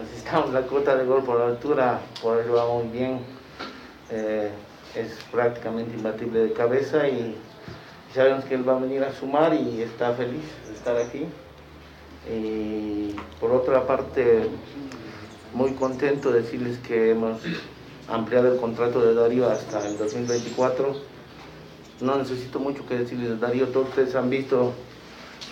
Necesitamos 0.00 0.52
la 0.52 0.62
cuota 0.62 0.96
de 0.96 1.04
gol 1.04 1.24
por 1.24 1.38
la 1.38 1.46
altura, 1.46 2.00
por 2.22 2.40
ello 2.40 2.54
va 2.54 2.72
muy 2.72 2.88
bien. 2.88 3.20
Eh, 4.10 4.50
es 4.94 5.18
prácticamente 5.30 5.96
imbatible 5.96 6.40
de 6.40 6.52
cabeza 6.52 7.06
y 7.08 7.36
sabemos 8.14 8.44
que 8.44 8.54
él 8.54 8.68
va 8.68 8.76
a 8.76 8.80
venir 8.80 9.04
a 9.04 9.12
sumar 9.12 9.54
y 9.54 9.82
está 9.82 10.12
feliz 10.12 10.44
de 10.66 10.74
estar 10.74 10.96
aquí. 10.96 11.26
Y 12.32 13.14
por 13.40 13.52
otra 13.52 13.86
parte, 13.86 14.48
muy 15.54 15.72
contento 15.72 16.30
de 16.30 16.42
decirles 16.42 16.78
que 16.78 17.12
hemos 17.12 17.40
ampliado 18.08 18.52
el 18.52 18.60
contrato 18.60 19.00
de 19.04 19.14
Darío 19.14 19.48
hasta 19.48 19.86
el 19.86 19.96
2024. 19.98 20.94
No 22.00 22.16
necesito 22.16 22.60
mucho 22.60 22.86
que 22.86 22.98
decirles 22.98 23.30
de 23.30 23.36
Darío, 23.36 23.68
todos 23.68 23.88
ustedes 23.88 24.14
han 24.14 24.30
visto 24.30 24.72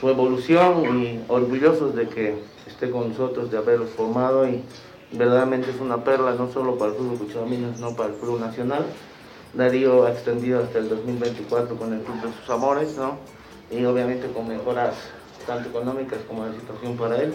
su 0.00 0.08
evolución 0.08 1.02
y 1.02 1.24
orgullosos 1.28 1.94
de 1.94 2.08
que 2.08 2.34
esté 2.66 2.90
con 2.90 3.08
nosotros, 3.08 3.50
de 3.50 3.58
haberlos 3.58 3.90
formado 3.90 4.46
y 4.46 4.62
verdaderamente 5.12 5.70
es 5.70 5.80
una 5.80 6.04
perla 6.04 6.34
no 6.34 6.52
solo 6.52 6.76
para 6.76 6.92
el 6.92 6.98
fútbol 6.98 7.18
cuchabamino, 7.18 7.74
sino 7.74 7.96
para 7.96 8.10
el 8.10 8.16
fútbol 8.16 8.40
nacional. 8.40 8.84
Darío 9.54 10.04
ha 10.04 10.12
extendido 10.12 10.62
hasta 10.62 10.78
el 10.78 10.88
2024 10.88 11.76
con 11.76 11.92
el 11.94 12.00
club 12.00 12.16
de 12.16 12.32
sus 12.40 12.50
amores, 12.50 12.96
¿no? 12.96 13.16
Y 13.70 13.84
obviamente 13.84 14.28
con 14.28 14.48
mejoras 14.48 14.94
tanto 15.46 15.68
económicas 15.68 16.18
como 16.26 16.44
de 16.44 16.58
situación 16.58 16.96
para 16.96 17.16
él. 17.22 17.32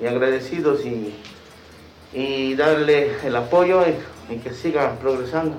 Y 0.00 0.06
agradecidos 0.06 0.84
y, 0.86 1.14
y 2.12 2.54
darle 2.54 3.12
el 3.24 3.36
apoyo 3.36 3.82
y, 4.28 4.36
que 4.38 4.52
siga 4.52 4.96
progresando. 5.00 5.56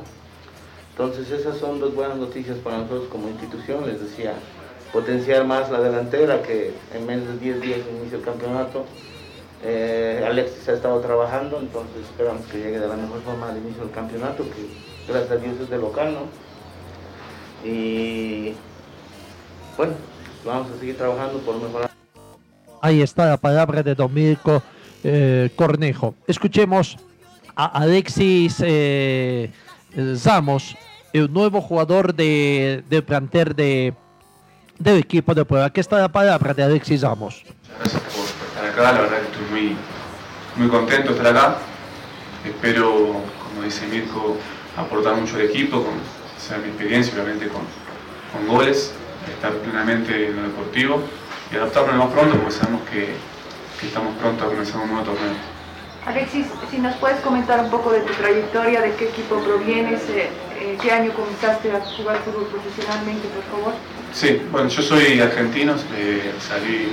Entonces 0.91 1.29
esas 1.31 1.57
son 1.57 1.79
dos 1.79 1.93
buenas 1.93 2.17
noticias 2.17 2.57
para 2.57 2.77
nosotros 2.77 3.07
como 3.11 3.27
institución, 3.27 3.85
les 3.85 4.01
decía, 4.01 4.33
potenciar 4.91 5.45
más 5.45 5.69
la 5.69 5.81
delantera, 5.81 6.41
que 6.41 6.73
en 6.93 7.05
menos 7.05 7.27
de 7.27 7.37
10 7.37 7.61
días 7.61 7.79
inicia 7.99 8.17
el 8.17 8.23
campeonato. 8.23 8.85
Eh, 9.63 10.23
Alexis 10.25 10.67
ha 10.69 10.73
estado 10.73 10.99
trabajando, 11.01 11.59
entonces 11.59 12.03
esperamos 12.03 12.45
que 12.47 12.57
llegue 12.57 12.79
de 12.79 12.87
la 12.87 12.95
mejor 12.95 13.21
forma 13.21 13.49
al 13.49 13.57
inicio 13.57 13.83
del 13.83 13.91
campeonato, 13.91 14.43
que 14.43 15.11
gracias 15.11 15.31
a 15.31 15.35
Dios 15.37 15.55
es 15.61 15.69
de 15.69 15.77
local, 15.77 16.13
¿no? 16.13 17.67
Y 17.69 18.53
bueno, 19.77 19.93
vamos 20.45 20.71
a 20.71 20.79
seguir 20.79 20.97
trabajando 20.97 21.39
por 21.39 21.61
mejorar. 21.61 21.91
Ahí 22.81 23.01
está 23.01 23.27
la 23.27 23.37
palabra 23.37 23.83
de 23.83 23.95
Domingo 23.95 24.61
eh, 25.03 25.49
Cornejo. 25.55 26.15
Escuchemos 26.27 26.97
a 27.55 27.65
Alexis 27.65 28.57
eh, 28.65 29.51
Zamos, 30.17 30.75
el 31.13 31.31
nuevo 31.31 31.61
jugador 31.61 32.13
de, 32.13 32.83
del 32.89 33.03
planter 33.03 33.55
de, 33.55 33.93
del 34.79 34.97
equipo 34.97 35.35
de 35.35 35.45
prueba. 35.45 35.65
Aquí 35.65 35.79
está 35.79 35.99
la 35.99 36.11
palabra 36.11 36.53
de 36.53 36.63
Alexis 36.63 37.01
Ramos. 37.01 37.43
Gracias 37.77 38.01
por 38.01 38.25
estar 38.25 38.65
acá, 38.65 38.93
la 38.93 39.01
verdad 39.01 39.17
que 39.19 39.31
estoy 39.31 39.45
muy, 39.51 39.77
muy 40.55 40.69
contento 40.69 41.11
de 41.11 41.17
estar 41.17 41.35
acá. 41.37 41.57
Espero, 42.45 43.21
como 43.43 43.63
dice 43.63 43.85
Mirko, 43.87 44.37
aportar 44.75 45.15
mucho 45.15 45.35
al 45.35 45.41
equipo, 45.41 45.83
con 45.83 45.93
sea 46.39 46.57
mi 46.57 46.69
experiencia, 46.69 47.13
obviamente 47.13 47.47
con, 47.47 47.61
con 48.33 48.47
goles, 48.47 48.93
estar 49.29 49.51
plenamente 49.53 50.27
en 50.27 50.35
lo 50.35 50.43
deportivo 50.43 51.01
y 51.51 51.55
adaptarnos 51.55 51.95
más 51.95 52.13
pronto 52.13 52.35
porque 52.37 52.51
sabemos 52.51 52.81
que, 52.89 53.15
que 53.79 53.87
estamos 53.87 54.15
pronto 54.17 54.43
a 54.43 54.47
comenzar 54.47 54.81
un 54.81 54.91
nuevo 54.91 55.03
torneo. 55.03 55.61
Alexis, 56.05 56.47
si 56.71 56.79
nos 56.79 56.95
puedes 56.95 57.19
comentar 57.21 57.59
un 57.59 57.69
poco 57.69 57.91
de 57.91 57.99
tu 58.01 58.13
trayectoria, 58.13 58.81
de 58.81 58.95
qué 58.95 59.09
equipo 59.09 59.39
provienes, 59.39 60.01
eh, 60.09 60.29
eh, 60.59 60.77
qué 60.81 60.91
año 60.91 61.11
comenzaste 61.13 61.71
a 61.71 61.79
jugar 61.81 62.17
fútbol 62.25 62.47
profesionalmente, 62.47 63.27
por 63.27 63.43
favor. 63.43 63.73
Sí, 64.11 64.41
bueno, 64.51 64.67
yo 64.67 64.81
soy 64.81 65.19
argentino, 65.19 65.75
eh, 65.95 66.31
salí 66.39 66.91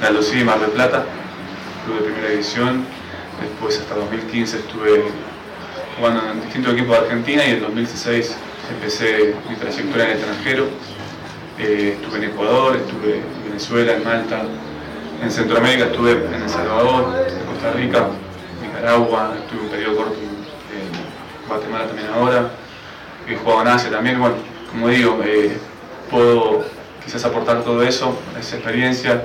de 0.00 0.06
Aldosí 0.06 0.40
y 0.40 0.44
Mar 0.44 0.60
del 0.60 0.70
Plata, 0.70 1.06
club 1.86 1.98
de 1.98 2.04
primera 2.04 2.28
división, 2.28 2.84
después 3.40 3.78
hasta 3.78 3.94
2015 3.94 4.58
estuve 4.58 5.04
jugando 5.96 6.30
en 6.30 6.42
distintos 6.42 6.74
equipos 6.74 6.98
de 6.98 7.04
Argentina 7.06 7.46
y 7.46 7.50
en 7.52 7.60
2016 7.62 8.36
empecé 8.70 9.34
mi 9.48 9.56
trayectoria 9.56 10.04
en 10.04 10.10
el 10.10 10.16
extranjero. 10.18 10.66
Eh, 11.58 11.98
estuve 12.00 12.18
en 12.18 12.24
Ecuador, 12.24 12.76
estuve 12.76 13.16
en 13.18 13.44
Venezuela, 13.44 13.94
en 13.94 14.04
Malta, 14.04 14.42
en 15.22 15.30
Centroamérica 15.30 15.86
estuve 15.86 16.12
en 16.12 16.42
El 16.42 16.48
Salvador, 16.48 17.26
en 17.28 17.46
Costa 17.46 17.72
Rica, 17.72 18.06
Nicaragua, 18.62 19.34
estuve 19.38 19.60
un 19.60 19.68
periodo 19.68 19.96
corto 19.96 20.14
en 20.14 21.48
Guatemala 21.48 21.86
también 21.86 22.08
ahora, 22.08 22.50
he 23.28 23.36
jugado 23.36 23.62
en 23.62 23.68
Asia 23.68 23.90
también, 23.90 24.18
bueno, 24.18 24.36
como 24.70 24.88
digo, 24.88 25.20
eh, 25.24 25.56
puedo 26.10 26.64
quizás 27.04 27.24
aportar 27.24 27.62
todo 27.62 27.82
eso, 27.82 28.18
esa 28.38 28.56
experiencia. 28.56 29.24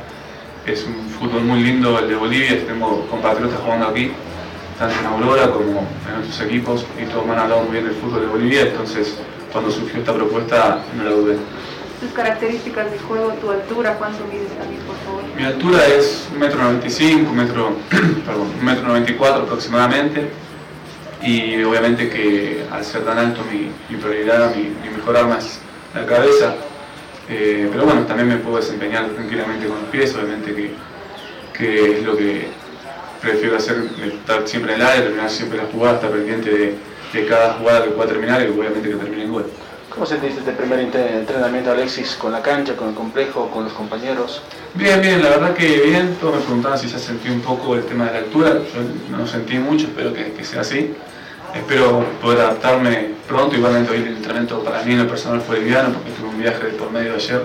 Es 0.65 0.85
un 0.85 1.09
fútbol 1.09 1.43
muy 1.43 1.61
lindo 1.63 1.97
el 1.97 2.09
de 2.09 2.15
Bolivia, 2.15 2.65
tengo 2.67 3.07
compatriotas 3.09 3.59
jugando 3.61 3.87
aquí, 3.87 4.11
tanto 4.77 4.99
en 4.99 5.05
Aurora 5.05 5.49
como 5.51 5.87
en 6.09 6.21
otros 6.21 6.41
equipos, 6.41 6.85
y 7.01 7.05
todos 7.05 7.25
me 7.25 7.31
han 7.31 7.39
hablado 7.39 7.63
muy 7.63 7.71
bien 7.71 7.85
del 7.85 7.95
fútbol 7.95 8.21
de 8.21 8.27
Bolivia, 8.27 8.61
entonces 8.63 9.15
cuando 9.51 9.71
surgió 9.71 9.99
esta 9.99 10.13
propuesta 10.13 10.79
no 10.95 11.03
la 11.03 11.11
dudé. 11.11 11.37
Tus 11.99 12.11
características 12.11 12.91
de 12.91 12.99
juego, 12.99 13.29
tu 13.33 13.49
altura, 13.49 13.95
¿cuánto 13.97 14.23
mides 14.25 14.55
también, 14.57 14.81
por 14.81 14.95
favor? 14.97 15.23
Mi 15.35 15.43
altura 15.43 15.85
es 15.87 16.27
1,95 16.37 17.01
m, 17.01 17.31
metro, 17.31 17.75
perdón, 18.25 18.51
1,94 18.61 19.07
m 19.07 19.43
aproximadamente, 19.43 20.29
y 21.23 21.63
obviamente 21.63 22.09
que 22.09 22.63
al 22.71 22.85
ser 22.85 23.03
tan 23.03 23.17
alto 23.17 23.41
mi, 23.51 23.97
prioridad, 23.97 24.55
mi, 24.55 24.63
mi 24.63 24.95
mejor 24.95 25.17
arma 25.17 25.39
es 25.39 25.59
la 25.95 26.05
cabeza, 26.05 26.55
eh, 27.29 27.67
pero 27.71 27.85
bueno, 27.85 28.05
también 28.05 28.29
me 28.29 28.37
puedo 28.37 28.57
desempeñar 28.57 29.07
tranquilamente 29.09 29.67
con 29.67 29.81
los 29.81 29.89
pies, 29.89 30.13
obviamente 30.15 30.53
que, 30.53 30.73
que 31.53 31.97
es 31.97 32.03
lo 32.03 32.15
que 32.15 32.47
prefiero 33.21 33.57
hacer, 33.57 33.83
estar 34.05 34.47
siempre 34.47 34.75
en 34.75 34.81
el 34.81 34.87
área, 34.87 35.01
terminar 35.01 35.29
siempre 35.29 35.57
la 35.57 35.65
jugada, 35.65 35.95
estar 35.95 36.11
pendiente 36.11 36.49
de, 36.51 36.75
de 37.13 37.25
cada 37.25 37.53
jugada 37.53 37.83
que 37.83 37.89
pueda 37.91 38.09
terminar 38.09 38.41
y 38.41 38.47
obviamente 38.47 38.89
que 38.89 38.95
termine 38.95 39.23
en 39.23 39.31
gol. 39.31 39.45
¿Cómo 39.97 40.05
sentiste 40.05 40.41
este 40.41 40.51
primer 40.51 40.79
entrenamiento, 40.79 41.71
Alexis, 41.71 42.17
con 42.17 42.31
la 42.31 42.43
cancha, 42.43 42.75
con 42.75 42.89
el 42.89 42.93
complejo, 42.93 43.49
con 43.49 43.63
los 43.63 43.73
compañeros? 43.73 44.43
Bien, 44.75 45.01
bien, 45.01 45.23
la 45.23 45.29
verdad 45.29 45.55
que 45.55 45.81
bien. 45.87 46.15
Todos 46.21 46.35
me 46.35 46.41
preguntaban 46.41 46.77
si 46.77 46.87
ya 46.87 46.99
sentí 46.99 47.29
un 47.29 47.41
poco 47.41 47.73
el 47.73 47.83
tema 47.83 48.05
de 48.05 48.11
la 48.11 48.17
altura. 48.19 48.59
Yo 49.09 49.17
no 49.17 49.25
sentí 49.25 49.57
mucho, 49.57 49.87
espero 49.87 50.13
que, 50.13 50.33
que 50.33 50.43
sea 50.45 50.61
así. 50.61 50.93
Espero 51.55 52.05
poder 52.21 52.41
adaptarme 52.41 53.15
pronto. 53.27 53.55
Igualmente 53.55 53.91
hoy 53.91 53.97
el 53.97 54.09
entrenamiento 54.09 54.63
para 54.63 54.83
mí 54.83 54.93
en 54.93 54.99
lo 54.99 55.07
personal 55.07 55.41
fue 55.41 55.61
liviano 55.61 55.89
porque 55.91 56.11
tuve 56.11 56.29
un 56.29 56.39
viaje 56.39 56.63
de 56.63 56.73
por 56.73 56.91
medio 56.91 57.15
ayer. 57.15 57.41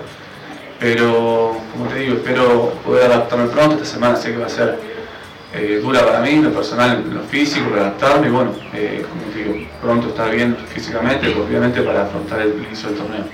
Pero, 0.78 1.56
como 1.72 1.88
te 1.88 2.00
digo, 2.00 2.16
espero 2.16 2.74
poder 2.84 3.12
adaptarme 3.12 3.46
pronto. 3.46 3.76
Esta 3.76 3.86
semana 3.86 4.16
sé 4.16 4.30
que 4.30 4.36
va 4.36 4.46
a 4.46 4.50
ser 4.50 4.78
eh, 5.54 5.80
dura 5.82 6.04
para 6.04 6.20
mí, 6.20 6.30
en 6.30 6.44
lo 6.44 6.50
personal, 6.52 7.02
en 7.06 7.14
lo 7.14 7.20
físico, 7.22 7.68
para 7.70 7.82
adaptarme 7.82 8.28
y 8.28 8.30
bueno, 8.30 8.52
eh, 8.72 9.04
como 9.08 9.22
te 9.32 9.38
digo, 9.44 9.68
pronto 9.80 10.08
estar 10.08 10.30
bien 10.30 10.56
físicamente, 10.72 11.28
obviamente 11.34 11.82
para 11.82 12.02
afrontar 12.02 12.40
el 12.40 12.54
inicio 12.66 12.88
del 12.90 12.98
torneo. 12.98 13.24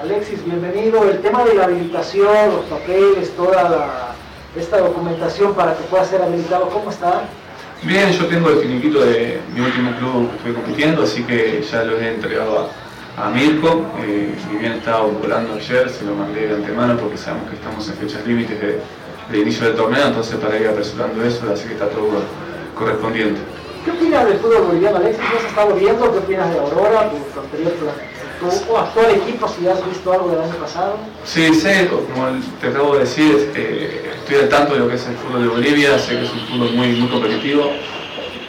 Alexis, 0.00 0.44
bienvenido. 0.44 1.08
El 1.08 1.20
tema 1.20 1.44
de 1.44 1.54
la 1.54 1.64
habilitación, 1.64 2.26
los 2.56 2.64
papeles, 2.66 3.30
toda 3.36 3.62
la- 3.68 4.14
esta 4.56 4.78
documentación 4.78 5.54
para 5.54 5.74
que 5.74 5.84
pueda 5.84 6.04
ser 6.04 6.20
habilitado, 6.22 6.68
¿cómo 6.68 6.90
está? 6.90 7.22
Bien, 7.84 8.10
yo 8.12 8.26
tengo 8.26 8.50
el 8.50 8.58
finiquito 8.58 9.00
de 9.04 9.40
mi 9.54 9.60
último 9.60 9.90
club 9.98 10.30
que 10.30 10.36
estoy 10.36 10.52
compitiendo, 10.52 11.02
así 11.04 11.22
que 11.24 11.62
ya 11.62 11.82
lo 11.84 11.98
he 11.98 12.14
entregado 12.14 12.70
a, 13.16 13.26
a 13.26 13.30
Mirko. 13.30 13.86
Eh, 14.04 14.34
bien 14.60 14.72
estaba 14.72 15.02
volando 15.04 15.54
ayer, 15.54 15.88
se 15.88 16.04
lo 16.04 16.14
mandé 16.14 16.48
de 16.48 16.54
antemano 16.54 16.96
porque 16.96 17.16
sabemos 17.16 17.48
que 17.48 17.56
estamos 17.56 17.88
en 17.88 17.94
fechas 17.94 18.26
límites 18.26 18.60
de, 18.60 18.78
de 19.32 19.38
inicio 19.38 19.66
del 19.66 19.76
torneo, 19.76 20.06
entonces 20.06 20.36
para 20.36 20.58
ir 20.58 20.68
apresurando 20.68 21.24
eso, 21.24 21.50
así 21.52 21.66
que 21.66 21.74
está 21.74 21.88
todo 21.88 22.08
correspondiente. 22.76 23.40
¿Qué 23.84 23.90
opinas 23.90 24.26
del 24.26 24.38
fútbol 24.38 24.62
boliviano, 24.66 24.98
Alexis? 24.98 25.24
¿No 25.24 25.38
has 25.38 25.44
estado 25.44 25.74
viendo? 25.74 26.12
¿Qué 26.12 26.18
opinas 26.18 26.52
de 26.52 26.60
Aurora, 26.60 27.10
tu, 27.10 27.40
anterior, 27.40 27.72
tu, 28.40 28.66
tu 28.66 28.76
actual 28.76 29.10
equipo, 29.10 29.48
si 29.48 29.66
has 29.66 29.84
visto 29.88 30.12
algo 30.12 30.30
del 30.30 30.40
año 30.42 30.54
pasado? 30.54 30.96
Sí, 31.24 31.52
sé, 31.54 31.88
como 31.88 32.28
te 32.60 32.68
acabo 32.68 32.94
de 32.94 33.00
decir, 33.00 33.50
eh, 33.56 34.12
estoy 34.18 34.36
al 34.36 34.48
tanto 34.48 34.74
de 34.74 34.80
lo 34.80 34.88
que 34.88 34.94
es 34.94 35.06
el 35.06 35.16
fútbol 35.16 35.42
de 35.42 35.48
Bolivia, 35.48 35.98
sé 35.98 36.16
que 36.16 36.24
es 36.24 36.32
un 36.32 36.40
fútbol 36.46 36.72
muy, 36.72 36.88
muy 36.92 37.08
competitivo. 37.08 37.72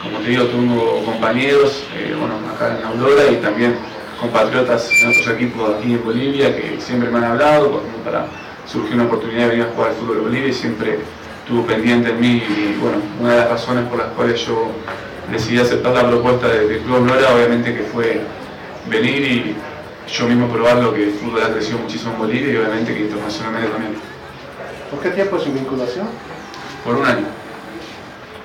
Como 0.02 0.18
te 0.18 0.28
digo, 0.28 0.44
tengo 0.44 1.02
compañeros, 1.04 1.82
eh, 1.96 2.14
bueno, 2.16 2.34
acá 2.54 2.78
en 2.78 2.84
Aurora 2.84 3.26
y 3.32 3.36
también 3.36 3.76
compatriotas 4.20 4.90
en 5.02 5.08
otros 5.08 5.28
equipos 5.28 5.74
aquí 5.76 5.94
en 5.94 6.04
Bolivia 6.04 6.54
que 6.54 6.78
siempre 6.78 7.10
me 7.10 7.18
han 7.18 7.24
hablado 7.24 7.82
para 8.04 8.26
surgir 8.66 8.94
una 8.94 9.04
oportunidad 9.04 9.44
de 9.44 9.48
venir 9.50 9.64
a 9.66 9.70
jugar 9.74 9.90
al 9.90 9.96
fútbol 9.96 10.16
de 10.16 10.22
Bolivia 10.22 10.48
y 10.48 10.52
siempre 10.52 10.98
estuvo 11.42 11.66
pendiente 11.66 12.10
en 12.10 12.20
mí 12.20 12.42
y 12.48 12.78
bueno, 12.80 12.98
una 13.20 13.30
de 13.32 13.36
las 13.40 13.50
razones 13.50 13.84
por 13.88 13.98
las 13.98 14.08
cuales 14.08 14.44
yo 14.46 14.68
decidí 15.30 15.58
aceptar 15.58 15.92
la 15.94 16.08
propuesta 16.08 16.48
de- 16.48 16.66
del 16.68 16.80
Club 16.80 16.96
Aurora 16.96 17.34
obviamente 17.34 17.74
que 17.74 17.82
fue 17.82 18.20
venir 18.88 19.22
y 19.22 19.56
yo 20.12 20.26
mismo 20.26 20.48
probar 20.48 20.76
lo 20.76 20.92
que 20.94 21.04
el 21.04 21.12
fútbol 21.12 21.42
ha 21.42 21.52
crecido 21.52 21.78
muchísimo 21.78 22.12
en 22.12 22.18
Bolivia 22.18 22.52
y 22.52 22.56
obviamente 22.56 22.94
que 22.94 23.00
internacionalmente 23.00 23.70
también, 23.70 23.94
¿Por 24.90 25.00
qué 25.00 25.10
tiempo 25.10 25.38
su 25.38 25.52
vinculación? 25.52 26.06
por 26.84 26.94
un 26.96 27.06
año. 27.06 27.24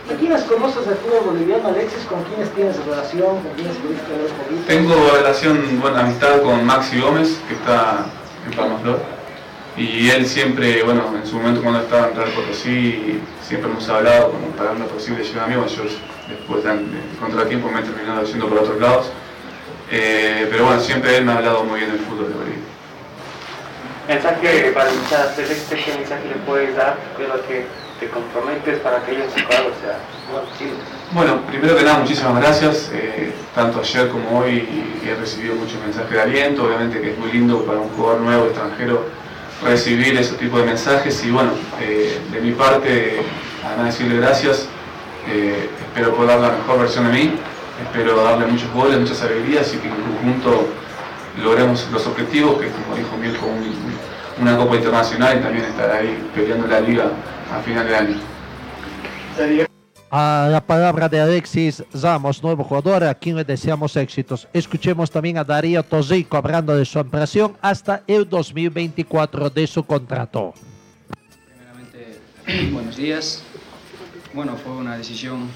¿De 0.07 0.15
quiénes 0.15 0.41
conoces 0.43 0.87
el 0.87 0.95
fútbol 0.95 1.33
boliviano, 1.35 1.67
Alexis? 1.67 2.03
¿Con 2.09 2.23
quiénes 2.23 2.49
tienes 2.55 2.83
relación? 2.83 3.41
¿Con 3.43 3.51
quiénes 3.55 3.75
pudiste 3.77 4.09
ver 4.11 4.31
poquito? 4.31 4.61
Tengo 4.65 5.11
relación, 5.15 5.79
buena 5.79 5.99
amistad 5.99 6.41
con 6.41 6.65
Maxi 6.65 6.99
Gómez, 6.99 7.39
que 7.47 7.53
está 7.53 8.05
en 8.49 8.57
Palmaflor. 8.57 8.99
Y 9.79 10.09
él 10.09 10.27
siempre, 10.27 10.83
bueno, 10.83 11.05
en 11.15 11.25
su 11.25 11.37
momento 11.37 11.61
cuando 11.61 11.79
estaba 11.79 12.09
en 12.09 12.15
Real 12.17 12.29
Potosí, 12.31 13.21
siempre 13.41 13.71
hemos 13.71 13.87
hablado 13.87 14.31
como 14.31 14.47
para 14.47 14.71
una 14.71 14.83
posible 14.83 15.23
llegada 15.23 15.47
mía. 15.47 15.57
Bueno, 15.57 15.71
yo 15.71 15.83
después 16.27 16.65
de 16.65 16.69
de 16.69 17.17
contratiempo 17.17 17.69
me 17.69 17.79
he 17.79 17.83
terminado 17.83 18.25
yendo 18.25 18.49
por 18.49 18.57
otros 18.57 18.81
lados. 18.81 19.09
Eh, 19.89 20.47
pero 20.51 20.65
bueno, 20.65 20.81
siempre 20.81 21.15
él 21.15 21.23
me 21.23 21.31
ha 21.31 21.37
hablado 21.37 21.63
muy 21.63 21.79
bien 21.79 21.91
del 21.93 22.01
fútbol 22.01 22.27
de 22.27 22.35
Bolivia. 22.35 22.59
Mensaje 24.09 24.71
para 24.73 24.89
el 24.89 24.97
hinchada 24.97 25.31
celeste, 25.33 25.75
¿qué 25.77 25.97
mensaje 25.97 26.27
le 26.27 26.35
puedes 26.45 26.75
dar? 26.75 26.97
¿Qué 27.15 27.23
es 27.23 27.29
lo 27.29 27.41
que 27.47 27.65
te 28.01 28.09
comprometes 28.09 28.79
para 28.79 29.01
que 29.05 29.11
ellos 29.13 29.31
jugadores 29.31 29.77
sea 29.79 29.97
posible? 30.29 30.77
Bueno, 31.11 31.41
primero 31.47 31.77
que 31.77 31.83
nada, 31.83 31.99
muchísimas 31.99 32.35
gracias. 32.35 32.91
Eh, 32.93 33.31
tanto 33.55 33.79
ayer 33.79 34.09
como 34.09 34.39
hoy 34.39 34.67
he 35.05 35.15
recibido 35.15 35.55
muchos 35.55 35.79
mensajes 35.79 36.11
de 36.11 36.21
aliento. 36.21 36.65
Obviamente 36.65 36.99
que 36.99 37.11
es 37.11 37.17
muy 37.17 37.31
lindo 37.31 37.63
para 37.63 37.79
un 37.79 37.89
jugador 37.91 38.21
nuevo, 38.21 38.45
extranjero, 38.45 39.05
recibir 39.63 40.17
ese 40.17 40.35
tipo 40.35 40.57
de 40.59 40.65
mensajes. 40.65 41.23
Y 41.25 41.31
bueno, 41.31 41.51
eh, 41.81 42.19
de 42.31 42.41
mi 42.41 42.51
parte, 42.51 43.21
además 43.65 43.85
de 43.85 43.91
decirle 43.91 44.17
gracias, 44.21 44.67
eh, 45.27 45.69
espero 45.81 46.13
poder 46.15 46.39
dar 46.39 46.51
la 46.51 46.57
mejor 46.57 46.79
versión 46.79 47.05
de 47.11 47.13
mí. 47.13 47.33
Espero 47.83 48.21
darle 48.23 48.45
muchos 48.47 48.71
goles, 48.73 48.99
muchas 48.99 49.21
alegrías 49.21 49.73
y 49.73 49.77
que 49.77 49.87
en 49.87 49.95
conjunto 49.95 50.67
logremos 51.41 51.87
los 51.91 52.05
objetivos, 52.07 52.59
que 52.59 52.67
como 52.69 52.95
dijo 52.97 53.15
Mirko, 53.17 53.45
un- 53.45 53.99
una 54.41 54.57
Copa 54.57 54.75
Internacional 54.75 55.37
y 55.37 55.41
también 55.41 55.65
estar 55.65 55.89
ahí 55.91 56.29
peleando 56.35 56.67
la 56.67 56.79
liga 56.81 57.05
a 57.53 57.61
final 57.61 57.87
de 57.87 57.95
año. 57.95 58.15
A 60.11 60.47
la 60.49 60.65
palabra 60.65 61.07
de 61.07 61.19
Alexis 61.19 61.83
Ramos, 61.93 62.41
nuevo 62.41 62.63
jugador, 62.63 63.03
a 63.03 63.13
quien 63.13 63.35
deseamos 63.45 63.95
éxitos. 63.95 64.47
Escuchemos 64.53 65.11
también 65.11 65.37
a 65.37 65.43
Darío 65.43 65.83
Tozico 65.83 66.37
hablando 66.37 66.75
de 66.75 66.83
su 66.83 66.97
ampliación 66.97 67.55
hasta 67.61 68.01
el 68.07 68.27
2024 68.27 69.51
de 69.51 69.67
su 69.67 69.83
contrato. 69.83 70.55
Buenos 72.71 72.97
días. 72.97 73.43
Bueno, 74.33 74.57
fue 74.57 74.71
una 74.71 74.97
decisión 74.97 75.47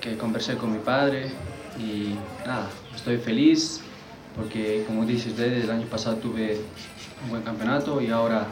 que 0.00 0.16
conversé 0.16 0.56
con 0.56 0.72
mi 0.72 0.78
padre 0.78 1.30
y 1.78 2.14
nada, 2.46 2.70
estoy 2.96 3.18
feliz 3.18 3.82
porque 4.34 4.84
como 4.86 5.04
dice 5.04 5.28
usted, 5.28 5.64
el 5.64 5.70
año 5.70 5.86
pasado 5.86 6.16
tuve 6.16 6.58
un 7.24 7.30
buen 7.30 7.42
campeonato 7.42 8.00
y 8.00 8.10
ahora 8.10 8.46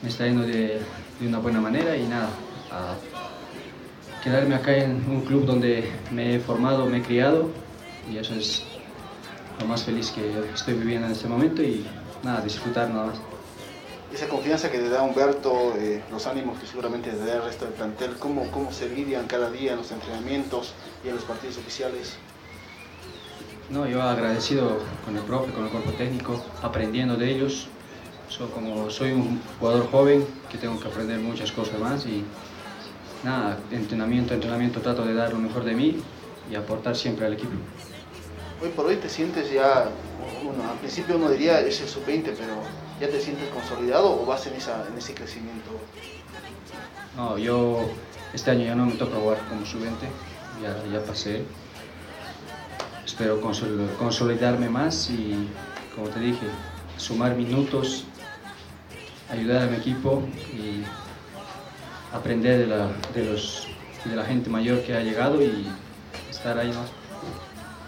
me 0.00 0.10
está 0.10 0.26
yendo 0.26 0.42
de 0.42 0.80
una 1.22 1.38
buena 1.38 1.60
manera 1.60 1.96
y 1.96 2.06
nada, 2.06 2.28
a 2.74 4.22
quedarme 4.22 4.54
acá 4.54 4.76
en 4.76 5.04
un 5.08 5.20
club 5.22 5.44
donde 5.44 5.90
me 6.10 6.36
he 6.36 6.40
formado, 6.40 6.86
me 6.86 6.98
he 6.98 7.02
criado 7.02 7.50
y 8.10 8.18
eso 8.18 8.34
es 8.34 8.62
lo 9.60 9.66
más 9.66 9.84
feliz 9.84 10.10
que 10.10 10.32
estoy 10.54 10.74
viviendo 10.74 11.06
en 11.06 11.12
este 11.12 11.28
momento 11.28 11.62
y 11.62 11.86
nada, 12.22 12.40
disfrutar 12.40 12.88
nada 12.90 13.06
más. 13.06 13.16
Esa 14.12 14.28
confianza 14.28 14.70
que 14.70 14.78
te 14.78 14.88
da 14.88 15.02
Humberto, 15.02 15.74
eh, 15.76 16.02
los 16.10 16.26
ánimos 16.26 16.58
que 16.60 16.66
seguramente 16.66 17.10
te 17.10 17.24
da 17.24 17.36
el 17.36 17.42
resto 17.42 17.64
del 17.64 17.74
plantel, 17.74 18.16
¿cómo, 18.18 18.50
¿cómo 18.52 18.72
se 18.72 18.88
lidian 18.88 19.26
cada 19.26 19.50
día 19.50 19.72
en 19.72 19.78
los 19.78 19.90
entrenamientos 19.90 20.72
y 21.04 21.08
en 21.08 21.16
los 21.16 21.24
partidos 21.24 21.58
oficiales? 21.58 22.16
No, 23.70 23.86
yo 23.88 24.02
agradecido 24.02 24.78
con 25.04 25.16
el 25.16 25.22
profe, 25.22 25.50
con 25.52 25.64
el 25.64 25.70
cuerpo 25.70 25.90
técnico, 25.92 26.42
aprendiendo 26.62 27.16
de 27.16 27.30
ellos. 27.30 27.66
So, 28.28 28.50
como 28.50 28.90
soy 28.90 29.12
un 29.12 29.40
jugador 29.58 29.90
joven 29.90 30.26
que 30.50 30.58
tengo 30.58 30.78
que 30.78 30.88
aprender 30.88 31.18
muchas 31.18 31.50
cosas 31.52 31.78
más 31.80 32.06
y 32.06 32.24
nada, 33.24 33.58
entrenamiento, 33.70 34.34
entrenamiento 34.34 34.80
trato 34.80 35.04
de 35.04 35.14
dar 35.14 35.32
lo 35.32 35.38
mejor 35.38 35.64
de 35.64 35.74
mí 35.74 35.96
y 36.50 36.54
aportar 36.54 36.94
siempre 36.94 37.26
al 37.26 37.32
equipo. 37.32 37.52
Hoy 38.62 38.68
por 38.70 38.86
hoy 38.86 38.96
te 38.96 39.08
sientes 39.08 39.50
ya, 39.50 39.88
bueno, 40.44 40.62
al 40.70 40.78
principio 40.78 41.16
uno 41.16 41.30
diría 41.30 41.60
es 41.60 41.80
el 41.80 41.88
sub-20, 41.88 42.22
pero 42.24 42.54
¿ya 43.00 43.08
te 43.08 43.20
sientes 43.20 43.48
consolidado 43.48 44.22
o 44.22 44.26
vas 44.26 44.46
en, 44.46 44.54
esa, 44.54 44.86
en 44.90 44.96
ese 44.98 45.14
crecimiento? 45.14 45.70
No, 47.16 47.38
yo 47.38 47.88
este 48.32 48.50
año 48.50 48.64
ya 48.64 48.74
no 48.74 48.86
me 48.86 48.92
toca 48.92 49.16
jugar 49.16 49.38
como 49.48 49.64
sub-20, 49.64 49.90
ya, 50.62 50.76
ya 50.92 51.04
pasé. 51.04 51.42
Espero 53.06 53.40
consol- 53.40 53.88
consolidarme 53.98 54.68
más 54.68 55.08
y, 55.10 55.48
como 55.94 56.08
te 56.08 56.20
dije, 56.20 56.46
sumar 56.96 57.36
minutos, 57.36 58.04
ayudar 59.30 59.62
a 59.62 59.66
mi 59.66 59.76
equipo 59.76 60.22
y 60.56 60.82
aprender 62.14 62.58
de 62.60 62.66
la, 62.66 62.88
de 63.14 63.24
los, 63.24 63.66
de 64.04 64.16
la 64.16 64.24
gente 64.24 64.48
mayor 64.48 64.80
que 64.82 64.94
ha 64.94 65.00
llegado 65.00 65.42
y 65.42 65.66
estar 66.30 66.56
ahí 66.58 66.68
más. 66.68 66.90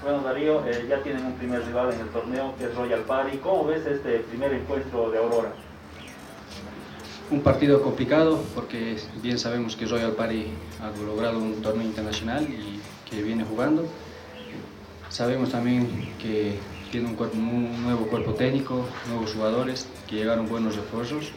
Bueno, 0.03 0.21
Darío, 0.23 0.65
eh, 0.67 0.87
ya 0.89 1.03
tienen 1.03 1.25
un 1.25 1.33
primer 1.35 1.65
rival 1.65 1.93
en 1.95 2.01
el 2.01 2.09
torneo 2.09 2.55
que 2.59 2.65
es 2.65 2.75
Royal 2.75 3.01
Party. 3.01 3.39
¿Cómo 3.39 3.65
ves 3.67 3.87
este 3.87 4.19
primer 4.21 4.53
encuentro 4.53 5.11
de 5.11 5.19
Aurora? 5.19 5.53
Un 7.31 7.41
partido 7.41 7.83
complicado 7.83 8.41
porque 8.55 8.99
bien 9.21 9.39
sabemos 9.39 9.75
que 9.75 9.87
Royal 9.87 10.13
Party 10.13 10.47
ha 10.81 10.91
logrado 11.05 11.39
un 11.39 11.61
torneo 11.61 11.85
internacional 11.85 12.45
y 12.45 12.81
que 13.09 13.23
viene 13.23 13.45
jugando. 13.45 13.85
Sabemos 15.09 15.51
también 15.51 16.13
que 16.21 16.59
tiene 16.93 17.09
un, 17.09 17.17
cuerpo- 17.17 17.37
un 17.37 17.83
nuevo 17.83 18.07
cuerpo 18.07 18.35
técnico, 18.35 18.85
nuevos 19.09 19.33
jugadores, 19.33 19.89
que 20.09 20.17
llegaron 20.17 20.49
buenos 20.49 20.77
refuerzos. 20.77 21.33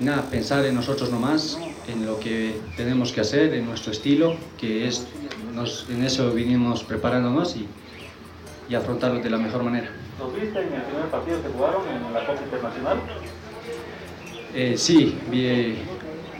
Nada, 0.00 0.22
pensar 0.30 0.64
en 0.64 0.74
nosotros 0.74 1.10
nomás, 1.10 1.58
en 1.88 2.06
lo 2.06 2.20
que 2.20 2.60
tenemos 2.76 3.12
que 3.12 3.20
hacer, 3.20 3.52
en 3.54 3.66
nuestro 3.66 3.90
estilo, 3.90 4.36
que 4.56 4.86
es, 4.86 5.08
nos- 5.54 5.86
en 5.90 6.04
eso 6.04 6.30
vinimos 6.32 6.84
preparándonos 6.84 7.56
y, 7.56 7.66
y 8.68 8.74
afrontarlo 8.76 9.20
de 9.20 9.30
la 9.30 9.38
mejor 9.38 9.62
manera. 9.64 9.90
¿Los 10.20 10.34
viste 10.34 10.60
en 10.60 10.72
el 10.74 10.82
primer 10.82 11.06
partido 11.06 11.42
que 11.42 11.48
jugaron 11.48 11.82
en 11.88 12.12
la 12.12 12.24
Copa 12.26 12.42
Internacional? 12.44 12.98
Eh, 14.54 14.74
sí, 14.76 15.18
vi 15.30 15.46
eh, 15.46 15.74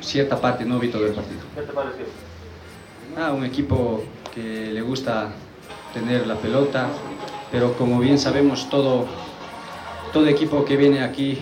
cierta 0.00 0.40
parte, 0.40 0.64
no 0.64 0.78
vi 0.78 0.88
todo 0.88 1.06
el 1.06 1.12
partido. 1.12 1.40
¿Qué 1.56 1.62
te 1.62 1.72
pareció? 1.72 2.04
Ah, 3.16 3.32
un 3.32 3.44
equipo 3.44 4.04
que 4.34 4.70
le 4.72 4.82
gusta 4.82 5.32
tener 5.92 6.26
la 6.28 6.36
pelota, 6.36 6.88
pero 7.50 7.72
como 7.76 7.98
bien 7.98 8.18
sabemos, 8.18 8.70
todo, 8.70 9.06
todo 10.12 10.26
equipo 10.28 10.64
que 10.64 10.76
viene 10.76 11.00
aquí, 11.02 11.38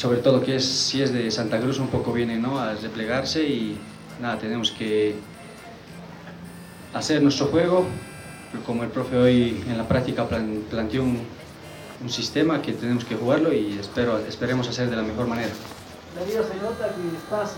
sobre 0.00 0.20
todo 0.20 0.40
que 0.40 0.56
es, 0.56 0.64
si 0.64 1.02
es 1.02 1.12
de 1.12 1.30
Santa 1.30 1.60
Cruz, 1.60 1.78
un 1.78 1.88
poco 1.88 2.10
viene 2.10 2.38
¿no? 2.38 2.58
a 2.58 2.72
replegarse 2.74 3.42
y 3.46 3.76
nada, 4.18 4.38
tenemos 4.38 4.70
que 4.70 5.14
hacer 6.94 7.22
nuestro 7.22 7.48
juego, 7.48 7.84
como 8.64 8.82
el 8.82 8.88
profe 8.88 9.18
hoy 9.18 9.62
en 9.68 9.76
la 9.76 9.86
práctica 9.86 10.26
plan- 10.26 10.62
planteó 10.70 11.02
un, 11.02 11.18
un 12.02 12.08
sistema 12.08 12.62
que 12.62 12.72
tenemos 12.72 13.04
que 13.04 13.14
jugarlo 13.14 13.52
y 13.52 13.76
espero, 13.78 14.18
esperemos 14.20 14.66
hacer 14.68 14.88
de 14.88 14.96
la 14.96 15.02
mejor 15.02 15.26
manera. 15.26 15.50
Darío, 16.18 16.42
se 16.44 16.54
nota 16.56 16.94
que 16.94 17.16
estás 17.18 17.56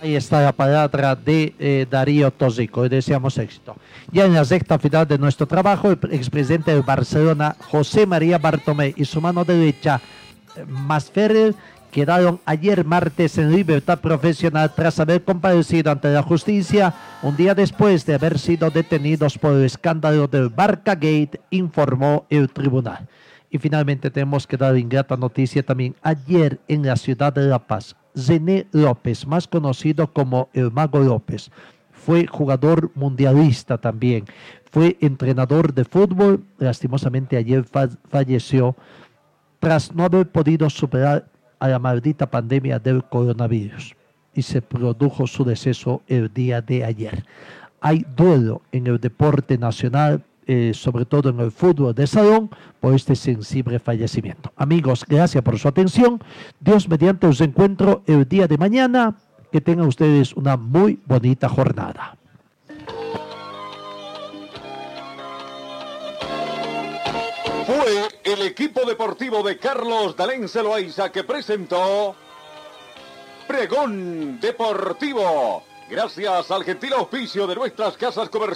Ahí 0.00 0.14
está 0.16 0.40
la 0.40 0.52
palabra 0.52 1.16
de 1.16 1.54
eh, 1.58 1.86
Darío 1.90 2.30
Tosico 2.32 2.86
y 2.86 2.88
deseamos 2.88 3.38
éxito. 3.38 3.76
Ya 4.12 4.24
en 4.24 4.34
la 4.34 4.44
sexta 4.44 4.78
final 4.78 5.06
de 5.06 5.18
nuestro 5.18 5.46
trabajo, 5.46 5.90
el 5.90 5.98
expresidente 6.12 6.72
de 6.74 6.80
Barcelona, 6.80 7.56
José 7.70 8.04
María 8.04 8.38
Bartomé, 8.38 8.94
y 8.96 9.04
su 9.04 9.20
mano 9.20 9.44
derecha, 9.44 10.00
Masferrer, 10.66 11.54
quedaron 11.90 12.40
ayer 12.46 12.84
martes 12.84 13.36
en 13.38 13.52
libertad 13.52 14.00
profesional 14.00 14.72
tras 14.74 14.98
haber 15.00 15.22
comparecido 15.22 15.90
ante 15.90 16.08
la 16.12 16.22
justicia 16.22 16.94
un 17.22 17.36
día 17.36 17.54
después 17.54 18.06
de 18.06 18.14
haber 18.14 18.38
sido 18.38 18.70
detenidos 18.70 19.38
por 19.38 19.54
el 19.54 19.64
escándalo 19.64 20.26
del 20.26 20.48
Barca 20.48 20.94
Gate, 20.94 21.40
informó 21.50 22.26
el 22.30 22.48
tribunal. 22.50 23.08
Y 23.50 23.58
finalmente 23.58 24.10
tenemos 24.10 24.46
que 24.46 24.56
dar 24.56 24.76
ingrata 24.78 25.16
noticia 25.16 25.62
también. 25.62 25.94
Ayer 26.02 26.58
en 26.68 26.86
la 26.86 26.96
ciudad 26.96 27.32
de 27.34 27.42
La 27.42 27.58
Paz, 27.58 27.94
Zené 28.16 28.66
López, 28.72 29.26
más 29.26 29.46
conocido 29.46 30.10
como 30.10 30.48
el 30.54 30.70
Mago 30.70 31.00
López, 31.00 31.50
fue 31.92 32.26
jugador 32.26 32.90
mundialista 32.94 33.78
también, 33.78 34.24
fue 34.70 34.96
entrenador 35.00 35.72
de 35.74 35.84
fútbol, 35.84 36.42
lastimosamente 36.58 37.36
ayer 37.36 37.62
fa- 37.64 37.90
falleció 38.10 38.74
tras 39.62 39.94
no 39.94 40.02
haber 40.02 40.28
podido 40.28 40.68
superar 40.68 41.24
a 41.60 41.68
la 41.68 41.78
maldita 41.78 42.28
pandemia 42.28 42.80
del 42.80 43.04
coronavirus 43.04 43.94
y 44.34 44.42
se 44.42 44.60
produjo 44.60 45.28
su 45.28 45.44
deceso 45.44 46.02
el 46.08 46.34
día 46.34 46.60
de 46.60 46.84
ayer. 46.84 47.24
Hay 47.80 48.04
duelo 48.16 48.62
en 48.72 48.88
el 48.88 48.98
deporte 48.98 49.56
nacional, 49.56 50.24
eh, 50.48 50.72
sobre 50.74 51.04
todo 51.04 51.28
en 51.30 51.38
el 51.38 51.52
fútbol 51.52 51.94
de 51.94 52.08
salón, 52.08 52.50
por 52.80 52.92
este 52.92 53.14
sensible 53.14 53.78
fallecimiento. 53.78 54.52
Amigos, 54.56 55.04
gracias 55.08 55.44
por 55.44 55.56
su 55.56 55.68
atención. 55.68 56.20
Dios 56.58 56.88
mediante 56.88 57.28
os 57.28 57.40
encuentro 57.40 58.02
el 58.08 58.28
día 58.28 58.48
de 58.48 58.58
mañana. 58.58 59.14
Que 59.52 59.60
tengan 59.60 59.86
ustedes 59.86 60.34
una 60.34 60.56
muy 60.56 60.98
bonita 61.06 61.48
jornada. 61.48 62.16
Fue 67.66 68.08
el 68.24 68.42
equipo 68.42 68.84
deportivo 68.84 69.42
de 69.42 69.56
Carlos 69.56 70.16
Dalén 70.16 70.48
Celoaiza 70.48 71.12
que 71.12 71.22
presentó 71.22 72.16
Pregón 73.46 74.40
Deportivo. 74.40 75.62
Gracias 75.88 76.50
al 76.50 76.64
gentil 76.64 76.92
auspicio 76.94 77.46
de 77.46 77.54
nuestras 77.54 77.96
casas 77.96 78.28
comerciales. 78.30 78.50